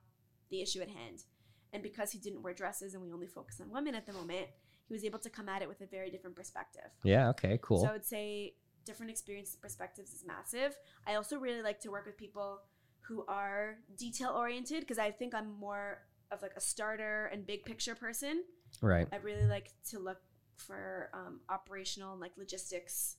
the 0.51 0.63
issue 0.63 0.81
at 0.81 0.89
hand. 0.89 1.25
And 1.73 1.83
because 1.83 2.11
he 2.11 2.19
didn't 2.19 2.43
wear 2.43 2.55
dresses 2.55 2.95
and 2.95 3.03
we 3.03 3.13
only 3.13 3.27
focus 3.27 3.61
on 3.61 3.71
women 3.71 3.95
at 3.95 4.07
the 4.07 4.13
moment, 4.13 4.49
he 4.89 4.91
he 4.91 4.95
was 4.95 5.05
able 5.05 5.21
to 5.21 5.31
come 5.31 5.49
at 5.49 5.63
it 5.63 5.69
with 5.69 5.81
a 5.83 5.87
very 5.87 6.11
different 6.11 6.35
perspective. 6.35 6.91
Yeah. 7.05 7.29
Okay. 7.29 7.59
Cool. 7.63 7.83
So 7.83 7.89
I 7.89 7.93
would 7.93 8.05
say 8.05 8.55
different 8.85 9.11
experiences, 9.11 9.55
perspectives 9.55 10.13
is 10.13 10.25
massive. 10.27 10.77
I 11.07 11.15
also 11.15 11.39
really 11.39 11.63
like 11.63 11.79
to 11.81 11.91
work 11.91 12.07
with 12.07 12.17
people 12.17 12.63
who 13.03 13.25
are 13.29 13.77
detail 13.97 14.31
oriented 14.31 14.81
because 14.81 14.99
I 14.99 15.13
think 15.13 15.33
I'm 15.33 15.53
more 15.61 15.99
of 16.33 16.43
like 16.43 16.55
a 16.57 16.61
starter 16.61 17.27
and 17.33 17.47
big 17.47 17.65
picture 17.65 17.95
person. 17.95 18.43
Right. 18.81 19.07
I 19.13 19.17
really 19.17 19.47
like 19.47 19.73
to 19.91 19.99
look 19.99 20.19
for 20.57 21.11
um, 21.15 21.41
operational 21.49 22.17
like 22.19 22.33
logistics 22.37 23.17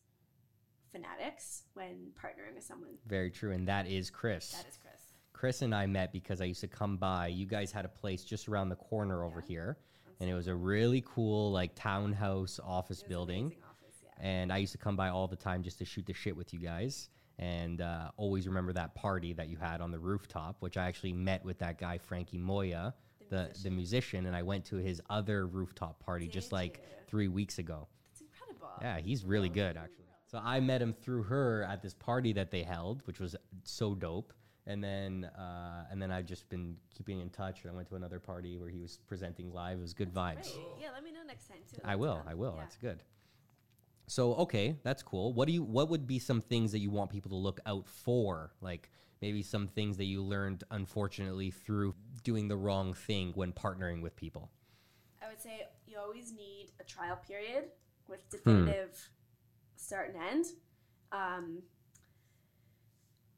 fanatics 0.92 1.64
when 1.74 2.12
partnering 2.22 2.56
with 2.56 2.64
someone. 2.64 2.92
Very 3.08 3.32
true. 3.32 3.52
And 3.52 3.68
that 3.68 3.88
is 3.88 4.10
Chris. 4.10 4.52
That 4.52 4.68
is 4.68 4.78
Chris. 4.82 4.92
Chris 5.34 5.62
and 5.62 5.74
I 5.74 5.86
met 5.88 6.12
because 6.12 6.42
I 6.42 6.46
used 6.46 6.62
to 6.62 6.68
come 6.68 6.98
by. 6.98 7.28
You 7.28 7.46
guys 7.46 7.72
had 7.72 7.86
a 7.86 7.90
place 7.90 8.24
just 8.24 8.48
around 8.48 8.70
the 8.70 8.76
corner 8.76 9.24
over 9.24 9.40
Yeah. 9.40 9.48
here, 9.48 9.78
and 10.20 10.30
it 10.30 10.34
was 10.36 10.48
a 10.48 10.56
really 10.56 11.04
cool 11.08 11.52
like 11.52 11.72
townhouse 11.76 12.60
office 12.64 13.02
building. 13.02 13.56
office, 13.68 13.96
yeah. 14.04 14.10
And 14.24 14.54
I 14.54 14.58
used 14.58 14.74
to 14.74 14.78
come 14.78 14.96
by 14.96 15.10
all 15.10 15.28
the 15.28 15.36
time 15.36 15.64
just 15.64 15.80
to 15.80 15.86
shoot 15.86 16.06
the 16.06 16.14
shit 16.14 16.36
with 16.36 16.54
you 16.54 16.60
guys. 16.60 17.10
And 17.40 17.82
uh, 17.82 18.12
always 18.18 18.46
remember 18.48 18.72
that 18.74 18.94
party 18.94 19.34
that 19.34 19.48
you 19.48 19.58
had 19.58 19.82
on 19.82 19.90
the 19.90 19.98
rooftop, 19.98 20.58
which 20.60 20.78
I 20.78 20.86
actually 20.86 21.14
met 21.14 21.44
with 21.44 21.58
that 21.60 21.80
guy 21.80 21.98
Frankie 21.98 22.38
Moya, 22.38 22.94
The 23.32 23.36
the 23.36 23.42
the 23.42 23.70
musician. 23.72 23.76
musician, 23.76 24.26
and 24.28 24.36
I 24.36 24.44
went 24.44 24.66
to 24.66 24.76
his 24.76 25.02
other 25.10 25.48
rooftop 25.48 26.00
party 26.00 26.28
just 26.28 26.50
Did 26.50 26.56
like 26.56 26.78
you? 26.78 26.84
three 27.08 27.28
weeks 27.30 27.58
ago. 27.58 27.88
It's 28.12 28.22
incredible. 28.22 28.70
Yeah, 28.82 29.00
he's 29.00 29.26
really 29.26 29.50
good 29.50 29.78
actually. 29.78 30.06
So 30.28 30.40
I 30.42 30.60
met 30.62 30.82
him 30.82 30.94
through 30.94 31.24
her 31.24 31.64
at 31.64 31.82
this 31.82 31.94
party 31.94 32.32
that 32.34 32.52
they 32.52 32.64
held, 32.64 33.02
which 33.06 33.20
was 33.20 33.36
so 33.64 33.96
dope. 33.96 34.34
And 34.68 34.82
then 34.82 35.26
uh, 35.26 35.86
and 35.90 36.02
then 36.02 36.12
I've 36.12 36.26
just 36.26 36.48
been 36.50 36.78
keeping 36.96 37.20
in 37.20 37.30
touch. 37.30 37.64
And 37.64 37.72
I 37.72 37.76
went 37.76 37.88
to 37.90 37.96
another 37.96 38.20
party 38.20 38.58
where 38.58 38.70
he 38.70 38.80
was 38.80 39.00
presenting 39.08 39.52
live. 39.52 39.80
It 39.80 39.82
was 39.82 39.94
good 39.94 40.14
vibes. 40.14 40.54
Great. 40.54 40.68
Yeah, 40.80 40.92
let 40.94 41.04
me 41.04 41.12
know 41.12 41.24
next 41.26 41.48
time 41.48 41.58
too. 41.70 41.82
I 41.84 41.96
will. 41.96 42.22
I 42.28 42.36
will. 42.36 42.54
Yeah. 42.56 42.62
That's 42.62 42.78
good. 42.78 43.04
So 44.08 44.36
okay, 44.36 44.76
that's 44.84 45.04
cool. 45.04 45.34
What 45.34 45.48
do 45.48 45.54
you? 45.54 45.64
What 45.64 45.90
would 45.90 46.06
be 46.06 46.20
some 46.20 46.42
things 46.42 46.72
that 46.74 46.80
you 46.80 46.92
want 46.92 47.10
people 47.10 47.32
to 47.32 47.38
look 47.38 47.60
out 47.66 47.88
for? 47.88 48.52
Like 48.62 48.90
maybe 49.22 49.44
some 49.44 49.68
things 49.68 49.98
that 49.98 50.06
you 50.06 50.22
learned 50.24 50.64
unfortunately 50.72 51.52
through 51.52 51.94
doing 52.24 52.48
the 52.48 52.58
wrong 52.58 52.94
thing 52.94 53.32
when 53.36 53.52
partnering 53.54 54.02
with 54.02 54.16
people. 54.16 54.52
I 55.24 55.30
would 55.30 55.40
say 55.42 55.68
you 55.86 55.98
always 56.00 56.34
need 56.34 56.72
a 56.80 56.84
trial 56.84 57.18
period 57.28 57.66
with 58.08 58.22
Hmm. 58.32 58.38
definitive 58.66 59.10
start 59.76 60.14
and 60.14 60.24
end. 60.24 60.46
Um, 61.12 61.64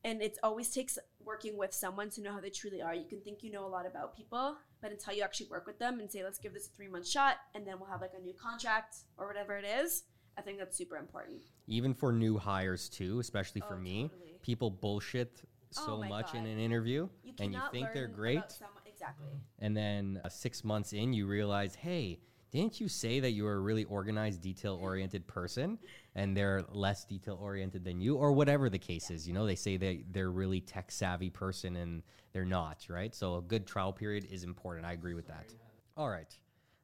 and 0.06 0.22
it 0.22 0.38
always 0.43 0.69
takes 0.69 0.98
working 1.24 1.58
with 1.58 1.74
someone 1.74 2.10
to 2.12 2.22
know 2.22 2.34
how 2.34 2.41
they 2.41 2.50
truly 2.50 2.82
are. 2.82 2.93
You 2.93 3.06
can 3.08 3.22
think 3.22 3.41
you 3.41 3.52
know 3.52 3.65
a 3.65 3.67
lot 3.69 3.86
about 3.86 4.15
people, 4.15 4.58
but 4.82 4.91
until 4.91 5.13
you 5.13 5.24
actually 5.24 5.48
work 5.48 5.65
with 5.65 5.80
them 5.80 6.00
and 6.00 6.12
say, 6.12 6.24
let's 6.24 6.39
give 6.39 6.54
this 6.54 6.67
a 6.67 6.72
three 6.72 6.89
month 6.89 7.08
shot, 7.08 7.38
and 7.56 7.65
then 7.65 7.80
we'll 7.80 7.89
have 7.89 8.02
like 8.02 8.12
a 8.17 8.22
new 8.22 8.34
contract 8.34 8.98
or 9.17 9.28
whatever 9.28 9.58
it 9.58 9.63
is, 9.65 10.04
I 10.38 10.41
think 10.41 10.58
that's 10.60 10.78
super 10.78 10.98
important. 10.98 11.43
Even 11.67 11.93
for 11.93 12.12
new 12.12 12.38
hires 12.38 12.89
too, 12.89 13.19
especially 13.19 13.62
for 13.62 13.76
Oh, 13.76 13.80
me, 13.80 14.10
totally. 14.10 14.39
people 14.41 14.69
bullshit 14.69 15.41
so 15.75 15.93
Oh 15.93 15.97
my 15.97 16.07
much 16.09 16.33
in 16.36 16.45
an 16.45 16.59
interview, 16.59 17.07
You 17.23 17.33
and 17.39 17.53
you 17.53 17.59
think 17.71 17.89
they're 17.93 18.07
great, 18.07 18.51
someone- 18.51 18.83
exactly. 18.86 19.27
and 19.59 19.75
then 19.75 20.21
uh, 20.23 20.29
six 20.29 20.63
months 20.63 20.93
in, 20.93 21.13
you 21.13 21.25
realize, 21.27 21.75
hey, 21.75 22.19
didn't 22.51 22.79
you 22.79 22.88
say 22.88 23.19
that 23.19 23.31
you 23.31 23.43
were 23.45 23.55
a 23.55 23.59
really 23.59 23.83
organized, 23.86 24.41
detail 24.41 24.75
oriented 24.79 25.25
person, 25.25 25.79
and 26.15 26.38
they're 26.38 26.63
less 26.71 27.03
detail 27.03 27.38
oriented 27.41 27.83
than 27.83 27.99
you, 27.99 28.15
or 28.15 28.31
whatever 28.31 28.69
the 28.69 28.77
case 28.77 29.09
is? 29.09 29.27
You 29.27 29.33
know, 29.33 29.45
they 29.47 29.55
say 29.55 29.77
that 29.77 30.03
they're 30.12 30.29
really 30.29 30.62
tech 30.62 30.91
savvy 30.91 31.31
person, 31.31 31.75
and 31.77 32.03
they're 32.31 32.45
not, 32.45 32.86
right? 32.89 33.13
So 33.15 33.38
a 33.38 33.41
good 33.41 33.65
trial 33.65 33.91
period 33.91 34.27
is 34.29 34.43
important. 34.43 34.86
I 34.86 34.93
agree 34.93 35.15
with 35.15 35.27
that. 35.27 35.51
All 35.97 36.09
right, 36.09 36.31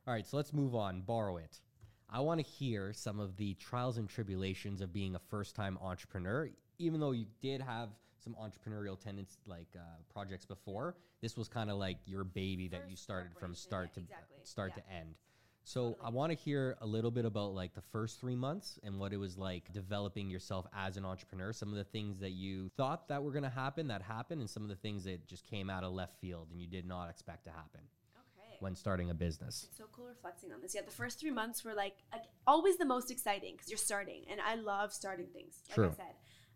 all 0.07 0.13
right. 0.13 0.25
So 0.25 0.37
let's 0.37 0.53
move 0.53 0.73
on. 0.75 1.01
Borrow 1.01 1.37
it. 1.37 1.61
I 2.09 2.19
want 2.21 2.39
to 2.43 2.45
hear 2.45 2.91
some 2.91 3.19
of 3.19 3.37
the 3.37 3.53
trials 3.53 3.97
and 3.97 4.09
tribulations 4.09 4.81
of 4.81 4.91
being 4.91 5.13
a 5.13 5.19
first 5.29 5.55
time 5.55 5.77
entrepreneur. 5.79 6.49
Even 6.79 6.99
though 6.99 7.11
you 7.11 7.25
did 7.41 7.61
have 7.61 7.89
some 8.21 8.35
entrepreneurial 8.35 8.99
tenants 8.99 9.37
like 9.45 9.67
uh, 9.75 9.79
projects 10.11 10.45
before, 10.45 10.95
this 11.21 11.37
was 11.37 11.47
kind 11.47 11.69
of 11.69 11.77
like 11.77 11.97
your 12.05 12.23
baby 12.23 12.67
that 12.69 12.85
you 12.89 12.95
started 12.95 13.31
from 13.39 13.55
start 13.55 13.89
yeah, 13.89 13.95
to 13.95 13.99
exactly, 14.01 14.37
start 14.43 14.73
yeah. 14.75 14.83
to 14.83 14.91
end. 14.93 15.15
So 15.63 15.97
I 16.03 16.09
want 16.09 16.31
to 16.31 16.37
hear 16.37 16.77
a 16.81 16.87
little 16.87 17.11
bit 17.11 17.25
about 17.25 17.53
like 17.53 17.75
the 17.75 17.81
first 17.81 18.19
three 18.19 18.35
months 18.35 18.79
and 18.83 18.97
what 18.97 19.13
it 19.13 19.17
was 19.17 19.37
like 19.37 19.71
developing 19.71 20.27
yourself 20.27 20.65
as 20.75 20.97
an 20.97 21.05
entrepreneur. 21.05 21.53
Some 21.53 21.69
of 21.69 21.75
the 21.75 21.83
things 21.83 22.17
that 22.19 22.31
you 22.31 22.69
thought 22.75 23.07
that 23.09 23.21
were 23.21 23.31
going 23.31 23.43
to 23.43 23.49
happen 23.49 23.87
that 23.89 24.01
happened, 24.01 24.41
and 24.41 24.49
some 24.49 24.63
of 24.63 24.69
the 24.69 24.75
things 24.75 25.03
that 25.03 25.27
just 25.27 25.45
came 25.45 25.69
out 25.69 25.83
of 25.83 25.93
left 25.93 26.19
field 26.19 26.47
and 26.51 26.59
you 26.59 26.65
did 26.65 26.87
not 26.87 27.09
expect 27.09 27.43
to 27.43 27.51
happen 27.51 27.81
Okay. 28.17 28.55
when 28.61 28.75
starting 28.75 29.11
a 29.11 29.13
business. 29.13 29.67
It's 29.69 29.77
so 29.77 29.85
cool 29.91 30.07
reflecting 30.07 30.51
on 30.51 30.61
this. 30.61 30.73
Yeah, 30.73 30.81
the 30.81 30.91
first 30.91 31.19
three 31.19 31.29
months 31.29 31.63
were 31.63 31.75
like, 31.75 31.97
like 32.11 32.23
always 32.47 32.77
the 32.77 32.85
most 32.85 33.11
exciting 33.11 33.53
because 33.53 33.69
you're 33.69 33.77
starting, 33.77 34.23
and 34.31 34.41
I 34.41 34.55
love 34.55 34.91
starting 34.91 35.27
things. 35.27 35.61
Like 35.69 35.75
True. 35.75 35.91
I 35.93 35.95
said, 35.97 36.15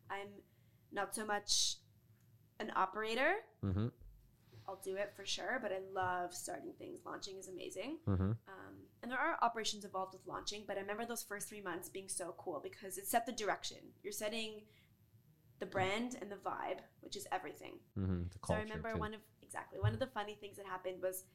I'm 0.09 0.27
not 0.93 1.15
so 1.15 1.25
much 1.25 1.77
an 2.59 2.71
operator. 2.75 3.33
Mm-hmm. 3.63 3.87
I'll 4.67 4.79
do 4.83 4.95
it 4.95 5.11
for 5.15 5.25
sure, 5.25 5.59
but 5.61 5.71
I 5.71 5.79
love 5.93 6.33
starting 6.33 6.71
things. 6.77 7.01
Launching 7.05 7.37
is 7.37 7.49
amazing. 7.49 7.97
Mm-hmm. 8.07 8.23
Um, 8.23 8.75
and 9.01 9.11
there 9.11 9.19
are 9.19 9.37
operations 9.41 9.83
involved 9.83 10.13
with 10.13 10.25
launching, 10.25 10.63
but 10.65 10.77
I 10.77 10.81
remember 10.81 11.05
those 11.05 11.23
first 11.23 11.49
three 11.49 11.61
months 11.61 11.89
being 11.89 12.07
so 12.07 12.33
cool 12.37 12.61
because 12.63 12.97
it 12.97 13.05
set 13.05 13.25
the 13.25 13.33
direction. 13.33 13.79
You're 14.03 14.13
setting 14.13 14.61
the 15.59 15.65
brand 15.65 16.17
and 16.21 16.31
the 16.31 16.37
vibe, 16.37 16.79
which 17.01 17.17
is 17.17 17.27
everything. 17.31 17.73
Mm-hmm. 17.99 18.23
So 18.47 18.53
I 18.53 18.59
remember 18.59 18.93
too. 18.93 18.99
one 18.99 19.13
of 19.13 19.19
exactly 19.41 19.79
one 19.79 19.93
of 19.93 19.99
the 19.99 20.07
funny 20.07 20.35
things 20.39 20.57
that 20.57 20.65
happened 20.65 21.01
was 21.01 21.25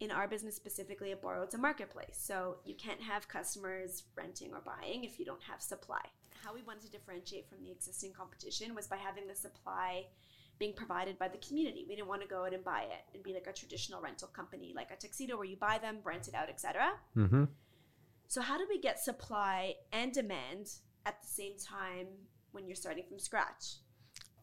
in 0.00 0.10
our 0.10 0.26
business 0.26 0.56
specifically 0.56 1.12
at 1.12 1.22
Borrow, 1.22 1.42
it's 1.42 1.54
a 1.54 1.58
marketplace. 1.58 2.18
So 2.18 2.56
you 2.64 2.74
can't 2.74 3.00
have 3.00 3.28
customers 3.28 4.02
renting 4.16 4.52
or 4.52 4.60
buying 4.60 5.04
if 5.04 5.18
you 5.18 5.24
don't 5.24 5.42
have 5.44 5.62
supply. 5.62 6.02
How 6.42 6.54
we 6.54 6.62
wanted 6.62 6.82
to 6.82 6.90
differentiate 6.90 7.48
from 7.48 7.62
the 7.62 7.70
existing 7.70 8.12
competition 8.12 8.74
was 8.74 8.86
by 8.86 8.96
having 8.96 9.26
the 9.26 9.34
supply 9.34 10.06
being 10.58 10.74
provided 10.74 11.18
by 11.18 11.28
the 11.28 11.38
community. 11.38 11.84
We 11.88 11.96
didn't 11.96 12.08
want 12.08 12.22
to 12.22 12.28
go 12.28 12.44
out 12.44 12.52
and 12.52 12.64
buy 12.64 12.82
it 12.82 13.14
and 13.14 13.22
be 13.22 13.32
like 13.32 13.46
a 13.46 13.52
traditional 13.52 14.00
rental 14.00 14.28
company 14.28 14.72
like 14.74 14.90
a 14.90 14.96
tuxedo 14.96 15.36
where 15.36 15.46
you 15.46 15.56
buy 15.56 15.78
them, 15.78 15.98
rent 16.04 16.28
it 16.28 16.34
out, 16.34 16.48
etc. 16.48 16.92
Mm-hmm. 17.16 17.44
So 18.26 18.40
how 18.40 18.58
do 18.58 18.66
we 18.68 18.80
get 18.80 18.98
supply 18.98 19.74
and 19.92 20.12
demand 20.12 20.70
at 21.06 21.20
the 21.20 21.28
same 21.28 21.52
time 21.58 22.06
when 22.52 22.66
you're 22.66 22.76
starting 22.76 23.04
from 23.08 23.18
scratch? 23.18 23.76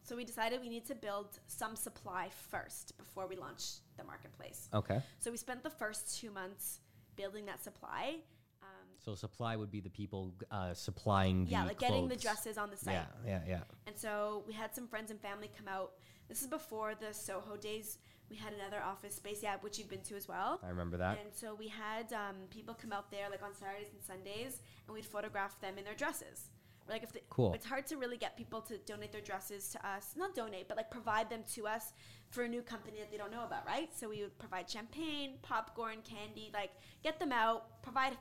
So 0.02 0.16
we 0.16 0.24
decided 0.24 0.60
we 0.60 0.68
need 0.68 0.86
to 0.86 0.94
build 0.94 1.38
some 1.46 1.76
supply 1.76 2.30
first 2.50 2.96
before 2.98 3.26
we 3.26 3.36
launch 3.36 3.64
the 3.96 4.04
marketplace. 4.04 4.68
Okay. 4.74 5.00
So 5.20 5.30
we 5.30 5.36
spent 5.36 5.62
the 5.62 5.70
first 5.70 6.18
two 6.18 6.30
months 6.30 6.80
building 7.16 7.46
that 7.46 7.62
supply. 7.62 8.16
So 9.04 9.14
supply 9.14 9.56
would 9.56 9.70
be 9.70 9.80
the 9.80 9.90
people 9.90 10.34
uh, 10.50 10.74
supplying 10.74 11.44
the 11.46 11.52
yeah, 11.52 11.64
like 11.64 11.78
getting 11.78 12.04
the 12.08 12.14
clothes. 12.16 12.22
dresses 12.22 12.58
on 12.58 12.70
the 12.70 12.76
site. 12.76 12.94
Yeah, 12.94 13.06
yeah, 13.26 13.40
yeah. 13.48 13.60
And 13.86 13.96
so 13.96 14.44
we 14.46 14.52
had 14.52 14.74
some 14.74 14.86
friends 14.86 15.10
and 15.10 15.20
family 15.20 15.50
come 15.56 15.68
out. 15.68 15.92
This 16.28 16.42
is 16.42 16.48
before 16.48 16.94
the 16.94 17.12
Soho 17.12 17.56
days. 17.56 17.98
We 18.28 18.36
had 18.36 18.52
another 18.52 18.80
office 18.82 19.16
space, 19.16 19.40
yeah, 19.42 19.56
which 19.60 19.78
you've 19.78 19.90
been 19.90 20.02
to 20.02 20.16
as 20.16 20.28
well. 20.28 20.60
I 20.62 20.68
remember 20.68 20.96
that. 20.98 21.18
And 21.20 21.34
so 21.34 21.54
we 21.54 21.66
had 21.66 22.12
um, 22.12 22.36
people 22.50 22.74
come 22.74 22.92
out 22.92 23.10
there 23.10 23.28
like 23.30 23.42
on 23.42 23.54
Saturdays 23.54 23.88
and 23.92 24.00
Sundays, 24.02 24.60
and 24.86 24.94
we'd 24.94 25.04
photograph 25.06 25.60
them 25.60 25.78
in 25.78 25.84
their 25.84 25.94
dresses. 25.94 26.50
Or 26.88 26.92
like 26.92 27.02
if 27.02 27.12
they, 27.12 27.22
Cool. 27.28 27.52
it's 27.54 27.66
hard 27.66 27.86
to 27.88 27.96
really 27.96 28.16
get 28.16 28.36
people 28.36 28.60
to 28.62 28.78
donate 28.78 29.10
their 29.10 29.20
dresses 29.20 29.68
to 29.70 29.84
us, 29.86 30.14
not 30.16 30.34
donate, 30.36 30.68
but 30.68 30.76
like 30.76 30.90
provide 30.90 31.28
them 31.28 31.42
to 31.54 31.66
us 31.66 31.92
for 32.30 32.44
a 32.44 32.48
new 32.48 32.62
company 32.62 32.98
that 33.00 33.10
they 33.10 33.16
don't 33.18 33.32
know 33.32 33.44
about, 33.44 33.66
right? 33.66 33.90
So 33.98 34.08
we 34.08 34.20
would 34.22 34.38
provide 34.38 34.70
champagne, 34.70 35.34
popcorn, 35.42 35.96
candy, 36.04 36.50
like 36.54 36.70
get 37.02 37.18
them 37.18 37.32
out, 37.32 37.82
provide 37.82 38.16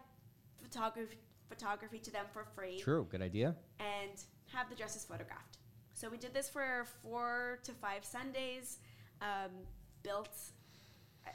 photography 0.74 1.18
photography 1.50 1.98
to 1.98 2.12
them 2.12 2.26
for 2.32 2.46
free 2.56 2.80
True. 2.80 3.08
Good 3.10 3.22
idea. 3.24 3.56
and 3.80 4.12
have 4.54 4.70
the 4.70 4.76
dresses 4.76 5.04
photographed. 5.04 5.58
So 5.96 6.10
we 6.10 6.18
did 6.18 6.32
this 6.34 6.48
for 6.50 6.86
four 7.02 7.60
to 7.64 7.72
five 7.74 8.06
Sundays. 8.06 8.78
Um, 9.22 9.52
built. 10.04 10.30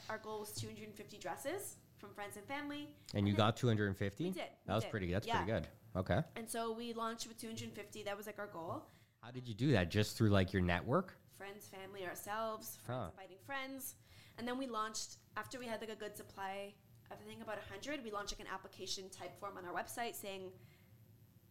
Our 0.08 0.18
goal 0.18 0.40
was 0.40 0.52
250 0.52 1.18
dresses 1.18 1.76
from 1.98 2.10
friends 2.14 2.36
and 2.36 2.46
family. 2.46 2.88
And 3.14 3.28
you 3.28 3.34
got 3.34 3.56
250. 3.56 4.24
We 4.24 4.30
did, 4.30 4.36
we 4.36 4.46
That 4.66 4.74
was 4.74 4.84
did. 4.84 4.90
pretty. 4.90 5.12
That's 5.12 5.26
Yeah. 5.26 5.36
pretty 5.44 5.52
good. 5.52 5.68
Okay. 5.96 6.22
And 6.36 6.48
so 6.48 6.72
we 6.72 6.92
launched 6.94 7.26
with 7.28 7.36
250. 7.38 8.02
That 8.04 8.16
was 8.16 8.26
like 8.26 8.38
our 8.38 8.46
goal. 8.46 8.84
How 9.20 9.30
did 9.30 9.46
you 9.48 9.54
do 9.54 9.72
that? 9.72 9.90
Just 9.90 10.16
through 10.16 10.30
like 10.30 10.52
your 10.52 10.62
network? 10.62 11.16
Friends, 11.36 11.66
family, 11.66 12.06
ourselves, 12.06 12.76
friends 12.84 13.00
Huh. 13.02 13.10
inviting 13.20 13.38
friends. 13.44 13.96
And 14.38 14.48
then 14.48 14.58
we 14.58 14.66
launched, 14.66 15.18
after 15.36 15.58
we 15.58 15.66
had 15.66 15.80
like 15.80 15.90
a 15.90 15.96
good 15.96 16.16
supply, 16.16 16.74
I 17.10 17.14
think 17.28 17.42
about 17.42 17.56
100, 17.56 18.02
we 18.04 18.10
launched 18.10 18.32
like 18.38 18.46
an 18.46 18.52
application 18.52 19.08
type 19.10 19.38
form 19.38 19.56
on 19.56 19.64
our 19.64 19.72
website 19.72 20.14
saying, 20.14 20.50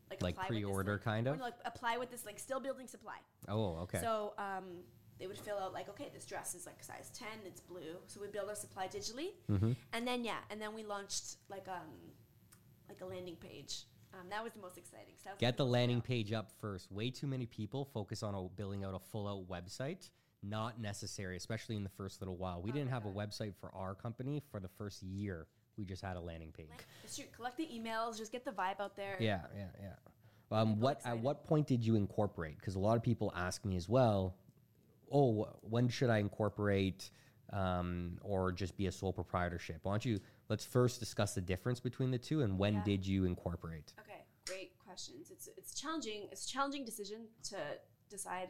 like, 0.10 0.22
Like 0.22 0.36
apply 0.36 0.48
pre-order 0.48 1.00
kind 1.00 1.28
of? 1.28 1.40
like 1.40 1.54
apply 1.66 1.98
with 1.98 2.12
this 2.12 2.26
like 2.26 2.38
still 2.40 2.60
building 2.60 2.88
supply. 2.88 3.18
Oh, 3.48 3.78
okay. 3.84 4.00
So 4.02 4.34
um, 4.38 4.66
they 5.20 5.28
would 5.28 5.38
fill 5.38 5.58
out 5.58 5.74
like, 5.74 5.90
okay, 5.90 6.10
this 6.14 6.26
dress 6.26 6.54
is 6.56 6.66
like 6.66 6.84
size 6.84 7.10
ten, 7.14 7.28
it's 7.46 7.62
blue. 7.62 7.98
So 8.08 8.20
we 8.22 8.28
build 8.28 8.50
our 8.50 8.56
supply 8.56 8.88
digitally, 8.88 9.32
Mhm. 9.50 9.76
and 9.94 10.08
then 10.08 10.24
yeah, 10.24 10.40
and 10.50 10.62
then 10.62 10.74
we 10.76 10.84
launched 10.84 11.38
like 11.50 11.68
um, 11.68 11.90
like 12.90 13.02
a 13.02 13.06
landing 13.06 13.38
page. 13.38 13.86
Um, 14.14 14.30
that 14.30 14.44
was 14.44 14.54
the 14.54 14.60
most 14.60 14.78
exciting. 14.78 15.16
was 15.26 15.34
Get 15.40 15.58
the 15.58 15.66
landing 15.66 16.00
page 16.02 16.34
up 16.34 16.52
first. 16.62 16.92
Way 16.92 17.10
too 17.10 17.26
many 17.26 17.48
people 17.48 17.84
focus 17.86 18.22
on 18.22 18.36
a, 18.36 18.44
building 18.50 18.84
out 18.84 18.94
a 18.94 19.00
full 19.00 19.28
out 19.28 19.48
website. 19.50 20.10
Not 20.44 20.80
necessary, 20.82 21.38
especially 21.38 21.78
in 21.78 21.84
the 21.84 21.90
first 21.90 22.22
little 22.22 22.36
while. 22.36 22.62
We 22.62 22.72
Oh 22.72 22.74
didn't 22.74 22.90
have 22.90 23.06
a 23.06 23.10
website 23.10 23.54
for 23.62 23.74
our 23.74 23.96
company 23.96 24.42
for 24.52 24.60
the 24.60 24.68
first 24.68 25.02
year 25.02 25.48
We 25.78 25.86
just 25.86 26.02
had 26.04 26.18
a 26.18 26.22
landing 26.22 26.52
page. 26.52 26.68
Shoot, 27.10 27.32
collect 27.34 27.58
the 27.58 27.66
emails, 27.68 28.18
just 28.18 28.32
get 28.32 28.44
the 28.46 28.52
vibe 28.52 28.80
out 28.80 28.96
there. 28.96 29.16
Yeah, 29.20 29.42
yeah, 29.56 29.68
yeah. 29.82 29.94
Um, 30.52 30.80
what 30.80 31.02
at 31.04 31.18
what 31.18 31.46
point 31.46 31.66
did 31.66 31.84
you 31.84 31.96
incorporate? 31.96 32.58
Because 32.60 32.76
a 32.76 32.80
lot 32.80 32.96
of 32.96 33.02
people 33.02 33.34
ask 33.36 33.66
me 33.66 33.76
as 33.76 33.90
well. 33.90 34.36
Oh, 35.12 35.48
when 35.62 35.90
should 35.90 36.10
I 36.12 36.18
incorporate 36.20 37.10
um, 37.52 38.18
or 38.22 38.52
just 38.52 38.78
be 38.78 38.86
a 38.88 38.92
sole 38.92 39.14
proprietorship? 39.14 39.80
Why 39.84 39.94
don't 39.94 40.06
you 40.06 40.20
let's 40.50 40.66
first 40.66 41.00
discuss 41.00 41.34
the 41.34 41.42
difference 41.42 41.80
between 41.80 42.12
the 42.12 42.20
two 42.20 42.42
and 42.44 42.60
when 42.60 42.76
Yeah. 42.76 42.84
did 42.84 43.08
you 43.08 43.26
incorporate? 43.26 43.94
Okay, 44.00 44.26
great 44.46 44.78
questions. 44.78 45.32
It's 45.32 45.48
it's 45.58 45.74
challenging. 45.74 46.28
It's 46.32 46.46
a 46.46 46.50
challenging 46.50 46.86
decision 46.86 47.28
to 47.46 47.58
decide 48.10 48.50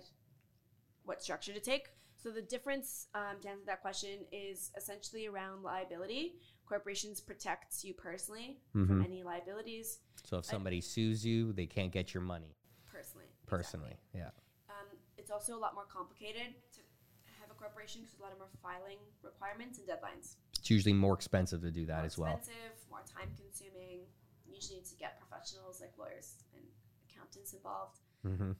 what 1.05 1.21
structure 1.21 1.53
to 1.53 1.59
take. 1.59 1.89
So 2.15 2.31
the 2.31 2.41
difference 2.41 3.07
um, 3.13 3.39
to 3.41 3.49
answer 3.49 3.65
that 3.65 3.81
question 3.81 4.19
is 4.31 4.71
essentially 4.77 5.27
around 5.27 5.61
liability. 5.63 6.35
Corporations 6.65 7.19
protects 7.19 7.83
you 7.83 7.93
personally 7.93 8.61
from 8.71 8.87
Mhm. 8.87 9.03
any 9.05 9.23
liabilities. 9.23 9.99
So 10.23 10.37
if 10.37 10.45
somebody 10.45 10.79
sues 10.79 11.25
you, 11.25 11.51
they 11.53 11.65
can't 11.67 11.91
get 11.91 12.13
your 12.13 12.23
money 12.23 12.55
Personally, 12.87 13.25
exactly. 13.25 13.47
personally. 13.57 13.97
Yeah. 14.13 14.29
Um, 14.69 14.87
it's 15.17 15.29
also 15.31 15.55
a 15.57 15.59
lot 15.59 15.73
more 15.75 15.85
complicated 15.85 16.55
to 16.73 16.81
have 17.41 17.51
a 17.51 17.53
corporation 17.55 18.01
because 18.03 18.17
a 18.19 18.21
lot 18.21 18.31
of 18.31 18.37
more 18.37 18.47
filing 18.61 18.99
requirements 19.21 19.77
and 19.79 19.87
deadlines. 19.87 20.37
It's 20.57 20.69
usually 20.69 20.93
more 20.93 21.13
expensive 21.15 21.61
to 21.61 21.71
do 21.71 21.85
that 21.87 21.97
more 21.97 22.05
as 22.05 22.17
well. 22.17 22.35
expensive, 22.37 22.71
more 22.89 23.03
time 23.03 23.35
consuming. 23.35 24.07
You 24.45 24.55
usually 24.55 24.77
need 24.77 24.85
to 24.85 24.95
get 24.95 25.19
professionals 25.19 25.81
like 25.81 25.97
lawyers 25.97 26.37
and 26.55 26.63
accountants 27.09 27.51
involved. 27.53 27.99
hmm 28.21 28.51
Um, 28.51 28.55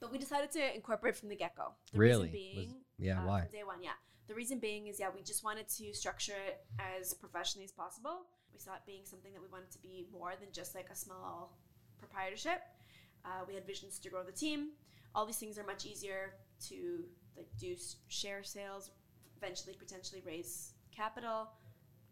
but 0.00 0.10
we 0.10 0.18
decided 0.18 0.50
to 0.52 0.74
incorporate 0.74 1.16
from 1.16 1.28
the 1.28 1.36
get 1.36 1.54
go. 1.56 1.72
Really? 1.94 2.30
reason 2.30 2.74
Was- 2.74 2.74
yeah, 2.98 3.22
uh, 3.22 3.26
why? 3.26 3.40
From 3.42 3.50
day 3.52 3.64
one, 3.64 3.82
yeah. 3.82 3.92
The 4.28 4.34
reason 4.34 4.58
being 4.58 4.86
is, 4.86 5.00
yeah, 5.00 5.08
we 5.14 5.22
just 5.22 5.42
wanted 5.42 5.68
to 5.68 5.92
structure 5.92 6.34
it 6.46 6.60
as 6.78 7.14
professionally 7.14 7.64
as 7.64 7.72
possible. 7.72 8.26
We 8.52 8.60
saw 8.60 8.74
it 8.74 8.82
being 8.86 9.02
something 9.04 9.32
that 9.32 9.42
we 9.42 9.48
wanted 9.48 9.70
to 9.72 9.78
be 9.80 10.06
more 10.12 10.34
than 10.38 10.50
just 10.52 10.74
like 10.74 10.88
a 10.90 10.94
small 10.94 11.58
proprietorship. 11.98 12.62
Uh, 13.24 13.44
we 13.46 13.54
had 13.54 13.66
visions 13.66 13.98
to 13.98 14.08
grow 14.08 14.22
the 14.22 14.32
team. 14.32 14.70
All 15.14 15.26
these 15.26 15.38
things 15.38 15.58
are 15.58 15.64
much 15.64 15.84
easier 15.84 16.34
to 16.68 17.04
like 17.36 17.48
do 17.58 17.74
share 18.08 18.42
sales, 18.44 18.90
eventually 19.36 19.74
potentially 19.78 20.22
raise 20.24 20.74
capital. 20.94 21.48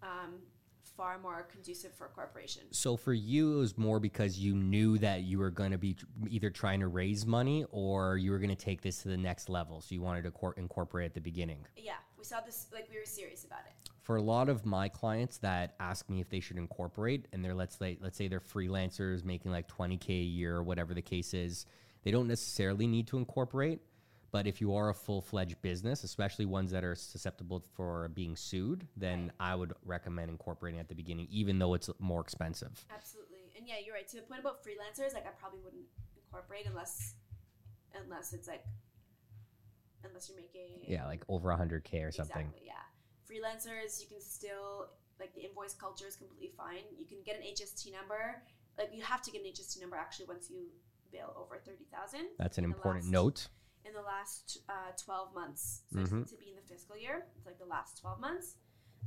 Um, 0.02 0.40
far 0.88 1.18
more 1.18 1.46
conducive 1.50 1.94
for 1.94 2.06
a 2.06 2.08
corporation. 2.08 2.62
So 2.70 2.96
for 2.96 3.12
you, 3.12 3.56
it 3.56 3.58
was 3.58 3.78
more 3.78 4.00
because 4.00 4.38
you 4.38 4.54
knew 4.54 4.98
that 4.98 5.22
you 5.22 5.38
were 5.38 5.50
going 5.50 5.72
to 5.72 5.78
be 5.78 5.96
either 6.28 6.50
trying 6.50 6.80
to 6.80 6.88
raise 6.88 7.26
money 7.26 7.64
or 7.70 8.16
you 8.16 8.30
were 8.30 8.38
going 8.38 8.50
to 8.50 8.56
take 8.56 8.82
this 8.82 9.02
to 9.02 9.08
the 9.08 9.16
next 9.16 9.48
level. 9.48 9.80
So 9.80 9.94
you 9.94 10.02
wanted 10.02 10.22
to 10.24 10.30
cor- 10.30 10.54
incorporate 10.56 11.06
at 11.06 11.14
the 11.14 11.20
beginning. 11.20 11.66
Yeah, 11.76 11.92
we 12.16 12.24
saw 12.24 12.40
this 12.40 12.66
like 12.72 12.88
we 12.90 12.98
were 12.98 13.04
serious 13.04 13.44
about 13.44 13.60
it. 13.66 13.90
For 14.02 14.16
a 14.16 14.22
lot 14.22 14.48
of 14.48 14.64
my 14.64 14.88
clients 14.88 15.38
that 15.38 15.74
ask 15.80 16.08
me 16.08 16.20
if 16.20 16.30
they 16.30 16.40
should 16.40 16.56
incorporate, 16.56 17.26
and 17.32 17.44
they're 17.44 17.54
let's 17.54 17.76
say 17.76 17.98
let's 18.00 18.16
say 18.16 18.28
they're 18.28 18.40
freelancers 18.40 19.24
making 19.24 19.52
like 19.52 19.68
20k 19.68 20.08
a 20.08 20.12
year 20.12 20.56
or 20.56 20.62
whatever 20.62 20.94
the 20.94 21.02
case 21.02 21.34
is, 21.34 21.66
they 22.02 22.10
don't 22.10 22.28
necessarily 22.28 22.86
need 22.86 23.06
to 23.08 23.18
incorporate. 23.18 23.80
But 24.30 24.46
if 24.46 24.60
you 24.60 24.74
are 24.74 24.90
a 24.90 24.94
full 24.94 25.22
fledged 25.22 25.60
business, 25.62 26.04
especially 26.04 26.44
ones 26.44 26.70
that 26.72 26.84
are 26.84 26.94
susceptible 26.94 27.64
for 27.74 28.08
being 28.08 28.36
sued, 28.36 28.86
then 28.96 29.32
I 29.40 29.54
would 29.54 29.72
recommend 29.84 30.30
incorporating 30.30 30.78
at 30.80 30.88
the 30.88 30.94
beginning, 30.94 31.28
even 31.30 31.58
though 31.58 31.72
it's 31.74 31.88
more 31.98 32.20
expensive. 32.20 32.84
Absolutely. 32.94 33.52
And 33.56 33.66
yeah, 33.66 33.76
you're 33.84 33.94
right. 33.94 34.06
To 34.08 34.16
the 34.16 34.22
point 34.22 34.40
about 34.40 34.62
freelancers, 34.62 35.14
like 35.14 35.26
I 35.26 35.30
probably 35.30 35.60
wouldn't 35.64 35.86
incorporate 36.16 36.66
unless 36.66 37.14
unless 38.04 38.34
it's 38.34 38.46
like 38.46 38.64
unless 40.04 40.28
you're 40.28 40.36
making 40.36 40.84
Yeah, 40.86 41.06
like 41.06 41.24
over 41.28 41.48
100k 41.48 42.06
or 42.06 42.12
something. 42.12 42.52
Exactly, 42.52 42.66
yeah. 42.66 42.84
Freelancers, 43.26 44.00
you 44.00 44.06
can 44.08 44.20
still 44.20 44.90
like 45.18 45.34
the 45.34 45.40
invoice 45.40 45.74
culture 45.74 46.06
is 46.06 46.16
completely 46.16 46.52
fine. 46.56 46.84
You 46.98 47.06
can 47.06 47.18
get 47.24 47.36
an 47.36 47.42
HST 47.42 47.92
number. 47.92 48.42
Like 48.76 48.90
you 48.92 49.02
have 49.02 49.22
to 49.22 49.30
get 49.30 49.40
an 49.42 49.48
HST 49.50 49.80
number 49.80 49.96
actually 49.96 50.26
once 50.26 50.50
you 50.50 50.66
bill 51.10 51.34
over 51.36 51.58
thirty 51.64 51.86
thousand. 51.90 52.28
That's 52.38 52.58
an 52.58 52.64
important 52.64 53.04
last- 53.06 53.12
note. 53.12 53.48
In 53.84 53.92
the 53.94 54.02
last 54.02 54.58
uh, 54.68 54.92
twelve 55.02 55.32
months, 55.34 55.82
so 55.92 56.00
Mhm. 56.00 56.28
to 56.28 56.36
be 56.36 56.50
in 56.50 56.56
the 56.56 56.62
fiscal 56.62 56.96
year. 56.96 57.26
It's 57.36 57.46
like 57.46 57.58
the 57.58 57.64
last 57.64 57.98
twelve 58.00 58.20
months. 58.20 58.56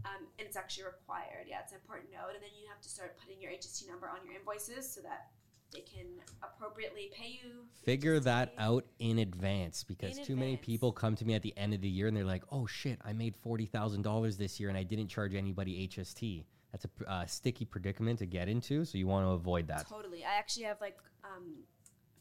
Um, 0.06 0.28
and 0.40 0.48
it's 0.48 0.56
actually 0.56 0.86
required. 0.86 1.46
Yeah, 1.48 1.60
it's 1.62 1.74
an 1.74 1.80
important 1.80 2.12
note. 2.12 2.34
And 2.34 2.42
then 2.42 2.50
you 2.60 2.68
have 2.70 2.82
to 2.82 2.90
start 2.90 3.18
putting 3.20 3.40
your 3.42 3.52
HST 3.52 3.88
number 3.88 4.10
on 4.10 4.26
your 4.26 4.34
invoices 4.34 4.92
so 4.92 5.02
that 5.02 5.28
they 5.72 5.82
can 5.82 6.08
appropriately 6.42 7.12
pay 7.14 7.40
you. 7.44 7.68
Figure 7.84 8.20
that 8.22 8.54
out 8.58 8.86
in 9.00 9.20
advance 9.20 9.84
because 9.84 10.18
In 10.18 10.26
too 10.26 10.36
many 10.36 10.58
people 10.58 10.92
come 10.92 11.16
to 11.16 11.26
me 11.26 11.34
at 11.36 11.44
the 11.44 11.56
end 11.58 11.74
of 11.74 11.82
the 11.82 11.90
year 11.90 12.08
and 12.08 12.16
they're 12.18 12.26
like, 12.26 12.44
"Oh 12.52 12.66
shit, 12.66 13.00
I 13.04 13.14
made 13.14 13.36
forty 13.36 13.66
thousand 13.66 14.02
dollars 14.02 14.38
this 14.38 14.60
year 14.60 14.70
and 14.70 14.78
I 14.78 14.84
didn't 14.84 15.10
charge 15.10 15.36
anybody 15.36 15.88
HST." 15.88 16.46
That's 16.72 16.86
a 16.86 17.10
uh, 17.12 17.26
sticky 17.26 17.66
predicament 17.66 18.20
to 18.20 18.26
get 18.26 18.48
into, 18.48 18.86
so 18.86 18.98
you 18.98 19.06
want 19.06 19.26
to 19.28 19.32
avoid 19.32 19.68
that. 19.68 19.88
Totally. 19.88 20.24
I 20.24 20.36
actually 20.36 20.64
have 20.64 20.80
like 20.82 20.98
um, 21.24 21.64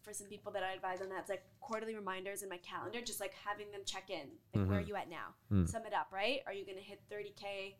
for 0.03 0.13
some 0.13 0.27
people 0.27 0.53
that 0.53 0.63
I 0.63 0.73
advise 0.73 1.01
on 1.01 1.09
that, 1.11 1.21
it's 1.21 1.31
like 1.31 1.43
quarterly 1.61 1.95
reminders 1.95 2.43
in 2.43 2.49
my 2.49 2.59
calendar, 2.59 3.01
just 3.01 3.21
like 3.21 3.33
having 3.45 3.71
them 3.73 3.83
check 3.85 4.11
in. 4.11 4.29
Like, 4.55 4.69
where 4.69 4.79
are 4.79 4.83
you 4.83 4.97
at 4.97 5.09
now? 5.11 5.35
Mm. 5.53 5.69
Sum 5.69 5.83
it 5.87 5.95
up, 5.95 6.09
right? 6.13 6.41
Are 6.47 6.53
you 6.53 6.65
going 6.65 6.79
to 6.79 6.83
hit 6.85 7.01
30K 7.13 7.75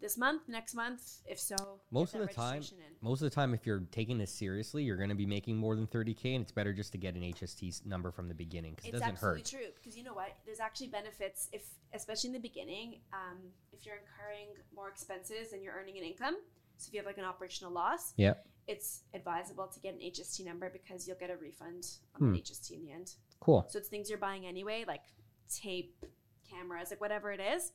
this 0.00 0.16
month, 0.16 0.42
next 0.48 0.74
month? 0.74 1.18
If 1.26 1.38
so, 1.40 1.56
Most 1.90 2.14
of 2.14 2.20
the 2.20 2.28
time, 2.32 2.62
in. 2.62 2.78
most 3.02 3.20
of 3.20 3.28
the 3.30 3.34
time, 3.34 3.52
if 3.52 3.66
you're 3.66 3.82
taking 3.90 4.16
this 4.16 4.32
seriously, 4.32 4.84
you're 4.84 4.96
going 4.96 5.08
to 5.08 5.14
be 5.14 5.26
making 5.26 5.56
more 5.56 5.74
than 5.74 5.86
thirty 5.86 6.14
k, 6.14 6.34
and 6.34 6.42
it's 6.42 6.52
better 6.52 6.72
just 6.72 6.92
to 6.92 6.98
get 6.98 7.14
an 7.14 7.22
HST 7.22 7.84
number 7.84 8.10
from 8.10 8.28
the 8.28 8.34
beginning 8.34 8.74
because 8.74 8.88
it 8.88 8.92
doesn't 8.92 9.08
absolutely 9.08 9.40
hurt. 9.40 9.46
true 9.48 9.66
because 9.74 9.96
you 9.96 10.04
know 10.04 10.14
what? 10.14 10.30
There's 10.46 10.60
actually 10.60 10.88
benefits 10.88 11.48
if, 11.52 11.64
especially 11.92 12.28
in 12.28 12.34
the 12.34 12.40
beginning, 12.40 13.00
um, 13.12 13.38
if 13.72 13.84
you're 13.84 13.96
incurring 13.96 14.54
more 14.74 14.88
expenses 14.88 15.50
than 15.50 15.62
you're 15.62 15.74
earning 15.74 15.98
an 15.98 16.04
income. 16.04 16.36
So 16.78 16.88
if 16.88 16.94
you 16.94 16.98
have 17.00 17.06
like 17.06 17.18
an 17.18 17.24
operational 17.24 17.72
loss, 17.72 18.14
Yeah. 18.16 18.34
it's 18.66 19.02
advisable 19.14 19.66
to 19.66 19.80
get 19.80 19.94
an 19.94 20.00
HST 20.00 20.44
number 20.44 20.70
because 20.70 21.06
you'll 21.06 21.16
get 21.18 21.30
a 21.30 21.36
refund 21.36 21.86
on 22.14 22.20
Hmm. 22.20 22.32
the 22.32 22.38
HST 22.40 22.74
in 22.74 22.82
the 22.82 22.90
end. 22.92 23.14
Cool. 23.40 23.66
So 23.68 23.78
it's 23.78 23.88
things 23.88 24.08
you're 24.08 24.18
buying 24.18 24.46
anyway, 24.46 24.84
like 24.86 25.02
tape, 25.48 26.04
cameras, 26.48 26.90
like 26.90 27.00
whatever 27.00 27.30
it 27.32 27.40
is. 27.40 27.72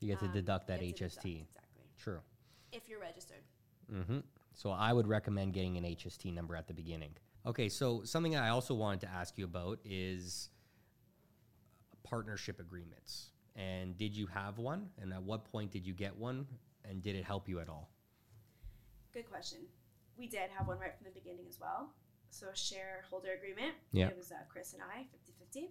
You 0.00 0.08
get 0.08 0.18
to 0.20 0.26
um, 0.26 0.32
deduct 0.32 0.66
that 0.68 0.80
to 0.80 0.86
HST. 0.86 1.22
deduct, 1.34 1.48
exactly. 1.50 1.84
True. 1.98 2.20
If 2.72 2.88
you're 2.88 3.00
registered. 3.00 3.42
Mm-hmm. 3.92 4.20
So 4.54 4.70
I 4.70 4.92
would 4.92 5.06
recommend 5.06 5.52
getting 5.52 5.76
an 5.76 5.84
HST 5.84 6.32
number 6.32 6.54
at 6.56 6.66
the 6.68 6.74
beginning. 6.74 7.16
Okay, 7.46 7.68
so 7.68 8.04
something 8.04 8.36
I 8.36 8.48
also 8.50 8.74
wanted 8.74 9.00
to 9.02 9.08
ask 9.08 9.36
you 9.36 9.44
about 9.44 9.78
is 9.84 10.48
partnership 12.02 12.60
agreements. 12.60 13.30
And 13.56 13.96
did 13.96 14.16
you 14.16 14.26
have 14.28 14.58
one? 14.58 14.90
And 15.00 15.12
at 15.12 15.22
what 15.22 15.44
point 15.44 15.70
did 15.70 15.86
you 15.86 15.92
get 15.94 16.16
one? 16.16 16.46
And 16.84 17.02
did 17.02 17.14
it 17.16 17.24
help 17.24 17.48
you 17.48 17.60
at 17.60 17.68
all? 17.68 17.90
Good 19.14 19.30
question. 19.30 19.60
We 20.18 20.26
did 20.26 20.50
have 20.56 20.66
one 20.66 20.78
right 20.78 20.94
from 20.96 21.04
the 21.04 21.18
beginning 21.18 21.46
as 21.48 21.58
well. 21.60 21.90
So 22.30 22.48
a 22.52 22.56
shareholder 22.56 23.32
agreement. 23.32 23.74
Yeah. 23.92 24.08
It 24.08 24.16
was 24.16 24.32
uh, 24.32 24.36
Chris 24.48 24.72
and 24.74 24.82
I, 24.82 25.02
50-50. 25.56 25.68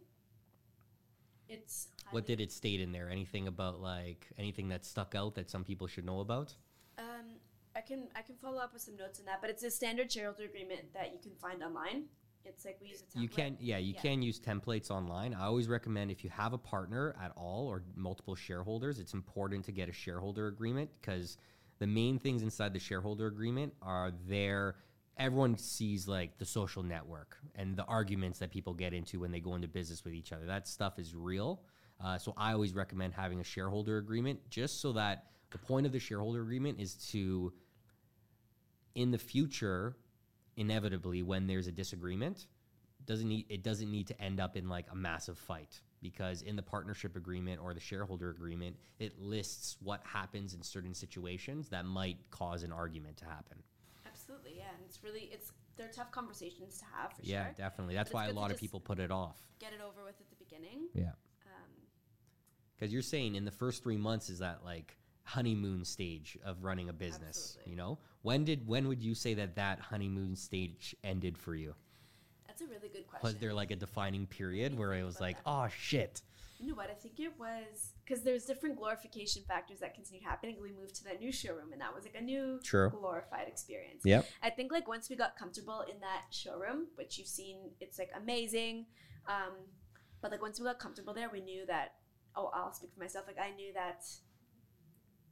It's 1.50 1.90
What 2.12 2.26
did 2.26 2.40
it 2.40 2.54
state 2.54 2.80
in 2.80 2.94
there? 2.94 3.10
Anything 3.10 3.48
about 3.50 3.82
like 3.82 4.28
anything 4.38 4.70
that 4.70 4.86
stuck 4.86 5.14
out 5.14 5.36
that 5.36 5.50
some 5.50 5.66
people 5.66 5.88
should 5.88 6.06
know 6.06 6.22
about? 6.22 6.54
Um, 6.98 7.36
I 7.76 7.82
can 7.82 8.08
I 8.16 8.22
can 8.22 8.36
follow 8.36 8.60
up 8.60 8.72
with 8.72 8.82
some 8.82 8.96
notes 8.96 9.20
on 9.20 9.26
that, 9.26 9.42
but 9.42 9.50
it's 9.50 9.62
a 9.64 9.70
standard 9.70 10.10
shareholder 10.10 10.46
agreement 10.46 10.94
that 10.94 11.12
you 11.12 11.20
can 11.20 11.34
find 11.42 11.62
online. 11.62 12.06
It's 12.46 12.64
like 12.64 12.78
we 12.82 12.88
use 12.88 13.02
a 13.02 13.06
template. 13.18 13.22
You 13.22 13.28
can, 13.30 13.58
yeah, 13.60 13.78
you 13.78 13.94
Yeah. 13.94 14.02
can 14.02 14.22
use 14.22 14.40
templates 14.40 14.90
online. 14.90 15.34
I 15.34 15.44
always 15.46 15.68
recommend 15.68 16.12
if 16.12 16.24
you 16.24 16.30
have 16.30 16.54
a 16.54 16.58
partner 16.58 17.16
at 17.22 17.32
all 17.36 17.68
or 17.68 17.84
multiple 17.96 18.36
shareholders, 18.36 19.00
it's 19.00 19.14
important 19.14 19.66
to 19.66 19.72
get 19.74 19.90
a 19.90 19.94
shareholder 19.94 20.48
agreement 20.48 20.90
because 21.02 21.38
the 21.80 21.88
main 21.88 22.20
things 22.20 22.44
inside 22.44 22.74
the 22.74 22.80
shareholder 22.80 23.28
agreement 23.28 23.74
are 23.82 24.12
there. 24.28 24.76
Everyone 25.18 25.58
sees 25.58 26.08
like 26.08 26.38
the 26.38 26.46
social 26.46 26.84
network 26.84 27.38
and 27.56 27.76
the 27.76 27.86
arguments 27.86 28.40
that 28.40 28.52
people 28.52 28.74
get 28.74 28.94
into 28.94 29.20
when 29.20 29.32
they 29.32 29.40
go 29.40 29.56
into 29.56 29.68
business 29.68 30.04
with 30.04 30.14
each 30.14 30.32
other. 30.32 30.46
That 30.46 30.68
stuff 30.68 30.98
is 30.98 31.14
real. 31.16 31.62
Uh, 32.04 32.18
so 32.18 32.34
I 32.36 32.54
always 32.54 32.74
recommend 32.74 33.14
having 33.14 33.40
a 33.40 33.44
shareholder 33.44 33.98
agreement 33.98 34.40
just 34.50 34.82
so 34.82 34.94
that 34.94 35.26
the 35.52 35.58
point 35.58 35.86
of 35.86 35.92
the 35.92 36.00
shareholder 36.00 36.42
agreement 36.42 36.80
is 36.80 36.96
to, 37.12 37.54
in 38.96 39.12
the 39.12 39.20
future, 39.20 39.96
inevitably 40.58 41.22
when 41.24 41.48
there's 41.48 41.68
a 41.68 41.72
disagreement 41.72 42.48
doesn't 43.06 43.28
need 43.28 43.46
it 43.50 43.64
doesn't 43.64 43.92
need 43.92 44.08
to 44.08 44.22
end 44.22 44.40
up 44.40 44.56
in 44.56 44.70
like 44.70 44.86
a 44.92 44.96
massive 44.96 45.38
fight 45.38 45.82
because 46.04 46.42
in 46.44 46.56
the 46.56 46.62
partnership 46.62 47.16
agreement 47.16 47.60
or 47.64 47.74
the 47.74 47.80
shareholder 47.80 48.30
agreement 48.30 48.76
it 49.00 49.20
lists 49.20 49.78
what 49.82 50.02
happens 50.06 50.54
in 50.54 50.62
certain 50.62 50.94
situations 50.94 51.70
that 51.70 51.86
might 51.86 52.18
cause 52.30 52.62
an 52.64 52.72
argument 52.72 53.18
to 53.18 53.26
happen 53.26 53.58
Absolutely, 54.06 54.54
yeah. 54.58 54.66
And 54.76 54.86
it's 54.86 55.04
really 55.04 55.30
it's 55.34 55.52
they're 55.76 55.88
tough 55.88 56.12
conversations 56.12 56.78
to 56.78 56.86
have 56.96 57.12
for 57.14 57.22
yeah 57.24 57.46
sure. 57.46 57.54
definitely 57.58 57.96
that's 57.96 58.14
why 58.14 58.28
a 58.28 58.32
lot 58.34 58.52
of 58.52 58.58
people 58.58 58.80
put 58.80 59.00
it 59.00 59.10
off 59.10 59.38
Get 59.60 59.74
it 59.74 59.80
over 59.82 60.04
with 60.06 60.16
at 60.22 60.30
the 60.30 60.36
beginning. 60.36 60.88
yeah 60.94 61.14
Um, 61.48 61.72
because 62.76 62.94
you're 62.94 63.02
saying 63.02 63.34
in 63.36 63.44
the 63.46 63.52
first 63.52 63.82
three 63.82 63.98
months 63.98 64.30
is 64.30 64.40
that 64.40 64.64
like 64.64 64.96
honeymoon 65.24 65.84
stage 65.86 66.38
of 66.46 66.64
running 66.64 66.90
a 66.90 66.94
business 66.94 67.38
Absolutely. 67.58 67.72
you 67.72 67.78
know 67.78 67.98
when 68.22 68.44
did 68.44 68.68
when 68.68 68.88
would 68.88 69.02
you 69.02 69.16
say 69.16 69.34
that 69.36 69.56
that 69.56 69.80
honeymoon 69.80 70.36
stage 70.36 70.96
ended 71.04 71.38
for 71.38 71.56
you 71.56 71.74
that's 72.54 72.62
a 72.62 72.68
really 72.68 72.90
good 72.90 73.08
question. 73.08 73.26
was 73.28 73.36
there 73.38 73.54
like 73.54 73.72
a 73.72 73.76
defining 73.76 74.28
period 74.28 74.78
where 74.78 74.94
it 74.94 75.04
was 75.04 75.20
like 75.20 75.38
that. 75.44 75.50
oh 75.50 75.68
shit 75.76 76.22
You 76.60 76.70
know 76.70 76.76
what? 76.76 76.90
I 76.90 76.94
think 76.94 77.20
it 77.20 77.34
was 77.38 77.94
because 78.06 78.24
there's 78.24 78.46
different 78.46 78.78
glorification 78.78 79.42
factors 79.48 79.80
that 79.80 79.96
continued 79.96 80.24
happening. 80.24 80.56
We 80.62 80.72
moved 80.72 80.96
to 81.00 81.04
that 81.06 81.20
new 81.20 81.32
showroom, 81.32 81.74
and 81.74 81.82
that 81.82 81.94
was 81.94 82.04
like 82.06 82.16
a 82.16 82.22
new 82.24 82.60
True. 82.64 82.90
glorified 82.90 83.48
experience. 83.50 84.02
Yep. 84.06 84.26
I 84.42 84.50
think 84.50 84.72
like 84.72 84.88
once 84.88 85.10
we 85.10 85.16
got 85.18 85.36
comfortable 85.36 85.82
in 85.92 86.00
that 86.00 86.24
showroom, 86.32 86.88
which 86.96 87.18
you've 87.18 87.28
seen, 87.28 87.58
it's 87.82 88.00
like 88.00 88.12
amazing. 88.16 88.86
Um, 89.28 89.54
but 90.22 90.32
like 90.32 90.42
once 90.42 90.58
we 90.60 90.64
got 90.66 90.80
comfortable 90.80 91.14
there, 91.14 91.30
we 91.30 91.42
knew 91.42 91.66
that. 91.66 91.96
Oh, 92.38 92.50
I'll 92.54 92.72
speak 92.74 92.92
for 92.94 93.00
myself. 93.02 93.26
Like 93.28 93.40
I 93.40 93.52
knew 93.56 93.74
that 93.74 94.06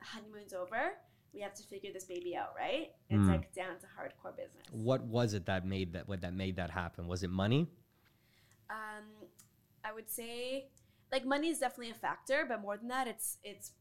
honeymoon's 0.02 0.54
over. 0.54 0.98
We 1.34 1.40
have 1.42 1.54
to 1.56 1.64
figure 1.64 1.92
this 1.94 2.04
baby 2.06 2.36
out, 2.36 2.54
right? 2.58 2.92
It's 3.10 3.20
Mm. 3.22 3.28
like 3.28 3.54
down 3.54 3.80
to 3.80 3.86
hardcore 3.88 4.36
business. 4.36 4.66
What 4.72 5.02
was 5.04 5.34
it 5.34 5.46
that 5.46 5.66
made 5.66 5.94
that 5.94 6.08
what 6.08 6.22
that 6.22 6.34
made 6.34 6.58
that 6.58 6.70
happen? 6.72 7.08
Was 7.08 7.24
it 7.24 7.30
money? 7.30 7.70
Um, 8.70 9.06
I 9.84 9.94
would 9.94 10.10
say 10.10 10.68
like 11.12 11.26
money 11.26 11.50
is 11.50 11.60
definitely 11.60 11.92
a 11.92 11.96
factor, 11.96 12.46
but 12.48 12.62
more 12.62 12.78
than 12.78 12.88
that, 12.90 13.08
it's 13.08 13.38
it's 13.44 13.72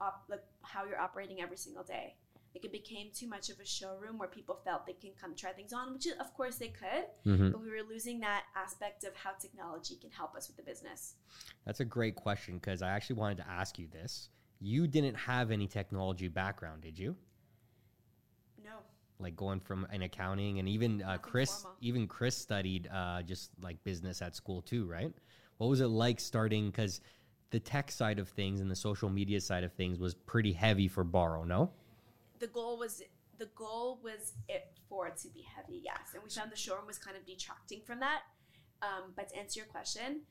op- 0.00 0.24
like 0.28 0.42
how 0.62 0.84
you're 0.84 0.98
operating 1.00 1.40
every 1.40 1.56
single 1.56 1.82
day. 1.84 2.16
Like 2.54 2.64
it 2.64 2.72
became 2.72 3.10
too 3.14 3.28
much 3.28 3.50
of 3.50 3.60
a 3.60 3.64
showroom 3.66 4.16
where 4.18 4.28
people 4.28 4.58
felt 4.64 4.86
they 4.86 4.94
can 4.94 5.12
come 5.20 5.34
try 5.34 5.52
things 5.52 5.72
on, 5.74 5.92
which 5.92 6.06
is, 6.06 6.14
of 6.18 6.32
course 6.34 6.56
they 6.56 6.68
could, 6.68 7.04
Mm-hmm. 7.26 7.50
but 7.50 7.60
we 7.60 7.70
were 7.70 7.82
losing 7.88 8.20
that 8.20 8.44
aspect 8.56 9.04
of 9.04 9.14
how 9.14 9.32
technology 9.32 9.96
can 9.96 10.10
help 10.10 10.34
us 10.34 10.48
with 10.48 10.56
the 10.56 10.62
business. 10.62 11.14
That's 11.66 11.80
a 11.80 11.84
great 11.84 12.14
question 12.16 12.54
because 12.54 12.80
I 12.80 12.88
actually 12.90 13.16
wanted 13.16 13.36
to 13.38 13.48
ask 13.48 13.78
you 13.78 13.86
this. 13.92 14.30
You 14.60 14.86
didn't 14.86 15.14
have 15.14 15.50
any 15.50 15.66
technology 15.66 16.28
background, 16.28 16.82
did 16.82 16.98
you? 16.98 17.14
No, 18.64 18.78
Like 19.20 19.36
going 19.36 19.60
from 19.60 19.86
an 19.90 20.02
accounting 20.02 20.58
and 20.58 20.68
even 20.68 21.02
uh, 21.02 21.18
Chris, 21.18 21.62
formal. 21.62 21.76
even 21.80 22.06
Chris 22.08 22.36
studied 22.36 22.88
uh, 22.92 23.22
just 23.22 23.50
like 23.62 23.82
business 23.84 24.20
at 24.20 24.34
school 24.34 24.62
too, 24.62 24.86
right? 24.86 25.12
What 25.58 25.68
was 25.68 25.80
it 25.80 25.86
like 25.88 26.18
starting? 26.20 26.70
Because 26.70 27.00
the 27.50 27.60
tech 27.60 27.90
side 27.90 28.18
of 28.18 28.28
things 28.28 28.60
and 28.60 28.70
the 28.70 28.76
social 28.76 29.08
media 29.08 29.40
side 29.40 29.64
of 29.64 29.72
things 29.72 29.98
was 29.98 30.14
pretty 30.14 30.52
heavy 30.52 30.88
for 30.88 31.04
Boro, 31.04 31.44
no? 31.44 31.70
the 32.40 32.46
goal 32.46 32.78
was 32.78 33.02
the 33.38 33.48
goal 33.56 33.98
was 34.02 34.34
it 34.48 34.66
for 34.88 35.08
it 35.08 35.16
to 35.16 35.28
be 35.28 35.44
heavy, 35.56 35.80
yes, 35.84 36.14
and 36.14 36.22
we 36.22 36.30
found 36.30 36.52
the 36.52 36.56
showroom 36.56 36.86
was 36.86 36.98
kind 36.98 37.16
of 37.16 37.26
detracting 37.26 37.80
from 37.84 37.98
that. 38.00 38.20
Um, 38.80 39.12
but 39.16 39.30
to 39.30 39.36
answer 39.38 39.58
your 39.58 39.66
question, 39.66 40.22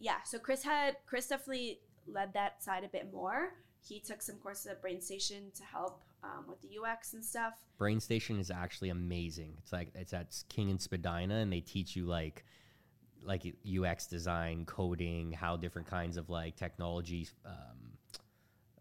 yeah, 0.00 0.16
so 0.24 0.38
Chris 0.40 0.64
had 0.64 0.96
Chris 1.06 1.28
definitely 1.28 1.80
led 2.12 2.32
that 2.34 2.62
side 2.62 2.84
a 2.84 2.88
bit 2.88 3.12
more. 3.12 3.54
He 3.80 4.00
took 4.00 4.20
some 4.22 4.36
courses 4.36 4.66
at 4.66 4.82
BrainStation 4.82 5.54
to 5.54 5.64
help 5.64 6.02
um, 6.22 6.44
with 6.48 6.60
the 6.62 6.68
UX 6.82 7.14
and 7.14 7.24
stuff. 7.24 7.54
BrainStation 7.78 8.40
is 8.40 8.50
actually 8.50 8.90
amazing. 8.90 9.54
It's 9.58 9.72
like 9.72 9.90
it's 9.94 10.12
at 10.12 10.36
King 10.48 10.70
and 10.70 10.80
Spadina, 10.80 11.36
and 11.36 11.52
they 11.52 11.60
teach 11.60 11.94
you 11.96 12.06
like 12.06 12.44
like 13.22 13.42
UX 13.66 14.06
design, 14.06 14.64
coding, 14.64 15.32
how 15.32 15.56
different 15.56 15.88
kinds 15.88 16.16
of 16.16 16.28
like 16.30 16.56
technology 16.56 17.28
um, 17.44 17.92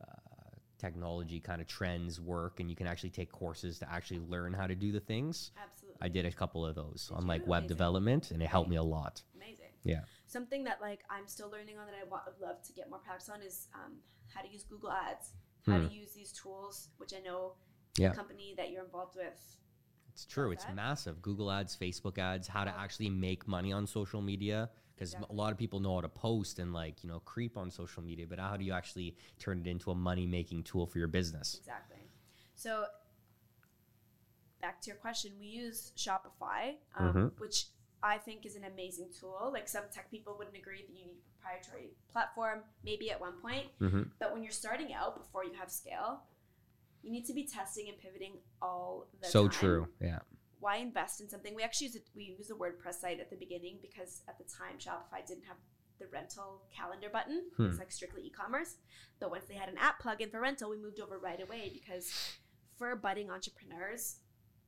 uh, 0.02 0.06
technology 0.78 1.40
kind 1.40 1.62
of 1.62 1.68
trends 1.68 2.20
work, 2.20 2.60
and 2.60 2.70
you 2.70 2.76
can 2.76 2.88
actually 2.88 3.10
take 3.10 3.32
courses 3.32 3.80
to 3.80 3.92
actually 3.92 4.20
learn 4.20 4.54
how 4.54 4.68
to 4.68 4.76
do 4.76 4.92
the 4.92 5.00
things. 5.00 5.52
Absolutely 5.62 5.98
I 6.02 6.10
did 6.10 6.26
a 6.26 6.32
couple 6.32 6.66
of 6.66 6.76
those 6.76 7.08
Did 7.10 7.18
on 7.18 7.28
like 7.28 7.46
web 7.48 7.64
Amazing. 7.64 7.68
development, 7.68 8.32
and 8.32 8.42
it 8.42 8.48
helped 8.48 8.70
me 8.70 8.76
a 8.76 8.84
lot. 8.84 9.22
amazing. 9.36 9.66
Yeah. 9.84 10.02
Something 10.28 10.64
that 10.66 10.82
like 10.82 11.02
I'm 11.10 11.28
still 11.28 11.50
learning 11.50 11.78
on 11.80 11.86
that 11.88 11.96
I 11.96 12.04
wa- 12.08 12.22
would 12.28 12.40
love 12.40 12.62
to 12.64 12.74
get 12.74 12.90
more 12.90 13.00
practice 13.00 13.30
on 13.30 13.42
is 13.42 13.68
um, 13.74 13.94
how 14.34 14.42
to 14.42 14.50
use 14.50 14.64
Google 14.64 14.92
Ads, 14.92 15.32
how 15.66 15.80
Hmm. 15.80 15.88
to 15.88 15.94
use 15.94 16.14
these 16.14 16.32
tools, 16.34 16.90
which 16.98 17.14
I 17.14 17.20
know 17.20 17.56
Yeah. 17.98 18.10
the 18.10 18.16
company 18.16 18.54
that 18.58 18.70
you're 18.72 18.84
involved 18.84 19.16
with 19.16 19.58
It's 20.12 20.26
true. 20.26 20.52
It's 20.52 20.66
that. 20.66 20.76
massive. 20.76 21.22
Google 21.22 21.52
ads, 21.52 21.76
Facebook 21.78 22.18
ads, 22.18 22.48
how 22.48 22.64
to 22.64 22.72
actually 22.72 23.10
make 23.10 23.48
money 23.48 23.72
on 23.72 23.86
social 23.88 24.22
media. 24.22 24.70
Because 24.96 25.14
a 25.14 25.32
lot 25.32 25.52
of 25.52 25.60
people 25.60 25.80
know 25.80 25.94
how 25.94 26.02
to 26.02 26.10
post 26.10 26.58
and 26.58 26.74
like, 26.74 27.04
you 27.04 27.08
know, 27.10 27.20
creep 27.20 27.56
on 27.56 27.70
social 27.70 28.02
media, 28.02 28.26
but 28.28 28.40
how 28.40 28.58
do 28.58 28.66
you 28.66 28.74
actually 28.74 29.16
turn 29.38 29.60
it 29.60 29.68
into 29.68 29.92
a 29.92 29.96
money 29.96 30.26
making 30.26 30.64
tool 30.64 30.88
for 30.88 30.98
your 30.98 31.08
business? 31.08 31.54
Exactly. 31.60 32.10
So 32.56 32.88
back 34.60 34.82
to 34.82 34.88
your 34.88 34.98
question, 34.98 35.34
we 35.40 35.46
use 35.46 35.92
Shopify, 35.96 36.78
um, 36.96 37.14
Mhm. 37.14 37.40
which 37.40 37.68
I 38.04 38.18
think 38.18 38.46
is 38.46 38.56
an 38.56 38.64
amazing 38.66 39.10
tool. 39.20 39.50
Like 39.52 39.68
some 39.68 39.84
tech 39.94 40.10
people 40.12 40.36
wouldn't 40.38 40.56
agree 40.56 40.82
that 40.82 40.90
you 40.90 41.06
need 41.06 41.16
a 41.18 41.42
proprietary 41.42 41.90
platform, 42.12 42.60
maybe 42.84 43.10
at 43.12 43.20
one 43.20 43.34
point, 43.42 43.68
Mm-hmm. 43.82 44.04
but 44.20 44.34
when 44.34 44.44
you're 44.44 44.52
starting 44.52 44.94
out 44.94 45.18
before 45.18 45.44
you 45.44 45.54
have 45.60 45.72
scale, 45.72 46.22
you 47.04 47.12
need 47.12 47.26
to 47.26 47.34
be 47.34 47.44
testing 47.46 47.88
and 47.90 47.98
pivoting 47.98 48.34
all 48.62 49.08
the 49.22 49.28
So 49.28 49.48
time. 49.48 49.60
true. 49.60 49.88
Yeah. 50.02 50.20
Why 50.60 50.78
invest 50.78 51.22
in 51.22 51.30
something? 51.30 51.54
We 51.56 51.64
actually 51.64 51.88
use 51.88 51.96
it, 51.96 52.08
we 52.16 52.36
use 52.38 52.48
the 52.48 52.56
WordPress 52.56 52.96
site 52.96 53.20
at 53.20 53.30
the 53.30 53.36
beginning 53.36 53.78
because 53.82 54.22
at 54.28 54.38
the 54.38 54.44
time 54.46 54.78
Shopify 54.80 55.26
didn't 55.26 55.46
have 55.46 55.58
the 56.00 56.08
rental 56.12 56.64
calendar 56.76 57.10
button. 57.12 57.44
Hmm. 57.58 57.68
It's 57.68 57.80
like 57.80 57.92
strictly 57.92 58.24
e-commerce. 58.24 58.76
But 59.20 59.32
once 59.32 59.46
they 59.48 59.56
had 59.56 59.70
an 59.70 59.78
app 59.78 60.02
plugin 60.02 60.30
for 60.32 60.40
rental, 60.42 60.70
we 60.70 60.78
moved 60.78 61.00
over 61.00 61.18
right 61.18 61.42
away 61.42 61.72
because 61.74 62.12
for 62.78 62.96
budding 62.96 63.30
entrepreneurs, 63.32 64.18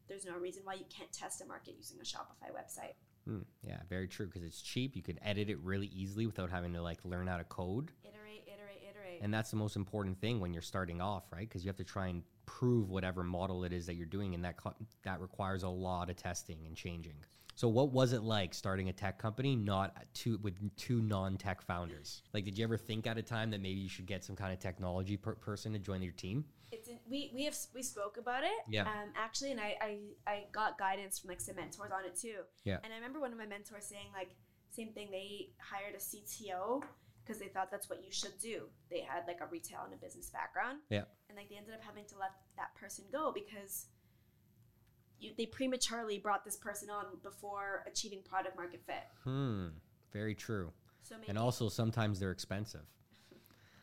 there's 0.07 0.25
no 0.25 0.35
reason 0.37 0.61
why 0.63 0.73
you 0.75 0.85
can't 0.95 1.11
test 1.11 1.41
a 1.41 1.45
market 1.45 1.75
using 1.77 1.97
a 1.99 2.03
Shopify 2.03 2.49
website. 2.51 2.93
Mm, 3.27 3.43
yeah, 3.61 3.79
very 3.89 4.07
true. 4.07 4.27
Because 4.27 4.43
it's 4.43 4.61
cheap. 4.61 4.95
You 4.95 5.01
can 5.01 5.21
edit 5.23 5.49
it 5.49 5.59
really 5.59 5.87
easily 5.87 6.25
without 6.25 6.49
having 6.49 6.73
to 6.73 6.81
like 6.81 6.99
learn 7.03 7.27
how 7.27 7.37
to 7.37 7.43
code. 7.43 7.91
Iterate, 8.03 8.43
iterate, 8.47 8.83
iterate. 8.89 9.17
And 9.21 9.33
that's 9.33 9.49
the 9.49 9.57
most 9.57 9.75
important 9.75 10.19
thing 10.21 10.39
when 10.39 10.53
you're 10.53 10.61
starting 10.61 11.01
off, 11.01 11.23
right? 11.31 11.47
Because 11.47 11.63
you 11.63 11.69
have 11.69 11.77
to 11.77 11.83
try 11.83 12.07
and 12.07 12.23
prove 12.45 12.89
whatever 12.89 13.23
model 13.23 13.63
it 13.63 13.73
is 13.73 13.85
that 13.85 13.95
you're 13.95 14.05
doing, 14.05 14.33
and 14.33 14.43
that 14.45 14.57
co- 14.57 14.75
that 15.03 15.19
requires 15.19 15.63
a 15.63 15.69
lot 15.69 16.09
of 16.09 16.15
testing 16.15 16.65
and 16.65 16.75
changing. 16.75 17.13
So, 17.55 17.67
what 17.67 17.91
was 17.91 18.13
it 18.13 18.23
like 18.23 18.53
starting 18.53 18.87
a 18.87 18.93
tech 18.93 19.19
company, 19.19 19.55
not 19.55 19.93
two 20.13 20.39
with 20.41 20.55
two 20.77 21.01
non-tech 21.01 21.61
founders? 21.61 22.23
Like, 22.33 22.45
did 22.45 22.57
you 22.57 22.63
ever 22.63 22.77
think 22.77 23.05
at 23.05 23.17
a 23.17 23.21
time 23.21 23.51
that 23.51 23.61
maybe 23.61 23.81
you 23.81 23.89
should 23.89 24.05
get 24.05 24.23
some 24.23 24.35
kind 24.35 24.53
of 24.53 24.59
technology 24.59 25.17
per- 25.17 25.35
person 25.35 25.73
to 25.73 25.79
join 25.79 26.01
your 26.01 26.13
team? 26.13 26.45
it's 26.71 26.87
in, 26.87 26.88
we 27.09 27.31
we 27.33 27.43
have 27.45 27.55
we 27.73 27.83
spoke 27.83 28.17
about 28.17 28.43
it. 28.43 28.59
Yeah. 28.69 28.83
Um, 28.83 29.09
actually, 29.17 29.51
and 29.51 29.59
I, 29.59 29.75
I 29.81 29.97
I 30.27 30.43
got 30.51 30.77
guidance 30.77 31.19
from 31.19 31.29
like 31.29 31.41
some 31.41 31.55
mentors 31.55 31.91
on 31.91 32.05
it 32.05 32.15
too. 32.19 32.41
Yeah. 32.63 32.77
And 32.83 32.93
I 32.93 32.95
remember 32.95 33.19
one 33.19 33.31
of 33.31 33.37
my 33.37 33.45
mentors 33.45 33.85
saying 33.85 34.07
like 34.13 34.29
same 34.69 34.89
thing. 34.89 35.09
They 35.11 35.49
hired 35.59 35.95
a 35.95 35.97
CTO 35.97 36.83
because 37.23 37.39
they 37.39 37.47
thought 37.47 37.71
that's 37.71 37.89
what 37.89 38.03
you 38.03 38.11
should 38.11 38.37
do. 38.41 38.67
They 38.89 39.01
had 39.01 39.23
like 39.27 39.39
a 39.41 39.47
retail 39.47 39.81
and 39.85 39.93
a 39.93 39.97
business 39.97 40.29
background. 40.29 40.79
Yeah. 40.89 41.03
And 41.27 41.37
like 41.37 41.49
they 41.49 41.57
ended 41.57 41.73
up 41.73 41.81
having 41.83 42.05
to 42.05 42.17
let 42.17 42.31
that 42.57 42.75
person 42.75 43.05
go 43.11 43.31
because. 43.33 43.87
You, 45.21 45.31
they 45.37 45.47
prematurely 45.47 46.17
brought 46.17 46.45
this 46.45 46.55
person 46.55 46.89
on 46.89 47.03
before 47.23 47.83
achieving 47.85 48.21
product 48.23 48.55
market 48.55 48.79
fit. 48.85 49.03
Hmm. 49.25 49.67
Very 50.13 50.33
true. 50.33 50.71
So 51.03 51.15
maybe 51.15 51.27
And 51.27 51.37
also, 51.37 51.67
sometimes 51.67 52.21
they're 52.21 52.31
expensive. 52.31 52.85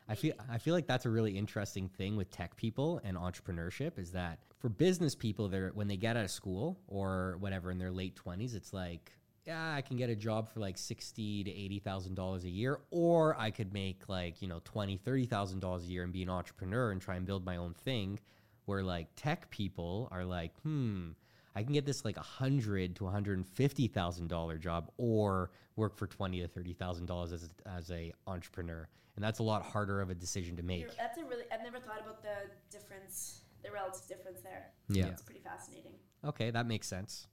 I 0.09 0.15
feel 0.15 0.33
I 0.49 0.57
feel 0.57 0.73
like 0.73 0.87
that's 0.87 1.05
a 1.05 1.09
really 1.09 1.37
interesting 1.37 1.89
thing 1.89 2.15
with 2.15 2.31
tech 2.31 2.55
people 2.55 3.01
and 3.03 3.17
entrepreneurship 3.17 3.99
is 3.99 4.11
that 4.11 4.39
for 4.59 4.69
business 4.69 5.15
people, 5.15 5.49
they're 5.49 5.71
when 5.73 5.87
they 5.87 5.97
get 5.97 6.15
out 6.17 6.23
of 6.23 6.31
school 6.31 6.79
or 6.87 7.37
whatever 7.39 7.71
in 7.71 7.77
their 7.77 7.91
late 7.91 8.15
twenties, 8.15 8.55
it's 8.55 8.73
like, 8.73 9.11
yeah, 9.45 9.73
I 9.73 9.81
can 9.81 9.97
get 9.97 10.09
a 10.09 10.15
job 10.15 10.49
for 10.49 10.59
like 10.59 10.77
sixty 10.77 11.43
to 11.43 11.51
eighty 11.51 11.79
thousand 11.79 12.15
dollars 12.15 12.45
a 12.45 12.49
year, 12.49 12.79
or 12.89 13.37
I 13.37 13.51
could 13.51 13.73
make 13.73 14.07
like 14.07 14.41
you 14.41 14.47
know 14.47 14.61
twenty, 14.63 14.97
thirty 14.97 15.25
thousand 15.25 15.59
dollars 15.59 15.83
a 15.83 15.87
year 15.87 16.03
and 16.03 16.13
be 16.13 16.23
an 16.23 16.29
entrepreneur 16.29 16.91
and 16.91 17.01
try 17.01 17.15
and 17.15 17.25
build 17.25 17.45
my 17.45 17.57
own 17.57 17.73
thing. 17.73 18.19
Where 18.65 18.83
like 18.83 19.07
tech 19.15 19.49
people 19.49 20.09
are 20.11 20.25
like, 20.25 20.51
hmm, 20.61 21.11
I 21.55 21.63
can 21.63 21.73
get 21.73 21.85
this 21.85 22.03
like 22.05 22.17
a 22.17 22.21
hundred 22.21 22.95
to 22.97 23.05
one 23.05 23.13
hundred 23.13 23.37
and 23.37 23.47
fifty 23.47 23.87
thousand 23.87 24.27
dollar 24.27 24.57
job, 24.57 24.91
or 24.97 25.51
work 25.75 25.97
for 25.97 26.07
twenty 26.07 26.41
to 26.41 26.47
thirty 26.47 26.73
thousand 26.73 27.05
dollars 27.07 27.31
as 27.31 27.43
a, 27.43 27.69
as 27.69 27.91
a 27.91 28.13
entrepreneur, 28.25 28.87
and 29.17 29.23
that's 29.23 29.39
a 29.39 29.43
lot 29.43 29.63
harder 29.63 29.99
of 29.99 30.09
a 30.11 30.15
decision 30.15 30.55
to 30.55 30.63
make. 30.63 30.95
That's 30.95 31.17
a 31.17 31.25
really 31.25 31.43
I've 31.51 31.63
never 31.63 31.79
thought 31.79 31.99
about 31.99 32.21
the 32.21 32.49
difference, 32.71 33.41
the 33.63 33.71
relative 33.71 34.07
difference 34.07 34.41
there. 34.41 34.67
Yeah. 34.87 35.07
It's 35.07 35.23
pretty 35.23 35.41
fascinating. 35.41 35.93
Okay, 36.23 36.51
that 36.51 36.67
makes 36.67 36.87
sense. 36.87 37.27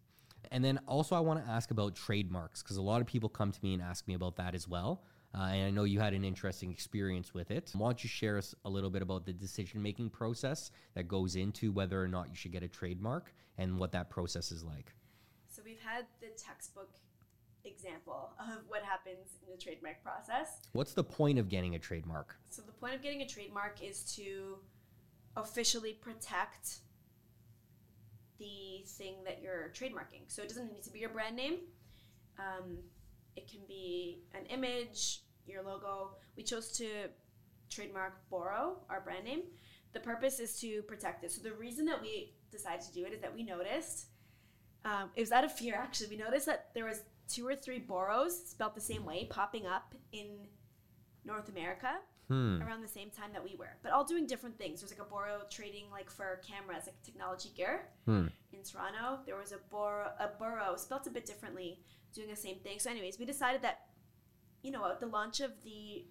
And 0.50 0.64
then 0.64 0.80
also, 0.88 1.14
I 1.14 1.20
want 1.20 1.44
to 1.44 1.50
ask 1.50 1.70
about 1.70 1.94
trademarks 1.94 2.62
because 2.62 2.78
a 2.78 2.82
lot 2.82 3.00
of 3.00 3.06
people 3.06 3.28
come 3.28 3.52
to 3.52 3.58
me 3.62 3.74
and 3.74 3.82
ask 3.82 4.08
me 4.08 4.14
about 4.14 4.36
that 4.36 4.54
as 4.54 4.66
well. 4.66 5.04
Uh, 5.34 5.42
and 5.42 5.66
I 5.66 5.70
know 5.70 5.84
you 5.84 6.00
had 6.00 6.14
an 6.14 6.24
interesting 6.24 6.70
experience 6.70 7.34
with 7.34 7.50
it. 7.50 7.72
Why 7.74 7.88
don't 7.88 8.02
you 8.02 8.08
share 8.08 8.38
us 8.38 8.54
a 8.64 8.70
little 8.70 8.90
bit 8.90 9.02
about 9.02 9.26
the 9.26 9.32
decision 9.32 9.82
making 9.82 10.10
process 10.10 10.70
that 10.94 11.08
goes 11.08 11.36
into 11.36 11.72
whether 11.72 12.02
or 12.02 12.08
not 12.08 12.28
you 12.28 12.34
should 12.34 12.52
get 12.52 12.62
a 12.62 12.68
trademark 12.68 13.34
and 13.58 13.78
what 13.78 13.92
that 13.92 14.10
process 14.10 14.52
is 14.52 14.62
like? 14.62 14.94
So 15.48 15.60
we've 15.64 15.80
had 15.80 16.06
the 16.20 16.28
textbook 16.38 16.90
example 17.64 18.32
of 18.38 18.62
what 18.68 18.82
happens 18.82 19.38
in 19.44 19.50
the 19.50 19.58
trademark 19.58 20.02
process. 20.02 20.60
What's 20.72 20.92
the 20.92 21.04
point 21.04 21.38
of 21.38 21.48
getting 21.48 21.74
a 21.74 21.78
trademark? 21.78 22.36
So 22.50 22.62
the 22.62 22.72
point 22.72 22.94
of 22.94 23.02
getting 23.02 23.22
a 23.22 23.28
trademark 23.28 23.82
is 23.82 24.04
to 24.16 24.58
officially 25.36 25.94
protect 25.94 26.78
the 28.38 28.84
thing 28.86 29.16
that 29.24 29.40
you're 29.42 29.72
trademarking. 29.74 30.22
So 30.28 30.42
it 30.42 30.48
doesn't 30.48 30.72
need 30.72 30.82
to 30.82 30.90
be 30.90 31.00
your 31.00 31.08
brand 31.10 31.36
name. 31.36 31.58
Um, 32.38 32.78
it 33.36 33.50
can 33.50 33.60
be 33.66 34.22
an 34.34 34.46
image, 34.46 35.22
your 35.46 35.62
logo. 35.62 36.16
We 36.36 36.42
chose 36.42 36.72
to 36.78 36.88
trademark 37.70 38.28
Boro, 38.30 38.78
our 38.90 39.00
brand 39.00 39.24
name. 39.24 39.42
The 39.92 40.00
purpose 40.00 40.40
is 40.40 40.58
to 40.60 40.82
protect 40.82 41.24
it. 41.24 41.32
So 41.32 41.42
the 41.42 41.52
reason 41.52 41.86
that 41.86 42.00
we 42.00 42.34
decided 42.50 42.82
to 42.82 42.92
do 42.92 43.04
it 43.04 43.12
is 43.12 43.20
that 43.20 43.34
we 43.34 43.42
noticed 43.42 44.06
um, 44.84 45.10
it 45.16 45.20
was 45.20 45.32
out 45.32 45.44
of 45.44 45.52
fear 45.52 45.74
actually. 45.76 46.08
We 46.08 46.16
noticed 46.16 46.46
that 46.46 46.70
there 46.74 46.84
was 46.84 47.02
two 47.28 47.46
or 47.46 47.56
three 47.56 47.80
Boros 47.80 48.46
spelled 48.46 48.74
the 48.74 48.80
same 48.80 49.04
way 49.04 49.26
popping 49.30 49.66
up 49.66 49.94
in 50.12 50.46
North 51.24 51.48
America 51.48 51.98
Hmm. 52.28 52.62
around 52.62 52.80
the 52.80 52.88
same 52.88 53.10
time 53.10 53.34
that 53.34 53.44
we 53.44 53.54
were, 53.54 53.76
but 53.82 53.92
all 53.92 54.02
doing 54.02 54.26
different 54.26 54.56
things. 54.56 54.80
There's 54.80 54.90
like 54.90 55.06
a 55.06 55.10
Boro 55.10 55.42
trading 55.50 55.90
like 55.90 56.08
for 56.08 56.40
cameras, 56.46 56.86
like 56.86 57.02
technology 57.02 57.50
gear 57.54 57.90
Hmm. 58.06 58.28
in 58.52 58.62
Toronto. 58.62 59.20
There 59.26 59.36
was 59.36 59.52
a 59.52 59.58
Boro, 59.70 60.10
a 60.18 60.28
Burrow 60.38 60.74
spelt 60.76 61.06
a 61.06 61.10
bit 61.10 61.26
differently, 61.26 61.80
doing 62.14 62.28
the 62.28 62.36
same 62.36 62.60
thing. 62.60 62.78
So, 62.78 62.90
anyways, 62.90 63.18
we 63.18 63.26
decided 63.26 63.60
that, 63.60 63.88
you 64.62 64.70
know, 64.70 64.86
at 64.90 65.00
the 65.00 65.06
launch 65.06 65.40
of 65.40 65.62
the 65.64 66.06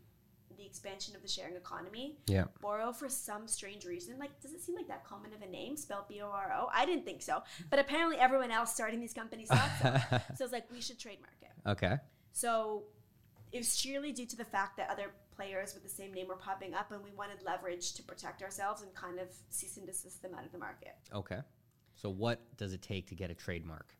the 0.57 0.65
expansion 0.65 1.15
of 1.15 1.21
the 1.21 1.27
sharing 1.27 1.55
economy, 1.55 2.17
Yeah. 2.27 2.45
Boro 2.61 2.91
for 2.93 3.09
some 3.09 3.47
strange 3.47 3.85
reason, 3.85 4.17
like 4.19 4.39
does 4.41 4.53
it 4.53 4.61
seem 4.61 4.75
like 4.75 4.87
that 4.87 5.03
common 5.05 5.33
of 5.33 5.41
a 5.41 5.47
name, 5.47 5.75
spelled 5.77 6.07
B 6.07 6.21
O 6.21 6.27
R 6.29 6.53
O? 6.57 6.69
I 6.73 6.85
didn't 6.85 7.05
think 7.05 7.21
so, 7.21 7.43
but 7.69 7.79
apparently 7.79 8.17
everyone 8.17 8.51
else 8.51 8.73
starting 8.73 8.99
these 8.99 9.13
companies 9.13 9.49
thought 9.49 9.69
so. 9.81 10.17
so 10.37 10.43
it's 10.45 10.53
like 10.53 10.71
we 10.71 10.81
should 10.81 10.99
trademark 10.99 11.35
it. 11.41 11.69
okay. 11.69 11.97
So 12.31 12.83
it 13.51 13.57
was 13.57 13.77
sheerly 13.77 14.11
due 14.11 14.25
to 14.25 14.35
the 14.35 14.45
fact 14.45 14.77
that 14.77 14.89
other 14.89 15.11
players 15.35 15.73
with 15.73 15.83
the 15.83 15.89
same 15.89 16.13
name 16.13 16.27
were 16.27 16.35
popping 16.35 16.73
up, 16.73 16.91
and 16.91 17.03
we 17.03 17.11
wanted 17.11 17.43
leverage 17.45 17.93
to 17.93 18.03
protect 18.03 18.41
ourselves 18.41 18.81
and 18.81 18.93
kind 18.95 19.19
of 19.19 19.27
cease 19.49 19.77
and 19.77 19.85
desist 19.85 20.21
them 20.21 20.33
out 20.35 20.45
of 20.45 20.51
the 20.51 20.57
market. 20.57 20.95
Okay. 21.13 21.39
So 21.95 22.09
what 22.09 22.41
does 22.57 22.73
it 22.73 22.81
take 22.81 23.07
to 23.07 23.15
get 23.15 23.29
a 23.29 23.35
trademark? 23.35 23.93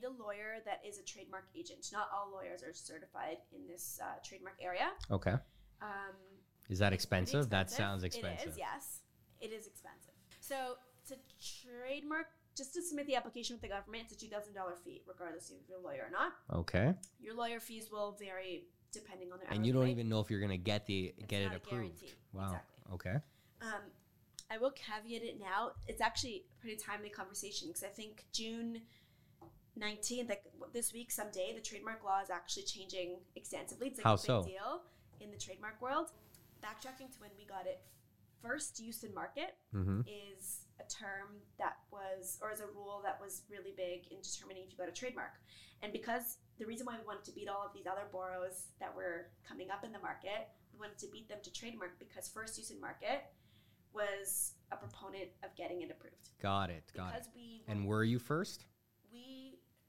Need 0.00 0.04
a, 0.04 0.10
you 0.10 0.12
need 0.12 0.20
a 0.20 0.22
lawyer 0.22 0.58
that 0.64 0.80
is 0.86 0.98
a 0.98 1.02
trademark 1.02 1.44
agent. 1.56 1.88
Not 1.92 2.08
all 2.14 2.30
lawyers 2.32 2.62
are 2.62 2.72
certified 2.72 3.38
in 3.52 3.66
this 3.66 3.98
uh, 4.02 4.18
trademark 4.24 4.56
area. 4.60 4.90
Okay. 5.10 5.34
Um, 5.82 6.14
Is 6.68 6.78
that 6.78 6.86
pretty 6.86 6.94
expensive? 6.94 7.50
That 7.50 7.70
sounds 7.70 8.04
expensive. 8.04 8.48
It 8.48 8.50
is, 8.50 8.58
yes. 8.58 9.00
It 9.40 9.52
is 9.52 9.66
expensive. 9.66 10.14
So 10.40 10.74
to 11.08 11.14
trademark, 11.62 12.26
just 12.56 12.74
to 12.74 12.82
submit 12.82 13.06
the 13.06 13.14
application 13.14 13.54
with 13.54 13.62
the 13.62 13.68
government, 13.68 14.04
it's 14.04 14.12
a 14.12 14.18
two 14.26 14.30
thousand 14.30 14.54
dollar 14.54 14.74
fee, 14.84 15.02
regardless 15.06 15.50
if 15.50 15.68
you're 15.68 15.78
a 15.78 15.82
lawyer 15.82 16.06
or 16.08 16.10
not. 16.10 16.32
Okay. 16.52 16.94
Your 17.20 17.34
lawyer 17.34 17.60
fees 17.60 17.90
will 17.90 18.16
vary 18.18 18.64
depending 18.92 19.32
on 19.32 19.38
their. 19.38 19.48
And 19.50 19.66
you 19.66 19.72
don't 19.72 19.84
rate. 19.84 19.90
even 19.90 20.08
know 20.08 20.20
if 20.20 20.30
you're 20.30 20.40
gonna 20.40 20.56
get 20.56 20.86
the 20.86 21.14
It's 21.16 21.26
get 21.26 21.42
it 21.42 21.52
approved. 21.54 22.02
Wow. 22.32 22.46
Exactly. 22.46 22.94
Okay. 22.94 23.16
Um, 23.62 23.82
I 24.50 24.58
will 24.58 24.72
caveat 24.72 25.22
it 25.22 25.38
now. 25.38 25.72
It's 25.86 26.00
actually 26.00 26.44
a 26.58 26.60
pretty 26.60 26.76
timely 26.76 27.10
conversation 27.10 27.68
because 27.68 27.84
I 27.84 27.88
think 27.88 28.24
June 28.32 28.80
19th, 29.80 30.28
like 30.28 30.42
this 30.72 30.92
week, 30.92 31.10
someday, 31.10 31.52
the 31.54 31.60
trademark 31.60 32.04
law 32.04 32.20
is 32.20 32.30
actually 32.30 32.64
changing 32.64 33.16
extensively. 33.36 33.88
It's 33.88 33.98
like 33.98 34.04
How 34.04 34.14
a 34.14 34.16
big 34.16 34.26
so? 34.26 34.42
deal 34.42 34.82
in 35.20 35.30
the 35.30 35.36
trademark 35.36 35.80
world. 35.80 36.10
Backtracking 36.62 37.12
to 37.12 37.20
when 37.20 37.30
we 37.38 37.44
got 37.46 37.66
it 37.66 37.80
first 38.42 38.78
use 38.80 39.02
in 39.04 39.12
market 39.14 39.54
Mm-hmm. 39.74 40.00
is 40.06 40.60
a 40.80 40.84
term 40.88 41.42
that 41.58 41.76
was, 41.90 42.38
or 42.42 42.52
is 42.52 42.60
a 42.60 42.66
rule 42.74 43.00
that 43.04 43.18
was 43.20 43.42
really 43.50 43.74
big 43.76 44.06
in 44.12 44.18
determining 44.22 44.62
if 44.64 44.70
you 44.72 44.78
got 44.78 44.88
a 44.88 44.92
trademark. 44.92 45.32
And 45.82 45.92
because 45.92 46.38
the 46.58 46.66
reason 46.66 46.86
why 46.86 46.94
we 47.00 47.06
wanted 47.06 47.24
to 47.24 47.32
beat 47.32 47.48
all 47.48 47.64
of 47.66 47.72
these 47.74 47.86
other 47.86 48.06
boros 48.12 48.66
that 48.80 48.94
were 48.94 49.30
coming 49.48 49.70
up 49.70 49.84
in 49.84 49.92
the 49.92 49.98
market, 49.98 50.48
we 50.72 50.78
wanted 50.80 50.98
to 50.98 51.06
beat 51.12 51.28
them 51.28 51.38
to 51.42 51.52
trademark 51.52 51.98
because 51.98 52.28
first 52.28 52.58
use 52.58 52.70
in 52.70 52.80
market 52.80 53.24
was 53.92 54.52
a 54.72 54.76
proponent 54.76 55.30
of 55.42 55.54
getting 55.56 55.82
it 55.82 55.90
approved. 55.90 56.30
Got 56.42 56.70
it. 56.70 56.84
Got 56.96 57.12
because 57.12 57.26
it. 57.26 57.32
we 57.34 57.62
And 57.68 57.86
were 57.86 58.04
you 58.04 58.18
first? 58.18 58.64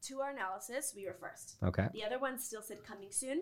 To 0.04 0.22
our 0.22 0.32
analysis 0.32 0.94
we 0.96 1.06
were 1.06 1.18
first. 1.20 1.58
Okay. 1.64 1.88
The 1.94 2.04
other 2.06 2.20
ones 2.20 2.44
still 2.46 2.62
said 2.62 2.84
coming 2.84 3.10
soon. 3.12 3.42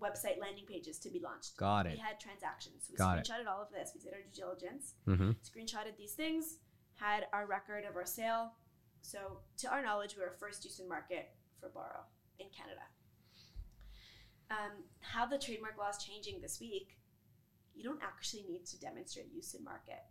Website 0.00 0.38
landing 0.40 0.66
pages 0.66 0.98
to 1.00 1.10
be 1.10 1.20
launched. 1.20 1.56
Got 1.56 1.86
it. 1.86 1.92
We 1.94 1.98
had 1.98 2.20
transactions. 2.20 2.88
We 2.90 2.96
Got 2.96 3.18
it. 3.18 3.24
screenshotted 3.24 3.46
all 3.50 3.62
of 3.62 3.70
this. 3.70 3.92
We 3.94 4.00
did 4.02 4.12
our 4.12 4.20
due 4.20 4.42
diligence. 4.42 4.94
Mm-hmm. 5.08 5.30
Screenshotted 5.42 5.96
these 5.96 6.12
things. 6.12 6.58
Had 6.96 7.26
our 7.32 7.46
record 7.46 7.84
of 7.88 7.96
our 7.96 8.04
sale. 8.06 8.52
So 9.00 9.38
to 9.58 9.68
our 9.70 9.82
knowledge, 9.82 10.14
we 10.16 10.22
were 10.22 10.36
first 10.38 10.64
use 10.64 10.80
in 10.80 10.88
market 10.88 11.30
for 11.60 11.70
Boro 11.70 12.04
in 12.38 12.46
Canada. 12.56 12.82
Um, 14.50 14.84
how 15.00 15.26
the 15.26 15.38
trademark 15.38 15.76
law 15.78 15.88
is 15.88 15.98
changing 15.98 16.40
this 16.40 16.60
week, 16.60 16.98
you 17.74 17.82
don't 17.82 18.02
actually 18.02 18.44
need 18.48 18.64
to 18.66 18.78
demonstrate 18.78 19.26
use 19.34 19.54
in 19.54 19.64
market, 19.64 20.04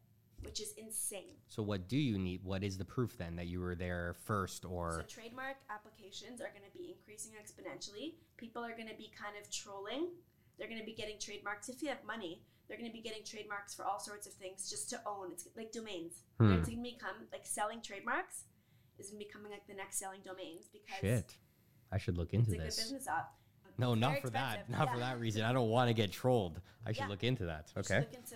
which 0.45 0.61
is 0.61 0.73
insane. 0.77 1.35
So 1.47 1.63
what 1.63 1.87
do 1.87 1.97
you 1.97 2.17
need? 2.17 2.43
What 2.43 2.63
is 2.63 2.77
the 2.77 2.85
proof 2.85 3.17
then 3.17 3.35
that 3.37 3.47
you 3.47 3.59
were 3.59 3.75
there 3.75 4.15
first 4.25 4.65
or 4.65 4.93
So 4.93 5.01
trademark 5.21 5.57
applications 5.69 6.41
are 6.41 6.49
going 6.49 6.69
to 6.69 6.77
be 6.77 6.95
increasing 6.97 7.33
exponentially. 7.33 8.15
People 8.37 8.63
are 8.63 8.75
going 8.75 8.87
to 8.89 8.95
be 8.95 9.11
kind 9.19 9.35
of 9.41 9.49
trolling. 9.51 10.09
They're 10.57 10.67
going 10.69 10.79
to 10.79 10.85
be 10.85 10.93
getting 10.93 11.19
trademarks 11.19 11.69
if 11.69 11.81
you 11.81 11.89
have 11.89 12.03
money. 12.05 12.43
They're 12.67 12.77
going 12.77 12.89
to 12.89 12.93
be 12.95 13.01
getting 13.01 13.23
trademarks 13.23 13.75
for 13.75 13.83
all 13.85 13.99
sorts 13.99 14.25
of 14.27 14.33
things 14.33 14.69
just 14.69 14.89
to 14.91 14.99
own. 15.05 15.31
It's 15.31 15.47
like 15.55 15.71
domains. 15.71 16.23
Hmm. 16.39 16.53
It's 16.53 16.69
going 16.69 16.83
to 16.83 16.91
become 16.91 17.27
like 17.31 17.45
selling 17.45 17.81
trademarks 17.81 18.43
is 18.97 19.09
going 19.09 19.19
to 19.19 19.25
be 19.25 19.27
becoming 19.27 19.51
like 19.51 19.67
the 19.67 19.73
next 19.73 19.99
selling 19.99 20.21
domains 20.23 20.67
because 20.71 20.97
shit? 21.01 21.35
I 21.91 21.97
should 21.97 22.17
look 22.17 22.33
it's 22.33 22.47
into 22.47 22.51
a 22.53 22.57
good 22.57 22.67
this. 22.67 22.77
business 22.77 23.07
op. 23.07 23.35
No, 23.77 23.91
It's 23.91 23.99
not 24.01 24.09
very 24.11 24.21
for 24.21 24.29
that. 24.29 24.59
expensive. 24.59 24.79
Not 24.79 24.87
for 24.93 24.97
Yeah. 24.99 25.09
that 25.13 25.19
reason. 25.19 25.41
I 25.43 25.51
don't 25.51 25.69
want 25.69 25.89
to 25.89 25.93
get 25.93 26.11
trolled. 26.11 26.61
I 26.85 26.93
should 26.93 27.01
Yeah. 27.03 27.07
look 27.09 27.23
into 27.25 27.45
that. 27.45 27.73
Okay. 27.77 27.99
Look 27.99 28.13
into 28.13 28.35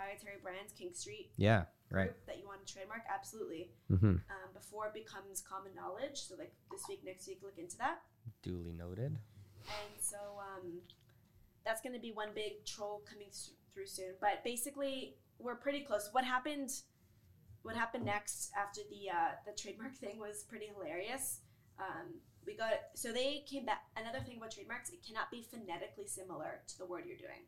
proprietary 0.00 0.38
brands, 0.42 0.72
King 0.72 0.92
Street 0.92 1.30
Yeah. 1.36 1.64
Right. 1.90 2.12
that 2.26 2.38
you 2.38 2.46
want 2.46 2.64
to 2.64 2.72
trademark. 2.72 3.02
Absolutely. 3.12 3.70
Mm-hmm. 3.90 4.06
Um, 4.06 4.48
before 4.54 4.86
it 4.86 4.94
becomes 4.94 5.42
common 5.42 5.72
knowledge. 5.74 6.20
So 6.20 6.36
like 6.38 6.52
this 6.70 6.82
week, 6.88 7.00
next 7.04 7.26
week, 7.26 7.40
look 7.42 7.58
into 7.58 7.76
that. 7.78 7.98
Duly 8.42 8.72
noted. 8.72 9.16
and 9.66 9.92
so 10.00 10.16
um, 10.38 10.78
that's 11.64 11.80
going 11.80 11.94
to 11.94 12.00
be 12.00 12.12
one 12.12 12.28
big 12.34 12.64
troll 12.64 13.02
coming 13.10 13.26
th- 13.26 13.56
through 13.74 13.86
soon. 13.86 14.14
But 14.20 14.44
basically, 14.44 15.16
we're 15.40 15.56
pretty 15.56 15.80
close. 15.80 16.08
What 16.12 16.24
happened? 16.24 16.70
What 17.62 17.76
happened 17.76 18.04
next 18.04 18.52
after 18.56 18.80
the 18.88 19.10
uh, 19.10 19.32
the 19.44 19.52
trademark 19.60 19.94
thing 19.96 20.18
was 20.18 20.44
pretty 20.48 20.66
hilarious. 20.72 21.40
Um, 21.78 22.14
we 22.46 22.54
got 22.56 22.72
so 22.94 23.12
they 23.12 23.44
came 23.50 23.66
back. 23.66 23.82
Another 23.96 24.20
thing 24.24 24.36
about 24.38 24.52
trademarks, 24.52 24.90
it 24.90 25.00
cannot 25.06 25.30
be 25.30 25.42
phonetically 25.42 26.06
similar 26.06 26.60
to 26.68 26.78
the 26.78 26.86
word 26.86 27.02
you're 27.06 27.18
doing. 27.18 27.44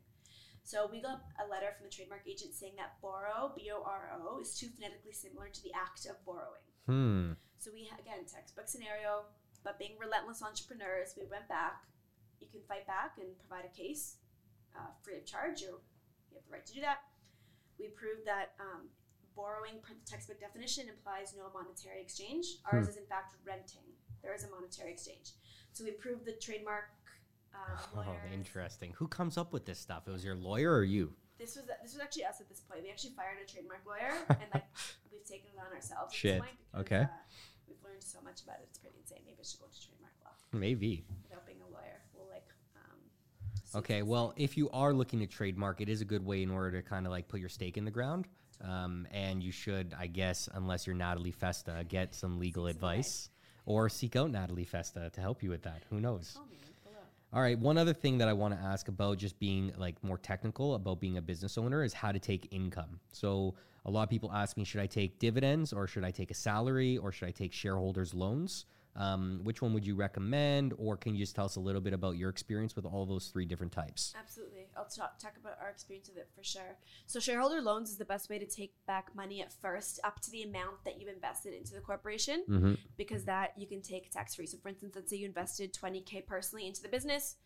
So 0.65 0.89
we 0.91 1.03
got 1.03 1.27
a 1.43 1.47
letter 1.51 1.75
from 1.77 1.85
the 1.85 1.93
trademark 1.93 2.23
agent 2.27 2.55
saying 2.55 2.75
that 2.79 2.97
Boro, 3.03 3.53
B 3.57 3.71
O 3.75 3.83
R 3.83 4.15
O, 4.15 4.41
is 4.41 4.55
too 4.55 4.69
phonetically 4.71 5.13
similar 5.13 5.49
to 5.49 5.63
the 5.63 5.75
act 5.75 6.07
of 6.07 6.17
borrowing. 6.25 6.67
Hmm. 6.87 7.35
So 7.59 7.71
we 7.75 7.91
again 7.99 8.25
textbook 8.27 8.69
scenario, 8.69 9.27
but 9.65 9.79
being 9.79 9.99
relentless 9.99 10.43
entrepreneurs, 10.43 11.15
we 11.19 11.27
went 11.27 11.47
back. 11.49 11.83
You 12.41 12.49
can 12.51 12.63
fight 12.67 12.87
back 12.87 13.19
and 13.19 13.39
provide 13.39 13.67
a 13.67 13.75
case 13.77 14.17
uh, 14.75 14.91
free 15.03 15.19
of 15.19 15.27
charge. 15.27 15.61
You 15.61 15.79
you 16.31 16.39
have 16.39 16.47
the 16.47 16.53
right 16.53 16.67
to 16.67 16.75
do 16.75 16.81
that. 16.81 17.05
We 17.79 17.89
proved 17.89 18.27
that 18.27 18.55
um, 18.59 18.89
borrowing 19.35 19.83
per 19.83 19.95
the 19.95 20.07
textbook 20.07 20.41
definition 20.41 20.89
implies 20.89 21.35
no 21.37 21.51
monetary 21.53 22.01
exchange. 22.01 22.63
Ours 22.71 22.89
is 22.89 22.97
in 22.97 23.07
fact 23.07 23.35
renting. 23.45 23.87
There 24.23 24.35
is 24.35 24.45
a 24.45 24.51
monetary 24.51 24.93
exchange. 24.93 25.35
So 25.73 25.85
we 25.85 25.91
proved 25.91 26.25
the 26.25 26.39
trademark. 26.39 26.95
Um, 27.55 28.05
Oh, 28.07 28.17
interesting. 28.35 28.93
Who 28.97 29.07
comes 29.09 29.37
up 29.39 29.53
with 29.53 29.65
this 29.67 29.79
stuff? 29.79 30.05
It 30.07 30.11
was 30.11 30.25
your 30.25 30.35
lawyer 30.37 30.73
or 30.75 30.85
you? 30.85 31.13
This 31.39 31.57
was 31.57 31.65
this 31.83 31.93
was 31.95 32.01
actually 32.01 32.25
us 32.25 32.41
at 32.41 32.49
this 32.49 32.61
point. 32.61 32.83
We 32.85 32.91
actually 32.91 33.11
fired 33.17 33.39
a 33.43 33.51
trademark 33.51 33.85
lawyer, 33.87 34.13
and 34.29 34.39
like 34.55 34.65
we've 35.11 35.25
taken 35.25 35.51
it 35.55 35.61
on 35.61 35.75
ourselves. 35.75 36.15
Shit. 36.15 36.41
Because, 36.43 36.81
Okay. 36.83 37.03
Uh, 37.03 37.07
we've 37.69 37.83
learned 37.85 38.03
so 38.03 38.19
much 38.23 38.43
about 38.43 38.57
it. 38.57 38.67
It's 38.69 38.79
pretty 38.79 38.97
insane. 39.01 39.19
Maybe 39.27 39.39
I 39.41 39.45
should 39.45 39.61
go 39.61 39.67
to 39.67 39.87
trademark 39.87 40.13
law 40.25 40.31
Maybe. 40.53 41.05
without 41.25 41.45
being 41.47 41.59
a 41.61 41.71
lawyer. 41.73 42.01
We'll 42.15 42.29
like. 42.31 42.47
Um, 42.77 43.81
Okay, 43.81 44.03
well, 44.03 44.35
if 44.37 44.57
you 44.57 44.71
are 44.71 44.93
looking 44.93 45.19
to 45.21 45.27
trademark, 45.27 45.81
it 45.81 45.89
is 45.89 46.01
a 46.01 46.05
good 46.05 46.25
way 46.25 46.43
in 46.43 46.51
order 46.51 46.81
to 46.81 46.89
kind 46.89 47.07
of 47.07 47.13
like 47.13 47.27
put 47.29 47.41
your 47.41 47.49
stake 47.49 47.77
in 47.77 47.85
the 47.85 47.91
ground. 47.91 48.27
Um, 48.63 49.09
and 49.11 49.43
you 49.43 49.51
should, 49.51 49.95
I 49.99 50.07
guess, 50.07 50.49
unless 50.55 50.87
you're 50.87 50.95
Natalie 50.95 51.33
Festa, 51.33 51.85
get 51.89 52.15
some 52.15 52.39
legal 52.39 52.69
advice 52.69 53.31
or 53.67 53.89
seek 53.89 54.15
out 54.15 54.31
Natalie 54.31 54.65
Festa 54.65 55.11
to 55.13 55.21
help 55.21 55.43
you 55.43 55.51
with 55.51 55.63
that. 55.63 55.83
Who 55.91 56.01
knows? 56.01 56.35
Below. 56.35 56.45
All 57.35 57.41
right, 57.41 57.59
one 57.59 57.79
other 57.79 57.95
thing 57.95 58.19
that 58.19 58.29
I 58.29 58.35
want 58.35 58.53
to 58.53 58.61
ask 58.61 58.89
about 58.89 59.17
just 59.17 59.39
being 59.39 59.73
like 59.79 59.97
more 60.05 60.19
technical 60.19 60.75
about 60.75 61.01
being 61.01 61.17
a 61.17 61.23
business 61.23 61.57
owner 61.57 61.83
is 61.83 61.95
how 61.95 62.13
to 62.13 62.19
take 62.19 62.49
income. 62.51 63.01
So 63.11 63.55
a 63.87 63.91
lot 63.91 64.03
of 64.03 64.11
people 64.11 64.31
ask 64.31 64.59
me, 64.59 64.65
should 64.65 64.83
I 64.83 64.87
take 64.87 65.19
dividends 65.19 65.73
or 65.73 65.87
should 65.87 66.05
I 66.05 66.11
take 66.11 66.31
a 66.31 66.35
salary 66.35 66.99
or 66.99 67.11
should 67.11 67.29
I 67.29 67.31
take 67.31 67.55
shareholders 67.55 68.13
loans? 68.13 68.67
Um, 68.95 69.41
which 69.43 69.63
one 69.63 69.73
would 69.73 69.87
you 69.87 69.95
recommend? 69.95 70.75
Or 70.77 70.97
can 70.99 71.15
you 71.15 71.21
just 71.21 71.35
tell 71.35 71.47
us 71.47 71.57
a 71.57 71.61
little 71.61 71.81
bit 71.81 71.95
about 71.95 72.17
your 72.17 72.29
experience 72.29 72.77
with 72.77 72.85
all 72.85 73.07
those 73.07 73.29
three 73.29 73.47
different 73.47 73.73
types? 73.73 74.13
Absolutely. 74.19 74.67
I'll 74.77 74.85
talk, 74.85 75.19
talk 75.19 75.33
about 75.41 75.57
our 75.63 75.71
experience 75.71 76.09
with 76.09 76.19
it 76.19 76.29
for 76.37 76.45
sure. 76.45 76.77
So, 77.07 77.19
shareholder 77.19 77.63
loans 77.63 77.91
is 77.91 77.97
the 77.97 78.05
best 78.05 78.29
way 78.29 78.39
to 78.39 78.47
take 78.47 78.75
back 78.87 79.15
money 79.17 79.41
at 79.41 79.53
first, 79.53 79.99
up 80.05 80.21
to 80.21 80.31
the 80.31 80.43
amount 80.43 80.85
that 80.85 81.01
you've 81.01 81.09
invested 81.09 81.55
into 81.55 81.73
the 81.73 81.81
corporation, 81.81 82.45
Mm-hmm. 82.49 82.75
because 82.99 83.25
that 83.25 83.53
you 83.57 83.67
can 83.67 83.81
take 83.81 84.11
tax 84.11 84.35
free. 84.35 84.47
So, 84.47 84.59
for 84.59 84.69
instance, 84.69 84.93
let's 84.95 85.09
say 85.11 85.17
you 85.17 85.27
invested 85.27 85.73
20K 85.73 86.27
personally 86.27 86.67
into 86.67 86.83
the 86.83 86.89
business. 86.89 87.37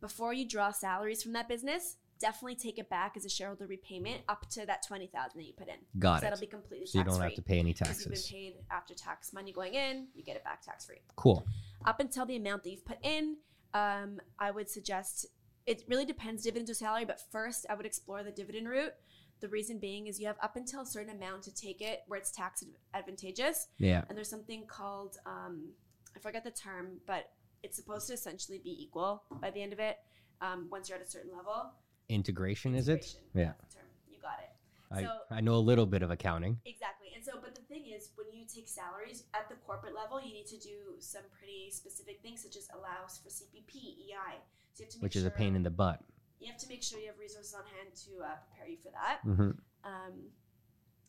Before 0.00 0.32
you 0.32 0.46
draw 0.46 0.70
salaries 0.70 1.22
from 1.24 1.32
that 1.32 1.48
business, 1.48 1.96
definitely 2.20 2.56
take 2.56 2.78
it 2.78 2.88
back 2.88 3.16
as 3.16 3.24
a 3.24 3.28
shareholder 3.28 3.66
repayment 3.66 4.22
up 4.28 4.48
to 4.50 4.66
that 4.66 4.82
20000 4.82 5.10
that 5.36 5.44
you 5.44 5.52
put 5.52 5.68
in. 5.68 5.76
Got 5.98 6.20
So 6.20 6.26
that'll 6.26 6.40
be 6.40 6.46
completely 6.46 6.86
So 6.86 6.98
you 6.98 7.04
don't 7.04 7.20
have 7.20 7.34
to 7.34 7.42
pay 7.42 7.58
any 7.58 7.74
taxes. 7.74 8.04
Because 8.04 8.30
you've 8.30 8.54
been 8.54 8.62
paid 8.62 8.64
after 8.70 8.94
tax 8.94 9.32
money 9.32 9.52
going 9.52 9.74
in, 9.74 10.08
you 10.14 10.22
get 10.24 10.36
it 10.36 10.44
back 10.44 10.62
tax 10.62 10.86
free. 10.86 11.00
Cool. 11.16 11.44
up 11.84 12.00
until 12.00 12.26
the 12.26 12.36
amount 12.36 12.64
that 12.64 12.70
you've 12.70 12.84
put 12.84 12.98
in, 13.02 13.36
um, 13.74 14.20
I 14.38 14.50
would 14.50 14.68
suggest 14.68 15.26
it 15.66 15.82
really 15.88 16.04
depends 16.06 16.42
dividend 16.44 16.66
to 16.68 16.74
salary, 16.74 17.04
but 17.04 17.20
first 17.30 17.66
I 17.68 17.74
would 17.74 17.86
explore 17.86 18.22
the 18.22 18.30
dividend 18.30 18.68
route. 18.68 18.94
The 19.40 19.48
reason 19.48 19.78
being 19.78 20.06
is 20.08 20.18
you 20.18 20.26
have 20.26 20.38
up 20.42 20.56
until 20.56 20.80
a 20.80 20.86
certain 20.86 21.14
amount 21.14 21.42
to 21.44 21.54
take 21.54 21.80
it 21.80 22.00
where 22.08 22.18
it's 22.18 22.32
tax 22.32 22.64
advantageous, 22.94 23.68
Yeah. 23.78 24.02
and 24.08 24.16
there's 24.16 24.30
something 24.30 24.66
called 24.66 25.18
um, 25.26 25.68
I 26.16 26.18
forget 26.20 26.42
the 26.42 26.50
term, 26.50 26.98
but 27.06 27.30
it's 27.62 27.76
supposed 27.76 28.06
to 28.08 28.14
essentially 28.14 28.58
be 28.58 28.82
equal 28.82 29.22
by 29.40 29.50
the 29.50 29.62
end 29.62 29.72
of 29.72 29.78
it. 29.78 29.98
um, 30.40 30.68
once 30.70 30.88
you're 30.88 30.96
at 30.98 31.04
a 31.04 31.10
certain 31.10 31.32
level. 31.36 31.72
Integration, 32.08 32.74
is 32.74 32.88
it? 32.88 32.92
Integration, 33.04 33.20
Yeah. 33.34 33.52
that's 33.60 33.74
the 33.74 33.80
term. 33.80 33.88
You 34.10 34.18
got 34.20 34.38
it. 34.40 34.50
I, 34.90 35.02
So- 35.02 35.20
I 35.30 35.40
know 35.40 35.54
a 35.56 35.64
little 35.70 35.86
bit 35.86 36.02
of 36.02 36.10
accounting. 36.10 36.60
Exactly. 36.64 37.08
And 37.14 37.24
so, 37.24 37.32
but 37.42 37.54
the 37.54 37.62
thing 37.62 37.86
is, 37.86 38.10
when 38.16 38.26
you 38.32 38.46
take 38.46 38.68
salaries 38.68 39.24
at 39.34 39.48
the 39.48 39.56
corporate 39.56 39.94
level, 39.94 40.20
you 40.20 40.32
need 40.32 40.46
to 40.46 40.58
do 40.58 40.96
some 41.00 41.22
pretty 41.36 41.70
specific 41.70 42.22
things, 42.22 42.42
such 42.42 42.56
as 42.56 42.68
allows 42.74 43.18
for 43.18 43.28
CPP, 43.28 44.08
EI. 44.08 44.40
So 44.72 44.82
you 44.82 44.84
have 44.86 44.90
to 44.92 44.98
make 44.98 45.02
which 45.02 45.16
is 45.16 45.24
a 45.24 45.26
sure- 45.28 45.36
pain 45.36 45.54
in 45.56 45.62
the 45.62 45.70
butt. 45.70 46.00
You 46.40 46.46
have 46.46 46.58
to 46.58 46.68
make 46.68 46.82
sure 46.82 46.98
you 47.00 47.08
have 47.08 47.18
resources 47.18 47.52
on 47.52 47.64
hand 47.76 47.94
to 48.06 48.22
uh, 48.24 48.36
prepare 48.46 48.68
you 48.68 48.78
for 48.82 48.90
that. 48.92 49.20
hmm 49.22 49.50
Um, 49.84 50.30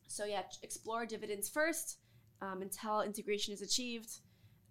so 0.07 0.25
yeah, 0.25 0.41
ch- 0.41 0.57
explore 0.63 1.05
dividends 1.05 1.47
first 1.49 1.99
um, 2.41 2.61
until 2.63 3.01
integration 3.01 3.53
is 3.53 3.61
achieved. 3.61 4.09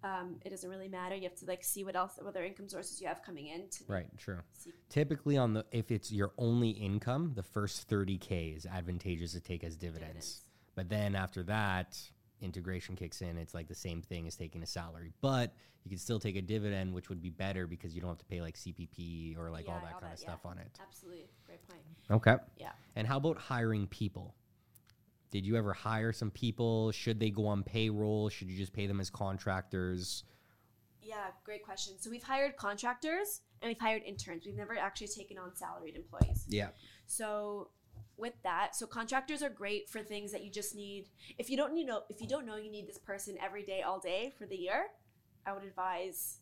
Um, 0.03 0.37
it 0.45 0.49
doesn't 0.49 0.69
really 0.69 0.87
matter. 0.87 1.15
You 1.15 1.23
have 1.23 1.35
to 1.35 1.45
like 1.45 1.63
see 1.63 1.83
what 1.83 1.95
else, 1.95 2.13
what 2.17 2.27
other 2.27 2.43
income 2.43 2.69
sources 2.69 3.01
you 3.01 3.07
have 3.07 3.21
coming 3.21 3.47
in. 3.47 3.67
To 3.69 3.83
Right, 3.87 4.07
true. 4.17 4.39
See. 4.53 4.71
Typically, 4.89 5.37
on 5.37 5.53
the 5.53 5.65
if 5.71 5.91
it's 5.91 6.11
your 6.11 6.31
only 6.37 6.69
income, 6.69 7.33
the 7.35 7.43
first 7.43 7.89
thirty 7.89 8.17
k 8.17 8.53
is 8.55 8.65
advantageous 8.65 9.33
to 9.33 9.41
take 9.41 9.63
as 9.63 9.75
dividends. 9.75 9.99
Dividends. 10.09 10.41
But 10.75 10.89
then 10.89 11.15
after 11.15 11.43
that, 11.43 11.99
integration 12.41 12.95
kicks 12.95 13.21
in. 13.21 13.37
It's 13.37 13.53
like 13.53 13.67
the 13.67 13.75
same 13.75 14.01
thing 14.01 14.27
as 14.27 14.35
taking 14.35 14.63
a 14.63 14.65
salary, 14.65 15.11
but 15.21 15.53
you 15.83 15.89
can 15.89 15.97
still 15.97 16.19
take 16.19 16.35
a 16.35 16.41
dividend, 16.41 16.93
which 16.93 17.09
would 17.09 17.21
be 17.21 17.29
better 17.29 17.67
because 17.67 17.93
you 17.95 18.01
don't 18.01 18.11
have 18.11 18.19
to 18.19 18.25
pay 18.25 18.41
like 18.41 18.55
CPP 18.55 19.37
or 19.37 19.49
like 19.49 19.67
all 19.67 19.79
that 19.83 19.93
all 19.93 19.99
kind 19.99 20.13
of 20.13 20.19
that, 20.19 20.23
yeah. 20.23 20.29
stuff 20.29 20.45
on 20.45 20.57
it. 20.57 20.67
Absolutely, 20.81 21.29
great 21.45 21.67
point. 21.67 21.81
Okay. 22.11 22.35
Yeah. 22.57 22.71
And 22.95 23.07
how 23.07 23.17
about 23.17 23.37
hiring 23.37 23.87
people? 23.87 24.35
Did 25.31 25.45
you 25.45 25.55
ever 25.55 25.73
hire 25.73 26.11
some 26.11 26.31
people? 26.31 26.91
Should 26.91 27.19
they 27.19 27.29
go 27.29 27.47
on 27.47 27.63
payroll? 27.63 28.29
Should 28.29 28.49
you 28.49 28.57
just 28.57 28.73
pay 28.73 28.87
them 28.87 28.99
as 28.99 29.09
contractors? 29.09 30.23
Yeah, 31.01 31.27
great 31.43 31.63
question. 31.63 31.95
So 31.99 32.09
we've 32.09 32.23
hired 32.23 32.55
contractors 32.57 33.41
and 33.61 33.69
we've 33.69 33.79
hired 33.79 34.03
interns. 34.03 34.45
We've 34.45 34.55
never 34.55 34.77
actually 34.77 35.07
taken 35.07 35.37
on 35.37 35.55
salaried 35.55 35.95
employees. 35.95 36.45
Yeah. 36.47 36.69
So 37.05 37.69
with 38.17 38.33
that, 38.43 38.75
so 38.75 38.85
contractors 38.85 39.41
are 39.41 39.49
great 39.49 39.89
for 39.89 40.01
things 40.01 40.31
that 40.31 40.43
you 40.43 40.51
just 40.51 40.75
need. 40.75 41.09
If 41.37 41.49
you 41.49 41.57
don't 41.57 41.73
need 41.73 41.87
know 41.87 42.03
if 42.09 42.21
you 42.21 42.27
don't 42.27 42.45
know 42.45 42.57
you 42.57 42.71
need 42.71 42.87
this 42.87 42.97
person 42.97 43.37
every 43.41 43.63
day 43.63 43.81
all 43.81 43.99
day 43.99 44.33
for 44.37 44.45
the 44.45 44.55
year, 44.57 44.87
I 45.45 45.53
would 45.53 45.63
advise 45.63 46.39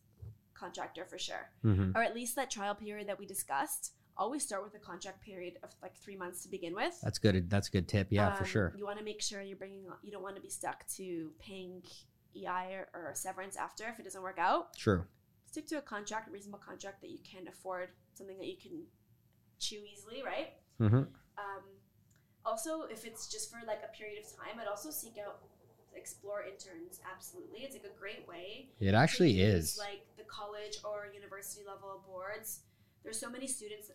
contractor 0.54 1.06
for 1.06 1.18
sure. 1.18 1.50
Mm-hmm. 1.64 1.92
Or 1.96 2.02
at 2.04 2.16
least 2.16 2.36
that 2.36 2.50
trial 2.50 2.76
period 2.76 3.08
that 3.08 3.20
we 3.20 3.26
discussed. 3.26 3.94
Always 4.18 4.44
start 4.44 4.64
with 4.64 4.74
a 4.76 4.80
contract 4.80 5.22
period 5.24 5.58
of 5.64 5.70
like 5.82 5.96
3 5.96 6.16
months 6.16 6.42
to 6.44 6.50
begin 6.50 6.74
with. 6.74 7.00
That's 7.02 7.20
good. 7.20 7.50
That's 7.50 7.68
a 7.68 7.72
good 7.72 7.88
tip. 7.88 8.08
Yeah, 8.10 8.34
for 8.34 8.44
Um, 8.44 8.50
sure. 8.50 8.74
You 8.76 8.86
want 8.86 8.98
to 9.00 9.06
make 9.06 9.22
sure 9.22 9.42
you're 9.42 9.58
bringing 9.58 9.86
you 10.04 10.12
don't 10.12 10.24
want 10.24 10.36
to 10.36 10.42
be 10.42 10.50
stuck 10.50 10.88
to 10.98 11.32
paying 11.40 11.84
EI 12.36 12.74
or, 12.74 12.88
or 12.94 13.12
severance 13.16 13.56
after 13.56 13.88
if 13.88 14.00
it 14.00 14.04
doesn't 14.04 14.22
work 14.22 14.38
out 14.40 14.76
True. 14.76 15.06
stick 15.46 15.66
to 15.68 15.78
a 15.78 15.82
contract, 15.82 16.30
a 16.30 16.32
reasonable 16.32 16.60
contract 16.60 17.02
that 17.02 17.10
you 17.10 17.20
can 17.20 17.48
afford, 17.48 17.90
something 18.14 18.38
that 18.38 18.48
you 18.48 18.58
can 18.58 18.84
chew 19.60 19.82
easily, 19.92 20.22
right? 20.24 20.54
Mm-hmm. 20.80 20.98
Um, 20.98 21.64
also, 22.46 22.84
if 22.84 23.06
it's 23.06 23.28
just 23.28 23.52
for 23.52 23.60
like 23.66 23.82
a 23.84 23.96
period 23.96 24.24
of 24.24 24.30
time, 24.36 24.60
I'd 24.60 24.68
also 24.68 24.90
seek 24.92 25.18
out 25.18 25.40
explore 25.96 26.44
interns. 26.44 27.02
Absolutely, 27.12 27.62
it's 27.62 27.74
like 27.76 27.86
a 27.86 28.00
great 28.00 28.28
way. 28.28 28.70
It 28.80 28.94
actually 28.94 29.42
is. 29.42 29.78
like 29.78 30.06
the 30.18 30.24
college 30.24 30.78
or 30.84 31.08
university 31.14 31.64
level 31.66 32.04
boards. 32.08 32.62
There's 33.04 33.20
so 33.20 33.30
many 33.30 33.48
students 33.48 33.90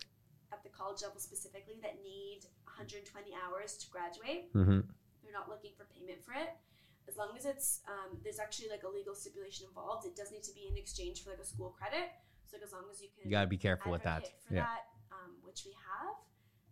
at 0.53 0.61
the 0.63 0.69
college 0.69 1.01
level 1.01 1.17
specifically 1.19 1.81
that 1.81 1.97
need 2.05 2.45
120 2.69 3.01
hours 3.33 3.73
to 3.81 3.89
graduate. 3.89 4.53
Mm-hmm. 4.53 4.85
They're 5.25 5.33
not 5.33 5.49
looking 5.49 5.73
for 5.75 5.89
payment 5.89 6.21
for 6.21 6.33
it. 6.37 6.53
As 7.09 7.17
long 7.17 7.33
as 7.35 7.43
it's 7.45 7.81
um, 7.89 8.15
there's 8.23 8.39
actually 8.39 8.69
like 8.69 8.83
a 8.85 8.91
legal 8.91 9.15
stipulation 9.17 9.65
involved, 9.67 10.05
it 10.05 10.15
does 10.15 10.31
need 10.31 10.43
to 10.45 10.53
be 10.53 10.69
in 10.69 10.77
exchange 10.77 11.23
for 11.25 11.31
like 11.33 11.41
a 11.41 11.45
school 11.45 11.73
credit. 11.75 12.13
So 12.47 12.55
like 12.57 12.63
as 12.63 12.71
long 12.71 12.85
as 12.93 13.01
you 13.01 13.09
can 13.11 13.25
You 13.27 13.31
gotta 13.33 13.49
be 13.49 13.57
careful 13.57 13.91
with 13.91 14.03
that. 14.03 14.23
advocate 14.29 14.39
for 14.47 14.53
Yeah. 14.53 14.69
that, 14.69 14.83
um, 15.11 15.31
which 15.41 15.65
we 15.65 15.73
have, 15.73 16.15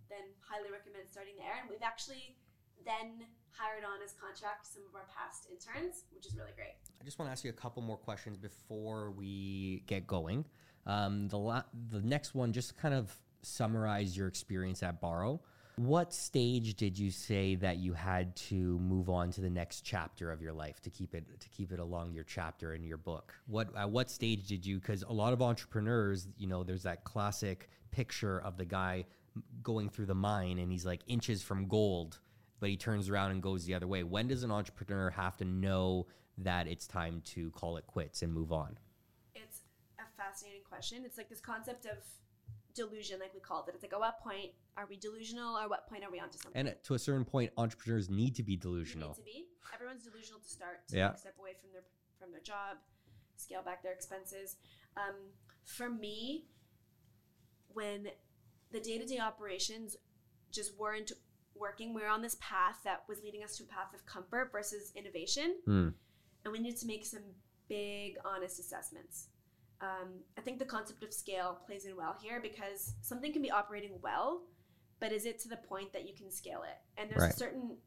then 0.08 0.30
highly 0.40 0.70
recommend 0.72 1.10
starting 1.10 1.36
there. 1.36 1.58
And 1.60 1.68
we've 1.70 1.84
actually 1.84 2.38
then 2.86 3.26
hired 3.52 3.84
on 3.84 4.00
as 4.04 4.14
contract 4.14 4.66
some 4.66 4.84
of 4.88 4.96
our 4.96 5.06
past 5.12 5.48
interns, 5.52 6.06
which 6.16 6.26
is 6.26 6.36
really 6.36 6.54
great. 6.56 6.78
I 7.00 7.04
just 7.04 7.20
want 7.20 7.28
to 7.28 7.32
ask 7.32 7.44
you 7.44 7.50
a 7.50 7.54
couple 7.54 7.82
more 7.84 7.98
questions 7.98 8.38
before 8.38 9.12
we 9.12 9.84
get 9.88 10.08
going. 10.08 10.46
Um, 10.86 11.28
the 11.28 11.38
la- 11.38 11.64
the 11.90 12.02
next 12.02 12.34
one, 12.34 12.54
just 12.54 12.78
kind 12.78 12.94
of 12.96 13.14
summarize 13.42 14.16
your 14.16 14.28
experience 14.28 14.84
at 14.84 15.02
Boro. 15.02 15.42
What 15.78 16.14
stage 16.14 16.76
did 16.76 17.00
you 17.00 17.12
say 17.12 17.56
that 17.56 17.78
you 17.78 17.94
had 17.94 18.36
to 18.36 18.78
move 18.80 19.10
on 19.10 19.32
to 19.32 19.42
the 19.42 19.50
next 19.50 19.82
chapter 19.82 20.32
of 20.32 20.42
your 20.42 20.54
life 20.54 20.82
to 20.82 20.90
keep 20.90 21.16
it 21.16 21.26
to 21.40 21.50
keep 21.50 21.72
it 21.72 21.80
along 21.80 22.14
your 22.14 22.24
chapter 22.24 22.74
in 22.74 22.84
your 22.84 22.98
book? 22.98 23.34
What 23.48 23.76
at 23.76 23.90
what 23.90 24.12
stage 24.12 24.48
did 24.48 24.66
you? 24.66 24.80
Because 24.80 25.04
a 25.04 25.14
lot 25.14 25.34
of 25.34 25.42
entrepreneurs, 25.42 26.28
you 26.38 26.48
know, 26.48 26.64
there's 26.64 26.84
that 26.84 27.04
classic 27.04 27.70
picture 27.92 28.40
of 28.40 28.58
the 28.58 28.66
guy 28.66 29.06
going 29.64 29.90
through 29.90 30.08
the 30.08 30.16
mine 30.16 30.60
and 30.60 30.72
he's 30.72 30.86
like 30.86 31.02
inches 31.08 31.42
from 31.42 31.68
gold, 31.68 32.20
but 32.60 32.70
he 32.70 32.78
turns 32.78 33.10
around 33.10 33.32
and 33.32 33.42
goes 33.42 33.66
the 33.66 33.74
other 33.74 33.88
way. 33.88 34.04
When 34.04 34.28
does 34.28 34.44
an 34.44 34.52
entrepreneur 34.52 35.10
have 35.10 35.38
to 35.38 35.46
know 35.46 36.08
that 36.38 36.68
it's 36.68 36.86
time 36.86 37.22
to 37.26 37.50
call 37.52 37.78
it 37.78 37.88
quits 37.88 38.22
and 38.22 38.34
move 38.34 38.52
on? 38.52 38.78
It's 39.36 39.62
a 40.00 40.04
fascinating 40.22 40.62
question. 40.68 41.04
It's 41.06 41.18
like 41.18 41.30
this 41.30 41.40
concept 41.40 41.86
of 41.86 41.98
delusion, 42.74 43.20
like 43.20 43.34
we 43.34 43.40
called 43.40 43.68
it. 43.68 43.74
It's 43.76 43.84
like, 43.84 43.94
at 43.94 44.00
what 44.00 44.20
point 44.22 44.52
are 44.78 44.86
we 44.90 44.98
delusional, 44.98 45.58
or 45.58 45.68
what 45.70 45.88
point 45.88 46.04
are 46.04 46.12
we 46.12 46.20
onto 46.20 46.38
something? 46.38 46.68
And 46.68 46.76
to 46.84 46.94
a 46.94 47.00
certain 47.00 47.26
point, 47.26 47.52
entrepreneurs 47.58 48.10
need 48.10 48.36
to 48.36 48.44
be 48.44 48.56
delusional. 48.56 49.10
need 49.10 49.16
to 49.16 49.22
be. 49.24 49.46
Everyone's 49.74 50.04
delusional 50.04 50.40
to 50.40 50.50
start. 50.50 50.88
To 50.90 50.98
Yeah. 50.98 51.16
step 51.16 51.36
away 51.40 51.54
from 51.62 51.72
their 51.74 51.84
from 52.20 52.32
their 52.32 52.42
job, 52.42 52.78
scale 53.36 53.64
back 53.64 53.82
their 53.82 53.94
expenses. 53.94 54.58
Um, 54.96 55.16
for 55.64 55.90
me, 55.90 56.46
when 57.74 58.08
the 58.72 58.80
day 58.80 58.98
to 59.00 59.06
day 59.06 59.18
operations 59.20 59.96
just 60.52 60.78
weren't 60.78 61.12
working, 61.56 61.94
we 61.94 62.02
were 62.02 62.08
on 62.08 62.22
this 62.22 62.38
path 62.40 62.78
that 62.84 63.04
was 63.08 63.22
leading 63.24 63.44
us 63.44 63.58
to 63.58 63.64
a 63.64 63.68
path 63.68 63.94
of 63.94 64.06
comfort 64.06 64.52
versus 64.52 64.92
innovation, 64.96 65.58
Hmm. 65.66 65.90
and 66.44 66.52
we 66.52 66.60
needed 66.60 66.80
to 66.82 66.86
make 66.88 67.06
some 67.06 67.24
big, 67.68 68.18
honest 68.26 68.60
assessments. 68.60 69.30
Um, 69.82 70.10
I 70.38 70.42
think 70.42 70.60
the 70.60 70.66
concept 70.66 71.04
of 71.04 71.12
scale 71.14 71.60
plays 71.66 71.86
in 71.86 71.96
well 71.96 72.16
here 72.22 72.40
because 72.40 72.94
something 73.02 73.34
can 73.34 73.42
be 73.42 73.50
operating 73.50 74.00
well, 74.02 74.44
but 75.00 75.12
is 75.12 75.26
it 75.26 75.40
to 75.40 75.50
the 75.50 75.58
point 75.58 75.92
that 75.94 76.08
you 76.08 76.14
can 76.14 76.30
scale 76.32 76.62
it? 76.64 76.78
And 77.02 77.10
there's 77.10 77.24
Right. 77.24 77.34
a 77.34 77.36
certain 77.38 77.78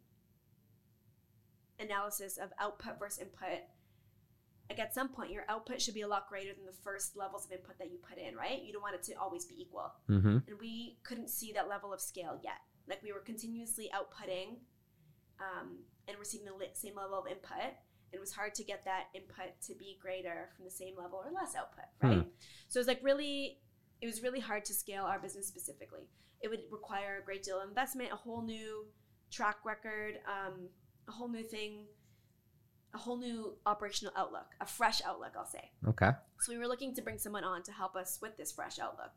analysis 1.79 2.37
of 2.37 2.53
output 2.59 2.99
versus 2.99 3.21
input. 3.21 3.63
Like 4.71 4.79
at 4.81 4.95
some 4.95 5.09
point, 5.09 5.31
your 5.31 5.45
output 5.49 5.81
should 5.81 5.95
be 5.95 6.01
a 6.01 6.09
lot 6.09 6.29
greater 6.29 6.53
than 6.55 6.65
the 6.65 6.73
first 6.73 7.17
levels 7.17 7.45
of 7.45 7.53
input 7.53 7.79
that 7.79 7.91
you 7.91 7.99
put 7.99 8.19
in, 8.19 8.35
right? 8.35 8.63
You 8.63 8.73
don't 8.73 8.83
want 8.83 8.95
it 8.95 9.03
to 9.05 9.15
always 9.15 9.45
be 9.45 9.61
equal. 9.61 9.93
Mm-hmm. 10.09 10.39
And 10.49 10.59
we 10.61 10.99
couldn't 11.03 11.29
see 11.29 11.53
that 11.53 11.69
level 11.69 11.93
of 11.93 12.01
scale 12.01 12.41
yet. 12.43 12.61
Like 12.89 13.03
we 13.03 13.13
were 13.13 13.21
continuously 13.21 13.91
outputting 13.95 14.57
um, 15.39 15.79
and 16.09 16.19
receiving 16.19 16.47
the 16.47 16.67
same 16.75 16.97
level 16.97 17.19
of 17.19 17.27
input. 17.27 17.75
It 18.15 18.21
was 18.21 18.33
hard 18.33 18.55
to 18.55 18.65
get 18.65 18.85
that 18.85 19.05
input 19.15 19.61
to 19.67 19.75
be 19.75 19.99
greater 20.01 20.49
from 20.55 20.65
the 20.65 20.71
same 20.71 20.95
level 20.97 21.23
or 21.25 21.33
less 21.33 21.55
output, 21.57 21.87
right? 22.03 22.27
So 22.69 22.79
it 22.79 22.81
was 22.81 22.87
like 22.87 23.01
really, 23.03 23.59
it 24.01 24.07
was 24.07 24.23
really 24.23 24.41
hard 24.41 24.65
to 24.67 24.75
scale 24.75 25.05
our 25.05 25.19
business 25.19 25.47
specifically. 25.49 26.09
It 26.41 26.49
would 26.49 26.61
require 26.71 27.19
a 27.21 27.25
great 27.25 27.43
deal 27.43 27.61
of 27.61 27.69
investment, 27.69 28.13
a 28.13 28.17
whole 28.17 28.43
new 28.43 28.87
track 29.31 29.57
record, 29.65 30.21
um, 30.29 30.69
a 31.09 31.13
whole 31.13 31.29
new 31.29 31.43
thing, 31.43 31.87
a 32.95 32.99
whole 32.99 33.17
new 33.19 33.57
operational 33.67 34.15
outlook, 34.17 34.47
a 34.61 34.67
fresh 34.67 35.03
outlook, 35.05 35.33
I'll 35.37 35.47
say. 35.47 35.71
Okay. 35.89 36.11
So 36.41 36.53
we 36.53 36.59
were 36.59 36.69
looking 36.69 36.95
to 36.95 37.03
bring 37.03 37.19
someone 37.19 37.45
on 37.45 37.63
to 37.65 37.73
help 37.73 37.97
us 37.97 38.19
with 38.23 38.37
this 38.37 38.53
fresh 38.53 38.79
outlook, 38.79 39.11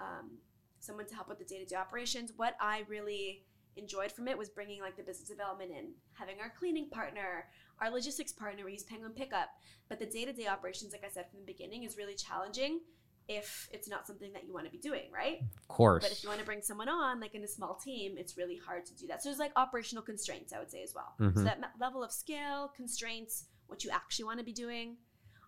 um, 0.00 0.38
someone 0.80 1.06
to 1.06 1.14
help 1.14 1.28
with 1.28 1.38
the 1.38 1.44
day 1.44 1.58
to 1.58 1.64
day 1.64 1.76
operations. 1.76 2.32
What 2.36 2.56
I 2.60 2.84
really 2.88 3.44
enjoyed 3.76 4.12
from 4.12 4.28
it 4.28 4.36
was 4.36 4.48
bringing 4.48 4.80
like 4.80 4.96
the 4.96 5.02
business 5.02 5.28
development 5.28 5.70
in, 5.70 5.92
having 6.14 6.36
our 6.40 6.52
cleaning 6.58 6.88
partner, 6.90 7.46
our 7.80 7.90
logistics 7.90 8.32
partner. 8.32 8.64
We 8.64 8.72
use 8.72 8.82
Penguin 8.84 9.12
Pickup, 9.12 9.48
but 9.88 9.98
the 9.98 10.06
day 10.06 10.24
to 10.24 10.32
day 10.32 10.46
operations, 10.46 10.92
like 10.92 11.04
I 11.04 11.08
said 11.10 11.30
from 11.30 11.40
the 11.40 11.46
beginning, 11.46 11.84
is 11.84 11.96
really 11.96 12.14
challenging 12.14 12.80
if 13.28 13.68
it's 13.72 13.88
not 13.88 14.06
something 14.06 14.32
that 14.32 14.44
you 14.44 14.52
want 14.52 14.66
to 14.66 14.72
be 14.72 14.78
doing, 14.78 15.10
right? 15.14 15.40
Of 15.40 15.68
course. 15.68 16.02
But 16.02 16.12
if 16.12 16.22
you 16.22 16.28
want 16.28 16.40
to 16.40 16.46
bring 16.46 16.60
someone 16.60 16.88
on, 16.88 17.20
like 17.20 17.34
in 17.34 17.44
a 17.44 17.48
small 17.48 17.76
team, 17.76 18.16
it's 18.18 18.36
really 18.36 18.56
hard 18.66 18.84
to 18.86 18.94
do 18.96 19.06
that. 19.06 19.22
So 19.22 19.28
there's 19.28 19.38
like 19.38 19.52
operational 19.56 20.02
constraints, 20.02 20.52
I 20.52 20.58
would 20.58 20.70
say 20.70 20.82
as 20.82 20.92
well. 20.94 21.14
So 21.18 21.24
Mhm. 21.24 21.44
that 21.44 21.60
level 21.78 22.02
of 22.02 22.10
scale, 22.12 22.72
constraints, 22.76 23.44
what 23.68 23.84
you 23.84 23.90
actually 23.90 24.24
want 24.24 24.38
to 24.40 24.44
be 24.44 24.52
doing, 24.52 24.96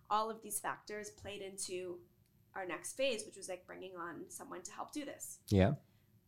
all 0.09 0.29
of 0.31 0.41
these 0.41 0.59
factors 0.59 1.09
played 1.11 1.41
into 1.41 1.99
our 2.55 2.65
next 2.65 2.93
phase, 2.93 3.25
which 3.25 3.35
was 3.35 3.49
like 3.49 3.67
bringing 3.67 3.97
on 3.97 4.29
someone 4.29 4.63
to 4.63 4.71
help 4.71 4.93
do 4.93 5.03
this, 5.03 5.39
yeah, 5.49 5.73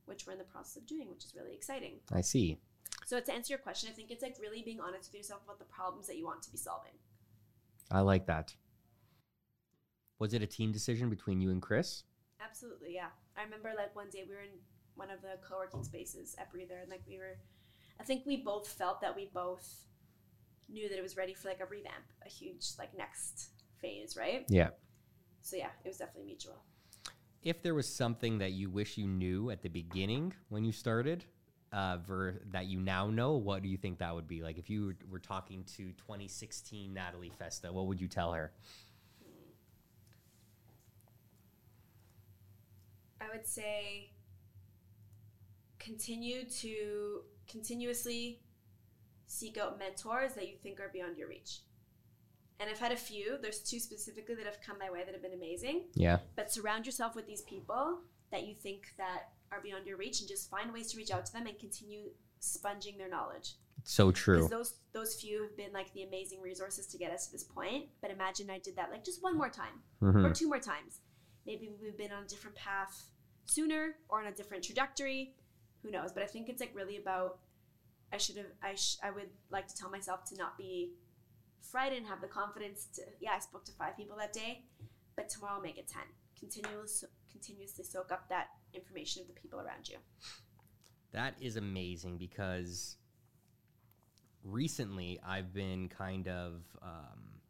which 0.07 0.25
we're 0.25 0.33
in 0.33 0.39
the 0.39 0.45
process 0.45 0.77
of 0.77 0.87
doing, 0.87 1.09
which 1.09 1.25
is 1.25 1.35
really 1.35 1.53
exciting. 1.53 1.99
I 2.11 2.21
see. 2.21 2.57
So 3.05 3.19
to 3.19 3.33
answer 3.33 3.53
your 3.53 3.59
question, 3.59 3.89
I 3.91 3.93
think 3.93 4.11
it's 4.11 4.23
like 4.23 4.35
really 4.41 4.61
being 4.61 4.79
honest 4.79 5.11
with 5.11 5.19
yourself 5.19 5.41
about 5.45 5.59
the 5.59 5.65
problems 5.65 6.07
that 6.07 6.17
you 6.17 6.25
want 6.25 6.41
to 6.43 6.51
be 6.51 6.57
solving. 6.57 6.93
I 7.91 8.01
like 8.01 8.25
that. 8.27 8.53
Was 10.19 10.33
it 10.33 10.41
a 10.41 10.47
team 10.47 10.71
decision 10.71 11.09
between 11.09 11.39
you 11.39 11.51
and 11.51 11.61
Chris? 11.61 12.03
Absolutely, 12.41 12.93
yeah. 12.93 13.09
I 13.37 13.43
remember 13.43 13.71
like 13.77 13.95
one 13.95 14.09
day 14.09 14.23
we 14.27 14.35
were 14.35 14.41
in 14.41 14.59
one 14.95 15.11
of 15.11 15.21
the 15.21 15.37
co-working 15.47 15.83
spaces 15.83 16.35
at 16.39 16.51
Breather, 16.51 16.79
and 16.81 16.89
like 16.89 17.03
we 17.07 17.17
were, 17.17 17.37
I 17.99 18.03
think 18.03 18.25
we 18.25 18.37
both 18.37 18.67
felt 18.67 18.99
that 19.01 19.15
we 19.15 19.29
both 19.33 19.85
knew 20.69 20.89
that 20.89 20.97
it 20.97 21.01
was 21.03 21.17
ready 21.17 21.33
for 21.33 21.47
like 21.47 21.61
a 21.61 21.65
revamp, 21.65 22.03
a 22.25 22.29
huge 22.29 22.65
like 22.77 22.97
next 22.97 23.49
phase, 23.79 24.17
right? 24.17 24.45
Yeah. 24.49 24.69
So 25.41 25.55
yeah, 25.55 25.69
it 25.85 25.87
was 25.87 25.97
definitely 25.97 26.25
mutual. 26.25 26.63
If 27.47 27.63
there 27.63 27.73
was 27.73 27.87
something 27.87 28.39
that 28.39 28.51
you 28.51 28.69
wish 28.69 28.97
you 28.97 29.07
knew 29.07 29.49
at 29.49 29.61
the 29.61 29.69
beginning 29.69 30.33
when 30.49 30.65
you 30.65 30.73
started, 30.73 31.23
uh, 31.71 31.97
ver- 32.05 32.41
that 32.51 32.65
you 32.65 32.77
now 32.77 33.07
know, 33.07 33.37
what 33.37 33.63
do 33.63 33.69
you 33.69 33.77
think 33.77 33.99
that 33.99 34.13
would 34.13 34.27
be? 34.27 34.43
Like 34.43 34.57
if 34.57 34.69
you 34.69 34.87
were, 34.87 34.95
were 35.09 35.19
talking 35.19 35.63
to 35.77 35.93
2016 35.93 36.93
Natalie 36.93 37.31
Festa, 37.39 37.71
what 37.71 37.85
would 37.85 38.01
you 38.01 38.09
tell 38.09 38.33
her? 38.33 38.51
I 43.21 43.33
would 43.33 43.47
say 43.47 44.11
continue 45.79 46.43
to 46.49 47.21
continuously 47.49 48.41
seek 49.25 49.57
out 49.57 49.79
mentors 49.79 50.33
that 50.33 50.49
you 50.49 50.55
think 50.61 50.81
are 50.81 50.89
beyond 50.91 51.17
your 51.17 51.29
reach. 51.29 51.59
And 52.59 52.69
I've 52.69 52.79
had 52.79 52.91
a 52.91 52.95
few. 52.97 53.37
There's 53.41 53.59
two 53.59 53.79
specifically 53.79 54.33
that 54.35 54.45
have 54.45 54.59
come 54.61 54.77
my 54.79 54.89
way 54.89 55.03
that 55.03 55.13
have 55.13 55.21
been 55.21 55.33
amazing. 55.33 55.83
Yeah. 55.93 56.17
But 56.35 56.51
surround 56.51 56.85
yourself 56.85 57.15
with 57.15 57.27
these 57.27 57.41
people 57.43 57.99
that 58.31 58.47
you 58.47 58.55
think 58.55 58.93
that 58.97 59.29
are 59.51 59.61
beyond 59.61 59.85
your 59.85 59.97
reach 59.97 60.19
and 60.21 60.27
just 60.27 60.49
find 60.49 60.73
ways 60.73 60.91
to 60.91 60.97
reach 60.97 61.11
out 61.11 61.25
to 61.27 61.33
them 61.33 61.45
and 61.45 61.57
continue 61.59 62.09
sponging 62.39 62.97
their 62.97 63.09
knowledge. 63.09 63.53
So 63.83 64.11
true. 64.11 64.47
Those 64.49 64.73
those 64.91 65.15
few 65.21 65.43
have 65.43 65.55
been 65.55 65.71
like 65.71 65.93
the 65.93 66.03
amazing 66.03 66.41
resources 66.41 66.87
to 66.87 66.97
get 66.97 67.11
us 67.11 67.27
to 67.27 67.31
this 67.31 67.43
point. 67.43 67.85
But 68.01 68.11
imagine 68.11 68.49
I 68.49 68.59
did 68.59 68.75
that 68.75 68.91
like 68.91 69.03
just 69.05 69.21
one 69.23 69.37
more 69.37 69.49
time 69.49 69.81
Mhm. 70.01 70.25
or 70.25 70.33
two 70.33 70.47
more 70.47 70.59
times. 70.59 70.99
Maybe 71.45 71.69
we've 71.81 71.97
been 71.97 72.11
on 72.11 72.23
a 72.23 72.27
different 72.27 72.55
path 72.57 73.05
sooner 73.45 73.95
or 74.09 74.19
on 74.21 74.27
a 74.27 74.31
different 74.33 74.63
trajectory. 74.63 75.35
Who 75.83 75.91
knows? 75.91 76.11
But 76.11 76.23
I 76.23 76.25
think 76.25 76.49
it's 76.49 76.59
like 76.59 76.75
really 76.75 76.97
about. 76.97 77.39
I 78.11 78.17
should 78.17 78.37
have. 78.37 78.47
I 78.63 78.75
sh- 78.75 78.97
I 79.03 79.11
would 79.11 79.29
like 79.51 79.67
to 79.67 79.75
tell 79.75 79.89
myself 79.89 80.25
to 80.25 80.35
not 80.35 80.57
be 80.57 80.93
frightened. 81.61 82.07
Have 82.07 82.21
the 82.21 82.27
confidence 82.27 82.87
to. 82.95 83.01
Yeah, 83.19 83.31
I 83.35 83.39
spoke 83.39 83.65
to 83.65 83.71
five 83.73 83.97
people 83.97 84.17
that 84.17 84.33
day, 84.33 84.63
but 85.15 85.29
tomorrow 85.29 85.55
I'll 85.55 85.61
make 85.61 85.77
it 85.77 85.87
ten. 85.87 86.03
Continuously, 86.37 87.09
continuously 87.31 87.83
soak 87.83 88.11
up 88.11 88.29
that 88.29 88.47
information 88.73 89.21
of 89.21 89.27
the 89.27 89.33
people 89.33 89.59
around 89.59 89.89
you. 89.89 89.97
That 91.11 91.35
is 91.41 91.55
amazing 91.55 92.17
because 92.17 92.97
recently 94.43 95.19
I've 95.25 95.53
been 95.53 95.89
kind 95.89 96.27
of 96.27 96.61
um, 96.81 97.41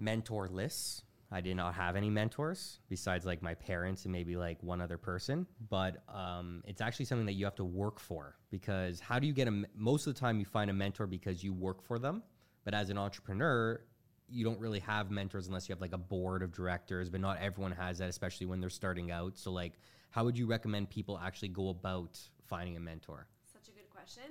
mentorless. 0.00 1.02
I 1.30 1.40
did 1.40 1.56
not 1.56 1.74
have 1.74 1.96
any 1.96 2.10
mentors 2.10 2.78
besides 2.88 3.24
like 3.24 3.42
my 3.42 3.54
parents 3.54 4.04
and 4.04 4.12
maybe 4.12 4.36
like 4.36 4.62
one 4.62 4.80
other 4.80 4.98
person. 4.98 5.46
But 5.68 6.02
um, 6.08 6.62
it's 6.66 6.80
actually 6.80 7.06
something 7.06 7.26
that 7.26 7.32
you 7.32 7.44
have 7.44 7.56
to 7.56 7.64
work 7.64 7.98
for 7.98 8.36
because 8.50 9.00
how 9.00 9.18
do 9.18 9.26
you 9.26 9.32
get 9.32 9.48
a? 9.48 9.64
Most 9.74 10.06
of 10.06 10.14
the 10.14 10.20
time, 10.20 10.38
you 10.38 10.44
find 10.44 10.70
a 10.70 10.74
mentor 10.74 11.06
because 11.06 11.42
you 11.42 11.52
work 11.52 11.82
for 11.82 11.98
them. 11.98 12.22
But 12.64 12.74
as 12.74 12.90
an 12.90 12.98
entrepreneur, 12.98 13.80
you 14.28 14.44
don't 14.44 14.58
really 14.60 14.80
have 14.80 15.10
mentors 15.10 15.48
unless 15.48 15.68
you 15.68 15.74
have 15.74 15.80
like 15.80 15.92
a 15.92 15.98
board 15.98 16.42
of 16.42 16.52
directors. 16.52 17.10
But 17.10 17.20
not 17.20 17.38
everyone 17.40 17.72
has 17.72 17.98
that, 17.98 18.08
especially 18.08 18.46
when 18.46 18.60
they're 18.60 18.70
starting 18.70 19.10
out. 19.10 19.36
So 19.36 19.50
like, 19.50 19.72
how 20.10 20.24
would 20.24 20.38
you 20.38 20.46
recommend 20.46 20.90
people 20.90 21.18
actually 21.22 21.48
go 21.48 21.70
about 21.70 22.18
finding 22.46 22.76
a 22.76 22.80
mentor? 22.80 23.26
Such 23.52 23.68
a 23.68 23.72
good 23.72 23.90
question. 23.90 24.22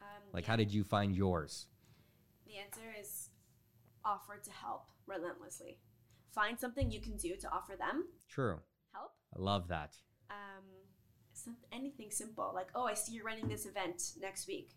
Um, 0.00 0.22
Like, 0.32 0.46
how 0.46 0.56
did 0.56 0.72
you 0.72 0.84
find 0.84 1.14
yours? 1.14 1.66
The 2.46 2.56
answer 2.56 2.94
is 2.98 3.28
offer 4.04 4.38
to 4.42 4.50
help 4.50 4.86
relentlessly. 5.06 5.78
Find 6.34 6.58
something 6.58 6.90
you 6.90 7.00
can 7.00 7.16
do 7.16 7.36
to 7.36 7.48
offer 7.50 7.74
them 7.78 8.06
True. 8.28 8.58
help. 8.92 9.12
I 9.36 9.40
love 9.40 9.68
that. 9.68 9.96
Um, 10.30 10.64
some, 11.32 11.56
anything 11.72 12.10
simple 12.10 12.50
like, 12.54 12.68
oh, 12.74 12.84
I 12.86 12.94
see 12.94 13.12
you're 13.12 13.24
running 13.24 13.48
this 13.48 13.66
event 13.66 14.02
next 14.20 14.48
week. 14.48 14.70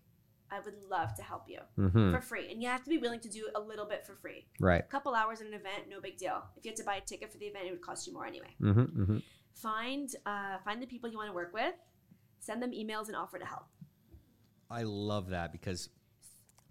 I 0.50 0.60
would 0.62 0.76
love 0.90 1.14
to 1.16 1.24
help 1.24 1.44
you 1.48 1.60
Mm-hmm. 1.78 2.12
for 2.12 2.22
free, 2.22 2.50
and 2.52 2.62
you 2.62 2.70
have 2.70 2.84
to 2.84 2.90
be 2.90 2.98
willing 3.00 3.20
to 3.22 3.30
do 3.30 3.50
a 3.56 3.60
little 3.60 3.86
bit 3.86 4.06
for 4.06 4.16
free. 4.16 4.46
Right. 4.62 4.80
A 4.80 4.84
couple 4.84 5.14
hours 5.14 5.42
in 5.42 5.48
an 5.48 5.54
event, 5.54 5.90
no 5.90 6.00
big 6.00 6.18
deal. 6.18 6.42
If 6.56 6.64
you 6.64 6.72
had 6.72 6.78
to 6.78 6.84
buy 6.86 6.96
a 6.96 7.02
ticket 7.02 7.32
for 7.34 7.38
the 7.38 7.48
event, 7.48 7.66
it 7.68 7.72
would 7.72 7.82
cost 7.82 8.08
you 8.08 8.14
more 8.14 8.26
anyway. 8.26 8.56
Mm-hmm. 8.62 9.02
Mm-hmm. 9.02 9.18
Find 9.56 10.10
uh, 10.26 10.58
find 10.64 10.82
the 10.82 10.86
people 10.86 11.10
you 11.10 11.18
want 11.18 11.28
to 11.30 11.34
work 11.34 11.54
with, 11.54 11.74
send 12.40 12.62
them 12.64 12.72
emails, 12.72 13.08
and 13.08 13.16
offer 13.18 13.40
to 13.40 13.46
help. 13.46 13.66
I 14.70 14.84
love 14.84 15.32
that 15.32 15.52
because 15.52 15.90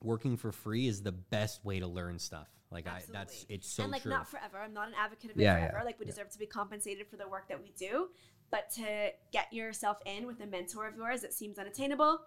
working 0.02 0.36
for 0.38 0.52
free 0.52 0.86
is 0.86 1.02
the 1.02 1.12
best 1.12 1.62
way 1.64 1.80
to 1.80 1.86
learn 1.86 2.18
stuff. 2.18 2.48
Like 2.70 2.88
I, 2.88 3.00
that's 3.12 3.46
it's 3.48 3.68
so 3.68 3.84
and 3.84 3.92
like 3.92 4.02
true. 4.02 4.10
not 4.10 4.28
forever. 4.28 4.58
I'm 4.58 4.72
not 4.72 4.88
an 4.88 4.94
advocate 4.98 5.30
of 5.30 5.36
it 5.36 5.42
Yeah, 5.42 5.56
yeah, 5.56 5.70
forever. 5.70 5.84
Like 5.84 5.98
we 6.00 6.06
deserve 6.06 6.30
to 6.30 6.38
be 6.38 6.46
compensated 6.46 7.06
for 7.08 7.16
the 7.16 7.28
work 7.28 7.48
that 7.48 7.60
we 7.60 7.72
do. 7.78 8.08
But 8.50 8.70
to 8.76 9.10
get 9.32 9.52
yourself 9.52 9.98
in 10.06 10.26
with 10.26 10.40
a 10.40 10.46
mentor 10.46 10.86
of 10.86 10.96
yours 10.96 11.20
that 11.22 11.32
seems 11.32 11.58
unattainable, 11.58 12.20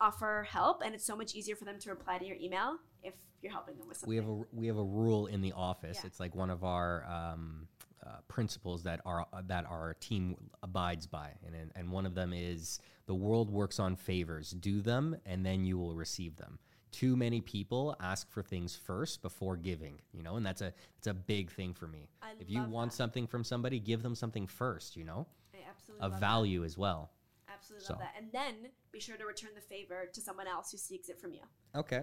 offer 0.00 0.46
help, 0.48 0.82
and 0.84 0.94
it's 0.94 1.04
so 1.04 1.16
much 1.16 1.34
easier 1.34 1.54
for 1.56 1.64
them 1.64 1.78
to 1.80 1.90
reply 1.90 2.18
to 2.18 2.26
your 2.26 2.36
email 2.36 2.78
if 3.02 3.14
you're 3.40 3.52
helping 3.52 3.76
them 3.78 3.86
with 3.88 3.96
something. 3.98 4.08
we 4.10 4.16
have 4.16 4.28
a 4.28 4.42
we 4.52 4.66
have 4.66 4.78
a 4.78 4.82
rule 4.84 5.26
in 5.26 5.40
the 5.40 5.52
office. 5.52 5.98
Yeah. 6.00 6.06
It's 6.06 6.20
like 6.20 6.34
one 6.34 6.50
of 6.50 6.64
our 6.64 7.04
um, 7.06 7.66
uh, 8.04 8.16
principles 8.28 8.82
that 8.84 9.00
our 9.04 9.26
that 9.46 9.64
our 9.66 9.94
team 10.00 10.36
abides 10.62 11.06
by, 11.06 11.30
and- 11.46 11.72
and 11.74 11.90
one 11.90 12.06
of 12.06 12.14
them 12.14 12.32
is 12.32 12.80
the 13.06 13.14
world 13.14 13.50
works 13.50 13.78
on 13.78 13.96
favors. 13.96 14.50
Do 14.50 14.80
them, 14.80 15.16
and 15.26 15.44
then 15.46 15.64
you 15.64 15.78
will 15.78 15.94
receive 15.94 16.36
them. 16.36 16.58
Too 16.92 17.16
many 17.16 17.40
people 17.40 17.96
ask 18.00 18.30
for 18.30 18.42
things 18.42 18.76
first 18.76 19.22
before 19.22 19.56
giving, 19.56 19.98
you 20.12 20.22
know, 20.22 20.36
and 20.36 20.44
that's 20.46 20.60
a 20.60 20.72
it's 20.98 21.06
a 21.06 21.14
big 21.14 21.50
thing 21.50 21.72
for 21.74 21.86
me. 21.86 22.08
I 22.22 22.32
if 22.38 22.48
you 22.50 22.62
want 22.62 22.90
that. 22.90 22.96
something 22.96 23.26
from 23.26 23.42
somebody, 23.44 23.80
give 23.80 24.02
them 24.02 24.14
something 24.14 24.46
first, 24.46 24.96
you 24.96 25.04
know, 25.04 25.26
I 25.54 25.58
absolutely 25.68 26.04
of 26.04 26.12
love 26.12 26.20
that. 26.20 26.26
value 26.26 26.64
as 26.64 26.76
well. 26.78 27.10
Absolutely 27.52 27.86
So. 27.86 27.94
love 27.94 28.02
that. 28.02 28.14
And 28.16 28.30
then 28.30 28.70
be 28.92 29.00
sure 29.00 29.16
to 29.16 29.24
return 29.24 29.50
the 29.54 29.60
favor 29.62 30.08
to 30.12 30.20
someone 30.20 30.46
else 30.46 30.70
who 30.70 30.78
seeks 30.78 31.08
it 31.08 31.18
from 31.18 31.32
you. 31.32 31.40
Okay. 31.74 32.02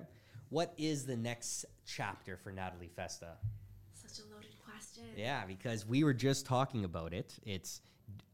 What 0.50 0.74
is 0.78 1.06
the 1.06 1.16
next 1.16 1.66
chapter 1.86 2.36
for 2.36 2.52
Natalie 2.52 2.90
Festa? 2.96 3.38
Such 3.94 4.26
a 4.26 4.34
loaded 4.34 4.50
question. 4.66 5.04
Yeah, 5.16 5.46
because 5.46 5.86
we 5.86 6.04
were 6.04 6.14
just 6.16 6.48
talking 6.48 6.84
about 6.84 7.14
it. 7.14 7.36
It's 7.46 7.82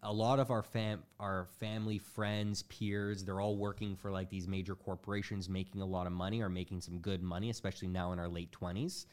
a 0.03 0.13
lot 0.13 0.39
of 0.39 0.51
our 0.51 0.63
fam 0.63 1.03
our 1.19 1.47
family, 1.59 1.97
friends, 1.97 2.63
peers, 2.63 3.23
they're 3.23 3.41
all 3.41 3.57
working 3.57 3.95
for 3.95 4.11
like 4.11 4.30
these 4.30 4.47
major 4.47 4.76
corporations 4.76 5.49
making 5.49 5.82
a 5.82 5.86
lot 5.86 6.07
of 6.07 6.13
money 6.13 6.41
or 6.41 6.49
making 6.49 6.82
some 6.82 6.99
good 6.99 7.23
money, 7.23 7.49
especially 7.49 7.88
now 7.88 8.11
in 8.11 8.19
our 8.19 8.28
late 8.28 8.51
20s. 8.51 9.05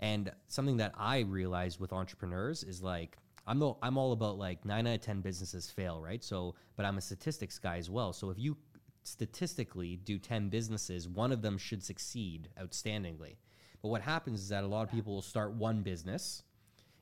And 0.00 0.32
something 0.48 0.78
that 0.78 0.92
I 0.96 1.20
realized 1.20 1.78
with 1.78 1.92
entrepreneurs 1.92 2.64
is 2.64 2.82
like 2.82 3.16
I'm 3.46 3.58
the, 3.58 3.74
I'm 3.82 3.96
all 3.98 4.12
about 4.12 4.38
like 4.38 4.64
9 4.64 4.86
out 4.86 4.94
of 4.94 5.00
10 5.00 5.20
businesses 5.20 5.70
fail, 5.70 6.00
right? 6.00 6.22
So, 6.22 6.54
but 6.76 6.86
I'm 6.86 6.98
a 6.98 7.00
statistics 7.00 7.58
guy 7.58 7.78
as 7.78 7.90
well. 7.90 8.12
So 8.12 8.30
if 8.30 8.38
you 8.38 8.56
statistically 9.02 9.96
do 9.96 10.18
10 10.18 10.48
businesses, 10.48 11.08
one 11.08 11.32
of 11.32 11.42
them 11.42 11.58
should 11.58 11.82
succeed 11.82 12.48
outstandingly. 12.60 13.36
But 13.82 13.88
what 13.88 14.02
happens 14.02 14.40
is 14.40 14.48
that 14.50 14.64
a 14.64 14.66
lot 14.66 14.82
of 14.82 14.90
people 14.90 15.14
will 15.14 15.22
start 15.22 15.52
one 15.52 15.82
business. 15.82 16.42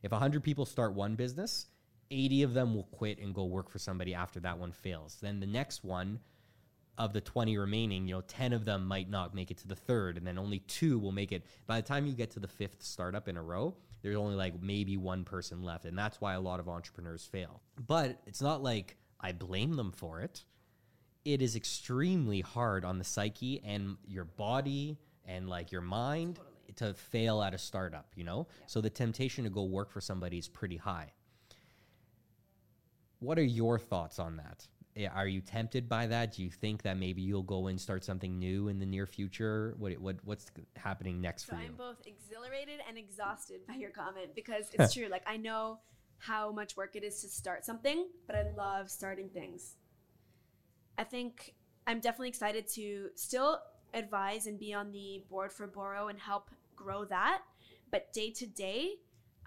If 0.02 0.12
100 0.12 0.42
people 0.42 0.64
start 0.64 0.94
one 0.94 1.16
business, 1.16 1.66
80 2.10 2.42
of 2.42 2.54
them 2.54 2.74
will 2.74 2.84
quit 2.84 3.18
and 3.18 3.34
go 3.34 3.44
work 3.44 3.70
for 3.70 3.78
somebody 3.78 4.14
after 4.14 4.40
that 4.40 4.58
one 4.58 4.72
fails. 4.72 5.18
Then 5.20 5.40
the 5.40 5.46
next 5.46 5.84
one 5.84 6.20
of 6.96 7.12
the 7.12 7.20
20 7.20 7.56
remaining, 7.56 8.08
you 8.08 8.14
know, 8.14 8.22
10 8.22 8.52
of 8.52 8.64
them 8.64 8.86
might 8.86 9.08
not 9.08 9.34
make 9.34 9.50
it 9.50 9.58
to 9.58 9.68
the 9.68 9.76
third, 9.76 10.16
and 10.16 10.26
then 10.26 10.36
only 10.38 10.58
two 10.60 10.98
will 10.98 11.12
make 11.12 11.30
it. 11.32 11.44
By 11.66 11.80
the 11.80 11.86
time 11.86 12.06
you 12.06 12.12
get 12.12 12.32
to 12.32 12.40
the 12.40 12.48
fifth 12.48 12.82
startup 12.82 13.28
in 13.28 13.36
a 13.36 13.42
row, 13.42 13.76
there's 14.02 14.16
only 14.16 14.34
like 14.34 14.60
maybe 14.60 14.96
one 14.96 15.24
person 15.24 15.62
left. 15.62 15.84
And 15.84 15.96
that's 15.96 16.20
why 16.20 16.34
a 16.34 16.40
lot 16.40 16.60
of 16.60 16.68
entrepreneurs 16.68 17.24
fail. 17.24 17.62
But 17.86 18.20
it's 18.26 18.42
not 18.42 18.62
like 18.62 18.96
I 19.20 19.32
blame 19.32 19.76
them 19.76 19.92
for 19.92 20.20
it. 20.20 20.44
It 21.24 21.42
is 21.42 21.56
extremely 21.56 22.40
hard 22.40 22.84
on 22.84 22.98
the 22.98 23.04
psyche 23.04 23.60
and 23.64 23.96
your 24.06 24.24
body 24.24 24.98
and 25.24 25.48
like 25.48 25.72
your 25.72 25.82
mind 25.82 26.40
to 26.76 26.94
fail 26.94 27.42
at 27.42 27.54
a 27.54 27.58
startup, 27.58 28.06
you 28.14 28.24
know? 28.24 28.46
So 28.66 28.80
the 28.80 28.90
temptation 28.90 29.44
to 29.44 29.50
go 29.50 29.64
work 29.64 29.90
for 29.90 30.00
somebody 30.00 30.38
is 30.38 30.48
pretty 30.48 30.76
high. 30.76 31.12
What 33.20 33.38
are 33.38 33.44
your 33.44 33.78
thoughts 33.78 34.18
on 34.18 34.36
that? 34.36 34.66
Eh, 34.96 35.06
are 35.06 35.26
you 35.26 35.40
tempted 35.40 35.88
by 35.88 36.06
that? 36.06 36.34
Do 36.34 36.42
you 36.42 36.50
think 36.50 36.82
that 36.82 36.96
maybe 36.96 37.22
you'll 37.22 37.42
go 37.42 37.66
and 37.68 37.80
start 37.80 38.04
something 38.04 38.38
new 38.38 38.68
in 38.68 38.78
the 38.78 38.86
near 38.86 39.06
future? 39.06 39.74
What 39.78 39.98
what 39.98 40.16
what's 40.24 40.50
happening 40.76 41.20
next 41.20 41.46
So 41.46 41.54
for 41.54 41.62
you? 41.62 41.68
I'm 41.68 41.74
both 41.74 42.02
exhilarated 42.06 42.80
and 42.88 42.98
exhausted 42.98 43.66
by 43.66 43.74
your 43.74 43.90
comment 43.90 44.34
because 44.34 44.66
it's 44.72 44.94
true. 44.94 45.08
Like 45.08 45.22
I 45.26 45.36
know 45.36 45.80
how 46.18 46.50
much 46.50 46.76
work 46.76 46.96
it 46.96 47.04
is 47.04 47.20
to 47.22 47.28
start 47.28 47.64
something, 47.64 48.08
but 48.26 48.34
I 48.34 48.44
love 48.56 48.90
starting 48.90 49.28
things. 49.28 49.76
I 50.96 51.04
think 51.04 51.54
I'm 51.86 52.00
definitely 52.00 52.28
excited 52.28 52.66
to 52.74 53.10
still 53.14 53.60
advise 53.94 54.46
and 54.46 54.58
be 54.58 54.74
on 54.74 54.90
the 54.90 55.22
board 55.30 55.52
for 55.52 55.66
Boro 55.66 56.08
and 56.08 56.18
help 56.18 56.50
grow 56.74 57.04
that. 57.04 57.42
But 57.90 58.12
day 58.12 58.30
to 58.32 58.46
day, 58.46 58.96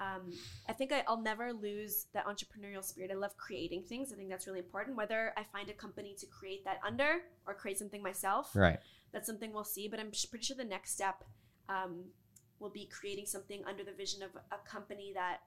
um, 0.01 0.31
I 0.67 0.73
think 0.73 0.91
I, 0.91 1.03
I'll 1.07 1.21
never 1.21 1.53
lose 1.53 2.07
that 2.13 2.25
entrepreneurial 2.25 2.83
spirit. 2.83 3.11
I 3.11 3.15
love 3.15 3.37
creating 3.37 3.83
things. 3.83 4.11
I 4.11 4.15
think 4.15 4.29
that's 4.29 4.47
really 4.47 4.59
important. 4.59 4.97
Whether 4.97 5.31
I 5.37 5.43
find 5.43 5.69
a 5.69 5.73
company 5.73 6.15
to 6.19 6.25
create 6.25 6.65
that 6.65 6.79
under 6.85 7.17
or 7.45 7.53
create 7.53 7.77
something 7.77 8.01
myself, 8.01 8.49
Right. 8.55 8.79
that's 9.13 9.27
something 9.27 9.53
we'll 9.53 9.63
see. 9.63 9.87
But 9.87 9.99
I'm 9.99 10.11
pretty 10.29 10.43
sure 10.45 10.57
the 10.57 10.63
next 10.65 10.93
step 10.93 11.23
um, 11.69 12.05
will 12.59 12.71
be 12.71 12.87
creating 12.87 13.27
something 13.27 13.61
under 13.67 13.83
the 13.83 13.91
vision 13.93 14.23
of 14.23 14.31
a 14.51 14.57
company 14.67 15.11
that 15.13 15.37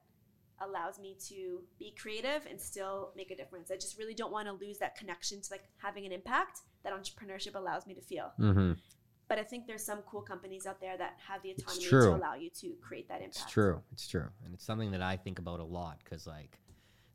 allows 0.61 1.01
me 1.01 1.17
to 1.29 1.63
be 1.81 1.93
creative 2.01 2.47
and 2.49 2.61
still 2.61 3.11
make 3.17 3.33
a 3.33 3.37
difference. 3.37 3.73
I 3.73 3.75
just 3.75 3.99
really 3.99 4.15
don't 4.15 4.31
want 4.33 4.47
to 4.47 4.53
lose 4.53 4.79
that 4.79 4.95
connection 4.97 5.41
to 5.43 5.49
like 5.51 5.65
having 5.79 6.07
an 6.07 6.13
impact 6.13 6.61
that 6.85 6.93
entrepreneurship 6.93 7.57
allows 7.57 7.87
me 7.89 7.95
to 7.95 8.01
feel. 8.01 8.31
Mm-hmm. 8.39 8.73
But 9.29 9.39
I 9.39 9.43
think 9.43 9.67
there's 9.67 9.85
some 9.85 10.01
cool 10.03 10.23
companies 10.23 10.67
out 10.67 10.81
there 10.81 10.97
that 10.97 11.19
have 11.27 11.43
the 11.43 11.53
autonomy 11.53 11.85
to 11.85 12.15
allow 12.15 12.35
you 12.35 12.51
to 12.61 12.75
create 12.81 13.09
that 13.09 13.23
impact. 13.23 13.37
It's 13.37 13.53
true. 13.53 13.81
It's 13.93 14.09
true. 14.09 14.29
And 14.45 14.55
it's 14.55 14.65
something 14.65 14.91
that 14.93 15.03
I 15.03 15.17
think 15.17 15.39
about 15.39 15.61
a 15.61 15.65
lot 15.65 15.99
because, 16.05 16.27
like, 16.27 16.61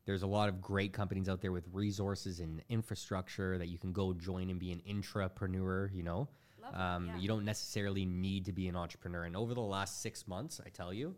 there's 0.06 0.22
a 0.22 0.26
lot 0.26 0.48
of 0.48 0.60
great 0.60 0.92
companies 0.92 1.28
out 1.28 1.40
there 1.40 1.52
with 1.52 1.66
resources 1.72 2.40
and 2.40 2.62
infrastructure 2.68 3.58
that 3.58 3.68
you 3.68 3.78
can 3.78 3.92
go 3.92 4.12
join 4.12 4.50
and 4.50 4.58
be 4.58 4.72
an 4.72 4.82
intrapreneur, 4.88 5.94
you 5.94 6.02
know? 6.02 6.28
Um, 6.72 7.06
yeah. 7.06 7.18
You 7.18 7.28
don't 7.28 7.44
necessarily 7.44 8.04
need 8.04 8.44
to 8.46 8.52
be 8.52 8.68
an 8.68 8.76
entrepreneur. 8.76 9.24
And 9.24 9.36
over 9.36 9.54
the 9.54 9.60
last 9.60 10.02
six 10.02 10.28
months, 10.28 10.60
I 10.64 10.68
tell 10.68 10.92
you, 10.92 11.14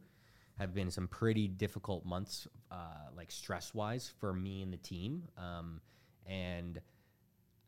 have 0.58 0.74
been 0.74 0.90
some 0.90 1.08
pretty 1.08 1.48
difficult 1.48 2.04
months, 2.04 2.46
uh, 2.70 3.08
like 3.16 3.30
stress 3.30 3.74
wise, 3.74 4.12
for 4.20 4.32
me 4.32 4.62
and 4.62 4.72
the 4.72 4.78
team. 4.78 5.24
Um, 5.36 5.80
and 6.26 6.80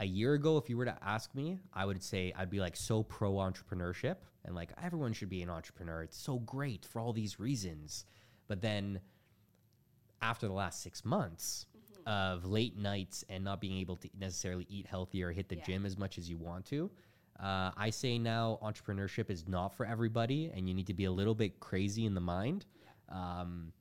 a 0.01 0.05
year 0.05 0.35
ago, 0.35 0.57
if 0.59 0.69
you 0.69 0.77
were 0.77 0.85
to 0.87 0.99
ask 1.03 1.35
me, 1.35 1.59
I 1.73 1.85
would 1.85 2.03
say 2.03 2.33
I'd 2.37 2.51
be 2.51 2.61
like 2.61 2.77
so 2.77 3.03
pro 3.03 3.35
entrepreneurship 3.35 4.17
and 4.45 4.55
like 4.55 4.73
everyone 4.83 5.13
should 5.13 5.29
be 5.31 5.43
an 5.43 5.51
entrepreneur. 5.51 6.03
It's 6.03 6.17
so 6.19 6.39
great 6.41 6.85
for 6.85 7.01
all 7.01 7.13
these 7.13 7.39
reasons. 7.39 8.05
But 8.49 8.61
then 8.61 9.01
after 10.21 10.47
the 10.47 10.53
last 10.53 10.83
six 10.83 11.05
months 11.05 11.67
Mm-hmm. 12.07 12.09
of 12.11 12.45
late 12.45 12.77
nights 12.77 13.25
and 13.31 13.45
not 13.45 13.61
being 13.61 13.79
able 13.79 13.97
to 13.97 14.09
necessarily 14.19 14.67
eat 14.69 14.87
healthy 14.87 15.23
or 15.23 15.31
hit 15.33 15.49
the 15.49 15.57
Yeah. 15.57 15.63
gym 15.65 15.87
as 15.87 15.97
much 15.97 16.19
as 16.19 16.29
you 16.29 16.37
want 16.37 16.67
to, 16.67 16.91
uh, 17.41 17.71
I 17.77 17.91
say 17.91 18.19
now 18.19 18.59
entrepreneurship 18.63 19.31
is 19.31 19.47
not 19.49 19.69
for 19.75 19.87
everybody, 19.87 20.51
and 20.53 20.69
you 20.69 20.75
need 20.75 20.87
to 20.89 20.93
be 20.95 21.05
a 21.07 21.11
little 21.13 21.35
bit 21.35 21.61
crazy 21.61 22.05
in 22.05 22.13
the 22.15 22.21
mind, 22.21 22.67
um, 23.09 23.73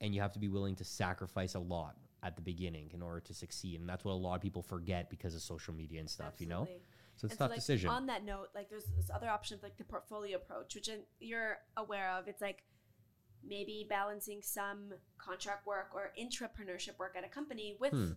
and 0.00 0.12
you 0.14 0.20
have 0.20 0.32
to 0.32 0.38
be 0.40 0.48
willing 0.48 0.74
to 0.76 0.84
sacrifice 0.84 1.54
a 1.54 1.60
lot 1.60 1.96
at 2.28 2.36
the 2.36 2.42
beginning 2.42 2.90
in 2.94 3.02
order 3.02 3.20
to 3.20 3.34
succeed. 3.34 3.80
And 3.80 3.88
that's 3.88 4.04
what 4.04 4.12
a 4.12 4.14
lot 4.14 4.36
of 4.36 4.40
people 4.40 4.62
forget 4.62 5.10
because 5.10 5.34
of 5.34 5.42
social 5.42 5.74
media 5.74 6.00
and 6.00 6.08
stuff. 6.08 6.34
You 6.38 6.46
know, 6.46 6.68
so 7.16 7.24
it's 7.26 7.32
And 7.32 7.38
tough 7.38 7.50
like, 7.50 7.58
decision. 7.58 7.90
On 7.90 8.06
that 8.06 8.24
note, 8.24 8.48
like 8.54 8.70
there's 8.70 8.84
this 8.96 9.10
other 9.12 9.28
option 9.28 9.56
of 9.56 9.62
like 9.62 9.76
the 9.76 9.84
portfolio 9.84 10.36
approach, 10.36 10.74
which 10.76 10.88
you're 11.20 11.58
aware 11.76 12.10
of. 12.12 12.28
It's 12.28 12.40
like 12.40 12.62
maybe 13.46 13.86
balancing 13.88 14.40
some 14.42 14.92
contract 15.16 15.66
work 15.66 15.90
or 15.94 16.12
intrapreneurship 16.20 16.98
work 16.98 17.14
at 17.16 17.24
a 17.24 17.28
company 17.28 17.76
with 17.80 17.92
Hmm. 17.92 18.12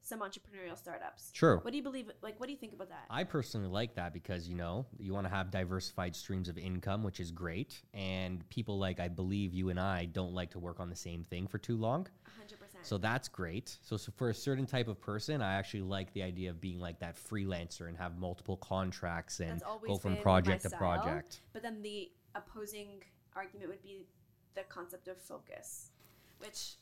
some 0.00 0.20
entrepreneurial 0.20 0.76
startups. 0.76 1.30
True. 1.32 1.58
What 1.58 1.70
do 1.70 1.76
you 1.76 1.82
believe? 1.82 2.10
Like, 2.22 2.40
what 2.40 2.46
do 2.46 2.52
you 2.52 2.58
think 2.58 2.72
about 2.72 2.88
that? 2.88 3.04
I 3.10 3.24
personally 3.24 3.68
like 3.68 3.94
that 3.96 4.14
because 4.14 4.48
you 4.48 4.54
know 4.56 4.86
you 4.98 5.12
want 5.12 5.26
to 5.26 5.30
have 5.30 5.50
diversified 5.50 6.16
streams 6.16 6.48
of 6.48 6.56
income, 6.56 7.02
which 7.02 7.20
is 7.20 7.30
great. 7.30 7.82
And 7.92 8.48
people 8.48 8.78
like 8.78 9.00
I 9.00 9.08
believe 9.08 9.52
you 9.52 9.68
and 9.68 9.78
I 9.78 10.06
don't 10.06 10.32
like 10.32 10.50
to 10.52 10.58
work 10.58 10.80
on 10.80 10.88
the 10.88 10.96
same 10.96 11.24
thing 11.24 11.46
for 11.46 11.58
too 11.58 11.76
long, 11.76 12.08
100%. 12.26 12.57
So 12.82 12.98
that's 12.98 13.28
great. 13.28 13.78
So, 13.82 13.96
so 13.96 14.12
for 14.16 14.30
a 14.30 14.34
certain 14.34 14.66
type 14.66 14.88
of 14.88 15.00
person, 15.00 15.42
I 15.42 15.54
actually 15.54 15.82
like 15.82 16.12
the 16.12 16.22
idea 16.22 16.50
of 16.50 16.60
being 16.60 16.78
like 16.78 16.98
that 17.00 17.16
freelancer 17.16 17.88
and 17.88 17.96
have 17.96 18.18
multiple 18.18 18.56
contracts 18.56 19.40
and 19.40 19.62
go 19.86 19.96
from 19.96 20.16
project 20.18 20.62
to 20.62 20.70
project. 20.70 21.40
But 21.52 21.62
then 21.62 21.82
the 21.82 22.10
opposing 22.34 23.02
argument 23.34 23.68
would 23.70 23.82
be 23.82 24.06
the 24.54 24.62
concept 24.68 25.08
of 25.08 25.18
focus, 25.20 25.90
which 26.38 26.74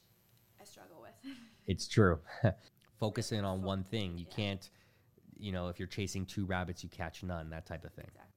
I 0.61 0.65
struggle 0.65 1.01
with. 1.03 1.35
It's 1.67 1.89
true. 1.89 2.21
Focusing 3.01 3.45
on 3.45 3.63
one 3.63 3.83
thing, 3.83 4.17
you 4.17 4.25
Yeah. 4.31 4.37
can't. 4.37 4.71
You 5.39 5.51
know, 5.53 5.69
if 5.69 5.79
you're 5.81 5.89
chasing 5.89 6.25
two 6.25 6.47
rabbits, 6.47 6.83
you 6.85 6.89
catch 6.89 7.23
none. 7.25 7.51
That 7.51 7.67
type 7.67 7.85
of 7.85 7.93
thing. 7.93 8.07
exactly. 8.07 8.33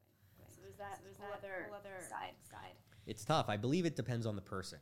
So 0.55 0.62
there's 0.62 0.76
that. 0.78 0.99
There's 1.03 1.18
that 1.18 1.38
other- 1.38 1.70
other 1.74 2.03
side. 2.10 2.34
Side. 2.49 2.74
It's 3.05 3.24
tough. 3.24 3.47
I 3.49 3.55
believe 3.57 3.86
it 3.86 3.95
depends 3.95 4.26
on 4.26 4.36
the 4.36 4.41
person. 4.41 4.80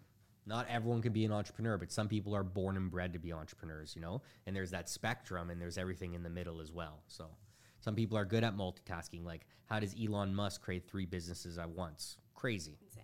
Not 0.48 0.66
everyone 0.70 1.02
can 1.02 1.12
be 1.12 1.26
an 1.26 1.34
entrepreneur, 1.34 1.78
but 1.78 1.92
some 1.92 2.08
people 2.08 2.34
are 2.34 2.44
born 2.44 2.78
and 2.78 2.90
bred 2.90 3.12
to 3.14 3.20
be 3.20 3.34
entrepreneurs, 3.34 3.94
you 3.96 4.02
know? 4.02 4.22
And 4.46 4.56
there's 4.56 4.72
that 4.72 4.90
spectrum 4.90 5.50
and 5.50 5.62
there's 5.62 5.78
everything 5.78 6.14
in 6.14 6.24
the 6.24 6.30
middle 6.30 6.62
as 6.62 6.72
well. 6.72 7.04
So 7.08 7.26
some 7.82 7.96
people 7.96 8.18
are 8.18 8.24
good 8.24 8.46
at 8.46 8.56
multitasking. 8.56 9.26
Like, 9.26 9.46
how 9.66 9.82
does 9.82 9.94
Elon 10.02 10.34
Musk 10.34 10.62
create 10.62 10.88
three 10.88 11.06
businesses 11.06 11.58
at 11.58 11.70
once? 11.70 12.18
Crazy. 12.34 12.78
Insane. 12.82 13.04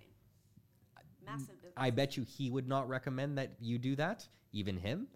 Massive 1.26 1.62
business. 1.62 1.74
I 1.76 1.90
bet 1.90 2.16
you 2.16 2.24
he 2.24 2.50
would 2.50 2.68
not 2.68 2.88
recommend 2.88 3.38
that 3.38 3.52
you 3.60 3.78
do 3.78 3.96
that, 3.98 4.26
even 4.54 4.78
him. 4.78 5.08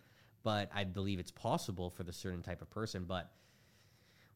But 0.44 0.70
I 0.74 0.84
believe 0.84 1.20
it's 1.20 1.32
possible 1.32 1.90
for 1.90 2.04
the 2.04 2.14
certain 2.14 2.42
type 2.42 2.62
of 2.62 2.70
person. 2.70 3.06
But 3.06 3.32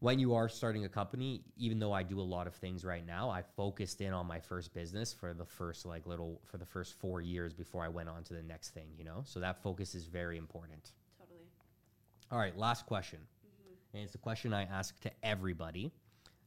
when 0.02 0.18
you 0.18 0.34
are 0.34 0.50
starting 0.50 0.84
a 0.84 0.90
company, 0.90 1.44
even 1.58 1.78
though 1.78 1.94
I 1.94 2.02
do 2.02 2.20
a 2.20 2.24
lot 2.24 2.48
of 2.48 2.56
things 2.56 2.84
right 2.84 3.06
now, 3.06 3.30
I 3.30 3.44
focused 3.56 4.02
in 4.02 4.14
on 4.14 4.26
my 4.26 4.40
first 4.40 4.74
business 4.74 5.14
for 5.14 5.32
the 5.36 5.46
first 5.46 5.86
like 5.86 6.08
little 6.08 6.42
for 6.48 6.58
the 6.58 6.66
first 6.66 6.96
four 7.00 7.22
years 7.22 7.54
before 7.54 7.84
I 7.84 7.88
went 7.88 8.10
on 8.10 8.24
to 8.24 8.34
the 8.34 8.42
next 8.42 8.72
thing, 8.72 8.88
you 8.98 9.06
know? 9.06 9.22
So 9.26 9.40
that 9.40 9.62
focus 9.62 9.94
is 9.94 10.08
very 10.08 10.38
important. 10.38 10.92
totally. 11.20 11.46
All 12.32 12.40
right, 12.40 12.58
last 12.58 12.88
question. 12.88 13.20
And 13.94 14.04
it's 14.04 14.16
a 14.16 14.18
question 14.18 14.54
I 14.54 14.64
ask 14.64 15.00
to 15.02 15.12
everybody. 15.22 15.92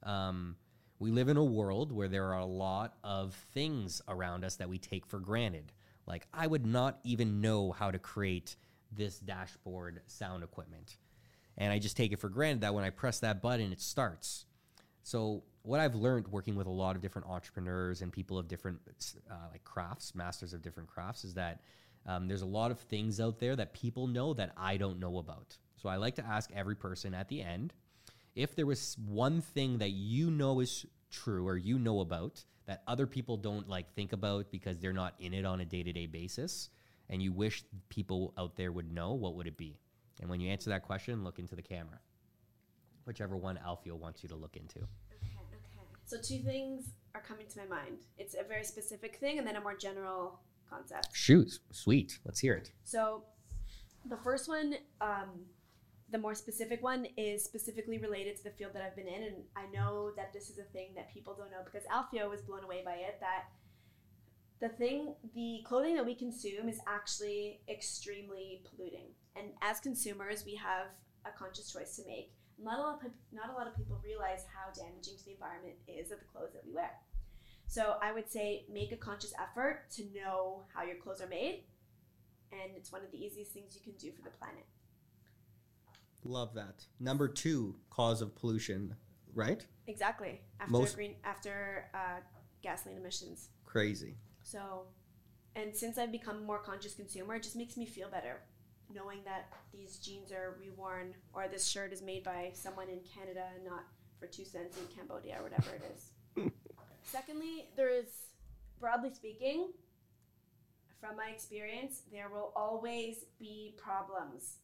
Um, 0.03 0.57
we 0.99 1.13
live 1.13 1.29
in 1.29 1.37
a 1.37 1.45
world 1.45 1.93
where 1.93 2.09
there 2.09 2.33
are 2.33 2.41
a 2.41 2.47
lot 2.47 2.95
of 3.05 3.35
things 3.53 4.03
around 4.09 4.45
us 4.45 4.57
that 4.57 4.69
we 4.69 4.79
take 4.79 5.07
for 5.07 5.21
granted. 5.21 5.71
Like, 6.07 6.27
I 6.35 6.49
would 6.49 6.67
not 6.67 6.99
even 7.05 7.41
know 7.41 7.71
how 7.71 7.93
to 7.93 8.01
create 8.01 8.57
this 8.91 9.21
dashboard 9.21 10.01
sound 10.07 10.43
equipment. 10.43 10.97
And 11.57 11.73
I 11.73 11.79
just 11.79 11.97
take 11.97 12.13
it 12.13 12.19
for 12.19 12.29
granted 12.29 12.63
that 12.63 12.75
when 12.75 12.85
I 12.85 12.91
press 12.91 13.21
that 13.21 13.41
button, 13.41 13.73
it 13.73 13.81
starts. 13.81 14.47
So, 15.03 15.45
what 15.63 15.81
I've 15.81 15.95
learned 15.95 16.29
working 16.29 16.57
with 16.57 16.67
a 16.67 16.71
lot 16.71 16.95
of 16.97 17.03
different 17.03 17.29
entrepreneurs 17.29 18.03
and 18.03 18.13
people 18.13 18.39
of 18.39 18.49
different 18.49 18.81
uh, 19.31 19.35
like 19.51 19.65
crafts, 19.65 20.15
masters 20.15 20.53
of 20.53 20.63
different 20.63 20.89
crafts, 20.89 21.25
is 21.25 21.35
that 21.35 21.61
um, 22.07 22.29
there's 22.29 22.43
a 22.43 22.47
lot 22.47 22.71
of 22.71 22.79
things 22.81 23.21
out 23.21 23.39
there 23.39 23.57
that 23.57 23.73
people 23.73 24.07
know 24.07 24.35
that 24.35 24.53
I 24.57 24.77
don't 24.77 24.99
know 24.99 25.19
about. 25.19 25.57
So, 25.77 25.89
I 25.89 25.97
like 25.97 26.17
to 26.17 26.27
ask 26.27 26.51
every 26.55 26.75
person 26.75 27.15
at 27.15 27.29
the 27.29 27.43
end 27.43 27.73
if 28.35 28.57
there 28.57 28.67
was 28.67 28.97
one 29.07 29.41
thing 29.41 29.79
that 29.79 29.91
you 29.91 30.31
know 30.31 30.61
is 30.61 30.87
true 31.11 31.47
or 31.47 31.57
you 31.57 31.79
know 31.79 32.01
about 32.01 32.45
that 32.67 32.83
other 32.87 33.07
people 33.07 33.37
don't 33.37 33.69
like 33.69 33.93
think 33.95 34.13
about 34.13 34.51
because 34.51 34.79
they're 34.79 34.93
not 34.93 35.15
in 35.21 35.33
it 35.33 35.45
on 35.45 35.61
a 35.61 35.65
day-to-day 35.65 36.07
basis 36.07 36.71
and 37.09 37.23
you 37.23 37.33
wish 37.33 37.63
people 37.89 38.33
out 38.37 38.57
there 38.57 38.73
would 38.73 38.93
know 38.93 39.13
what 39.13 39.35
would 39.35 39.47
it 39.47 39.57
be 39.57 39.79
and 40.21 40.31
when 40.31 40.41
you 40.41 40.51
answer 40.51 40.71
that 40.71 40.83
question 40.83 41.25
look 41.25 41.39
into 41.39 41.55
the 41.55 41.63
camera 41.63 41.99
whichever 43.05 43.37
one 43.37 43.59
alfio 43.67 43.95
wants 43.95 44.23
you 44.23 44.29
to 44.29 44.37
look 44.37 44.57
into 44.57 44.79
Okay. 44.79 45.37
Okay. 45.39 45.59
So 46.07 46.17
two 46.19 46.43
things 46.43 46.91
are 47.15 47.21
coming 47.21 47.47
to 47.47 47.59
my 47.59 47.67
mind. 47.67 47.99
It's 48.19 48.35
a 48.35 48.47
very 48.47 48.65
specific 48.65 49.17
thing, 49.17 49.39
and 49.39 49.47
then 49.47 49.57
a 49.57 49.61
more 49.61 49.77
general 49.77 50.41
concept. 50.69 51.09
shoot 51.13 51.59
sweet 51.71 52.19
let's 52.25 52.41
hear 52.41 52.55
it 52.55 52.73
So, 52.85 53.23
the 54.09 54.17
first 54.17 54.49
one, 54.49 54.75
um, 55.01 55.47
the 56.11 56.19
more 56.19 56.35
specific 56.35 56.83
one, 56.83 57.07
is 57.17 57.45
specifically 57.45 57.99
related 57.99 58.37
to 58.39 58.45
the 58.45 58.51
field 58.51 58.73
that 58.75 58.83
I've 58.83 58.97
been 58.97 59.09
in, 59.09 59.23
and 59.23 59.37
I 59.57 59.67
know 59.73 60.11
that 60.17 60.33
this 60.33 60.51
is 60.51 60.59
a 60.59 60.65
thing 60.65 60.89
that 60.95 61.13
people 61.13 61.35
don't 61.35 61.51
know 61.51 61.63
because 61.65 61.87
Alfio 61.89 62.29
was 62.29 62.43
blown 62.43 62.65
away 62.65 62.83
by 62.85 62.95
it. 62.95 63.19
That 63.21 63.45
the 64.61 64.69
thing, 64.69 65.15
the 65.35 65.61
clothing 65.65 65.95
that 65.97 66.05
we 66.05 66.15
consume 66.15 66.69
is 66.69 66.81
actually 66.87 67.61
extremely 67.69 68.63
polluting, 68.69 69.09
and 69.37 69.49
as 69.63 69.81
consumers, 69.81 70.45
we 70.45 70.55
have 70.57 70.87
a 71.25 71.31
conscious 71.37 71.73
choice 71.73 71.97
to 71.97 72.07
make. 72.07 72.33
Not 72.63 72.79
a 72.79 72.83
lot 72.83 73.05
of 73.05 73.11
not 73.33 73.51
a 73.51 73.53
lot 73.53 73.67
of 73.67 73.77
people 73.77 74.01
realize 74.05 74.45
how 74.55 74.71
damaging 74.73 75.17
to 75.19 75.25
the 75.25 75.33
environment 75.33 75.75
is 75.89 76.11
of 76.13 76.19
the 76.21 76.25
clothes 76.27 76.53
that 76.55 76.65
we 76.65 76.73
wear. 76.73 76.91
So 77.67 77.97
I 78.01 78.13
would 78.13 78.31
say 78.31 78.65
make 78.73 78.93
a 78.93 78.97
conscious 78.97 79.33
effort 79.41 79.91
to 79.97 80.05
know 80.15 80.63
how 80.73 80.85
your 80.85 80.97
clothes 80.97 81.21
are 81.21 81.27
made 81.27 81.65
and 82.53 82.71
it's 82.77 82.93
one 82.93 83.03
of 83.03 83.11
the 83.11 83.19
easiest 83.19 83.51
things 83.53 83.75
you 83.75 83.81
can 83.83 83.99
do 83.99 84.13
for 84.13 84.23
the 84.23 84.31
planet. 84.31 84.65
love 86.25 86.55
that 86.55 86.85
number 87.01 87.27
two 87.29 87.75
cause 87.91 88.23
of 88.23 88.35
pollution 88.37 88.95
right 89.35 89.67
Exactly. 89.87 90.41
After 90.61 90.73
Most- 90.73 90.95
green, 90.95 91.17
after 91.25 91.91
uh, 91.93 92.21
gasoline 92.63 92.97
emissions. 92.99 93.49
crazy 93.65 94.15
So, 94.43 94.85
and 95.57 95.75
since 95.77 95.99
I've 95.99 96.13
become 96.13 96.37
a 96.37 96.41
more 96.41 96.59
conscious 96.59 96.95
consumer, 96.95 97.35
it 97.35 97.43
just 97.43 97.57
makes 97.57 97.77
me 97.77 97.85
feel 97.87 98.09
better 98.09 98.43
knowing 98.93 99.19
that 99.25 99.53
these 99.73 99.99
jeans 99.99 100.33
are 100.33 100.59
reworn 100.61 101.13
or 101.33 101.49
this 101.49 101.67
shirt 101.67 101.93
is 101.93 102.03
made 102.03 102.25
by 102.25 102.51
someone 102.53 102.89
in 102.89 103.01
Canada 103.01 103.45
and 103.55 103.65
not 103.65 103.85
for 104.19 104.27
two 104.27 104.45
cents 104.45 104.77
in 104.79 104.97
Cambodia 104.97 105.37
or 105.39 105.45
whatever 105.45 105.71
it 105.75 105.83
is. 105.95 106.51
Secondly, 107.05 107.69
there 107.77 107.89
is, 107.89 108.07
broadly 108.81 109.13
speaking, 109.13 109.69
from 111.01 111.17
my 111.17 111.29
experience, 111.29 112.03
there 112.11 112.29
will 112.31 112.53
always 112.57 113.27
be 113.39 113.75
problems. 113.77 114.57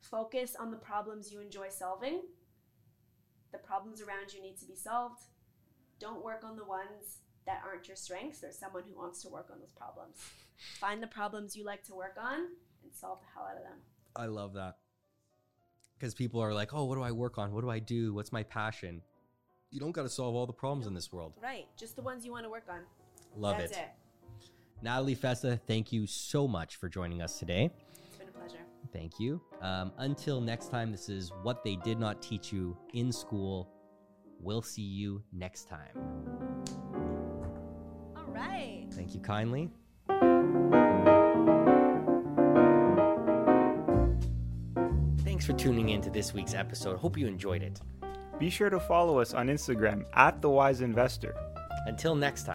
Focus 0.00 0.54
on 0.58 0.70
the 0.70 0.76
problems 0.76 1.32
you 1.32 1.40
enjoy 1.40 1.68
solving. 1.70 2.22
The 3.52 3.58
problems 3.58 4.00
around 4.00 4.32
you 4.32 4.40
need 4.40 4.58
to 4.60 4.66
be 4.66 4.76
solved. 4.76 5.22
Don't 5.98 6.24
work 6.24 6.44
on 6.44 6.56
the 6.56 6.64
ones 6.64 7.18
that 7.46 7.62
aren't 7.66 7.88
your 7.88 7.96
strengths. 7.96 8.40
There's 8.40 8.58
someone 8.58 8.84
who 8.88 8.96
wants 8.96 9.22
to 9.22 9.28
work 9.28 9.48
on 9.50 9.58
those 9.58 9.72
problems. 9.72 10.16
Find 10.80 11.02
the 11.02 11.08
problems 11.08 11.56
you 11.56 11.64
like 11.64 11.82
to 11.84 11.94
work 11.94 12.16
on 12.20 12.48
and 12.88 12.96
solve 12.96 13.18
the 13.20 13.26
hell 13.34 13.46
out 13.50 13.56
of 13.56 13.62
them. 13.62 13.78
i 14.16 14.26
love 14.26 14.54
that 14.54 14.76
because 15.98 16.14
people 16.14 16.40
are 16.40 16.54
like 16.54 16.72
oh 16.72 16.84
what 16.84 16.94
do 16.94 17.02
i 17.02 17.12
work 17.12 17.38
on 17.38 17.52
what 17.52 17.60
do 17.60 17.70
i 17.70 17.78
do 17.78 18.14
what's 18.14 18.32
my 18.32 18.42
passion 18.42 19.02
you 19.70 19.78
don't 19.78 19.92
got 19.92 20.02
to 20.04 20.08
solve 20.08 20.34
all 20.34 20.46
the 20.46 20.52
problems 20.52 20.86
in 20.86 20.94
this 20.94 21.12
world 21.12 21.34
Right, 21.42 21.66
just 21.76 21.94
the 21.96 22.02
ones 22.02 22.24
you 22.24 22.32
want 22.32 22.44
to 22.44 22.50
work 22.50 22.64
on. 22.70 22.80
love 23.36 23.58
That's 23.58 23.72
it. 23.72 23.78
it. 23.78 23.88
Natalie 24.80 25.14
Festa, 25.14 25.60
thank 25.66 25.92
you 25.92 26.06
so 26.06 26.48
much 26.48 26.76
for 26.76 26.88
joining 26.88 27.20
us 27.20 27.38
today. 27.38 27.70
It's 28.06 28.16
been 28.16 28.28
a 28.28 28.30
pleasure. 28.30 28.62
Thank 28.92 29.18
you. 29.20 29.42
Um, 29.60 29.92
until 29.98 30.40
next 30.40 30.70
time, 30.70 30.92
this 30.92 31.08
is 31.08 31.32
What 31.42 31.64
They 31.64 31.76
Did 31.76 31.98
Not 31.98 32.22
Teach 32.22 32.52
You 32.52 32.76
in 32.94 33.10
School. 33.12 33.68
We'll 34.40 34.62
see 34.62 34.82
you 34.82 35.20
next 35.32 35.68
time. 35.68 35.98
All 38.16 38.24
right. 38.32 38.86
Thank 38.92 39.14
you 39.14 39.20
kindly. 39.20 39.68
For 45.48 45.54
tuning 45.54 45.88
in 45.88 46.02
to 46.02 46.10
this 46.10 46.34
week's 46.34 46.52
episode. 46.52 46.98
Hope 46.98 47.16
you 47.16 47.26
enjoyed 47.26 47.62
it. 47.62 47.80
Be 48.38 48.50
sure 48.50 48.68
to 48.68 48.78
follow 48.78 49.18
us 49.18 49.32
on 49.32 49.48
Instagram 49.48 50.04
at 50.12 50.42
The 50.42 50.50
Wise 50.50 50.82
Investor. 50.82 51.34
Until 51.86 52.14
next 52.14 52.42
time. 52.42 52.46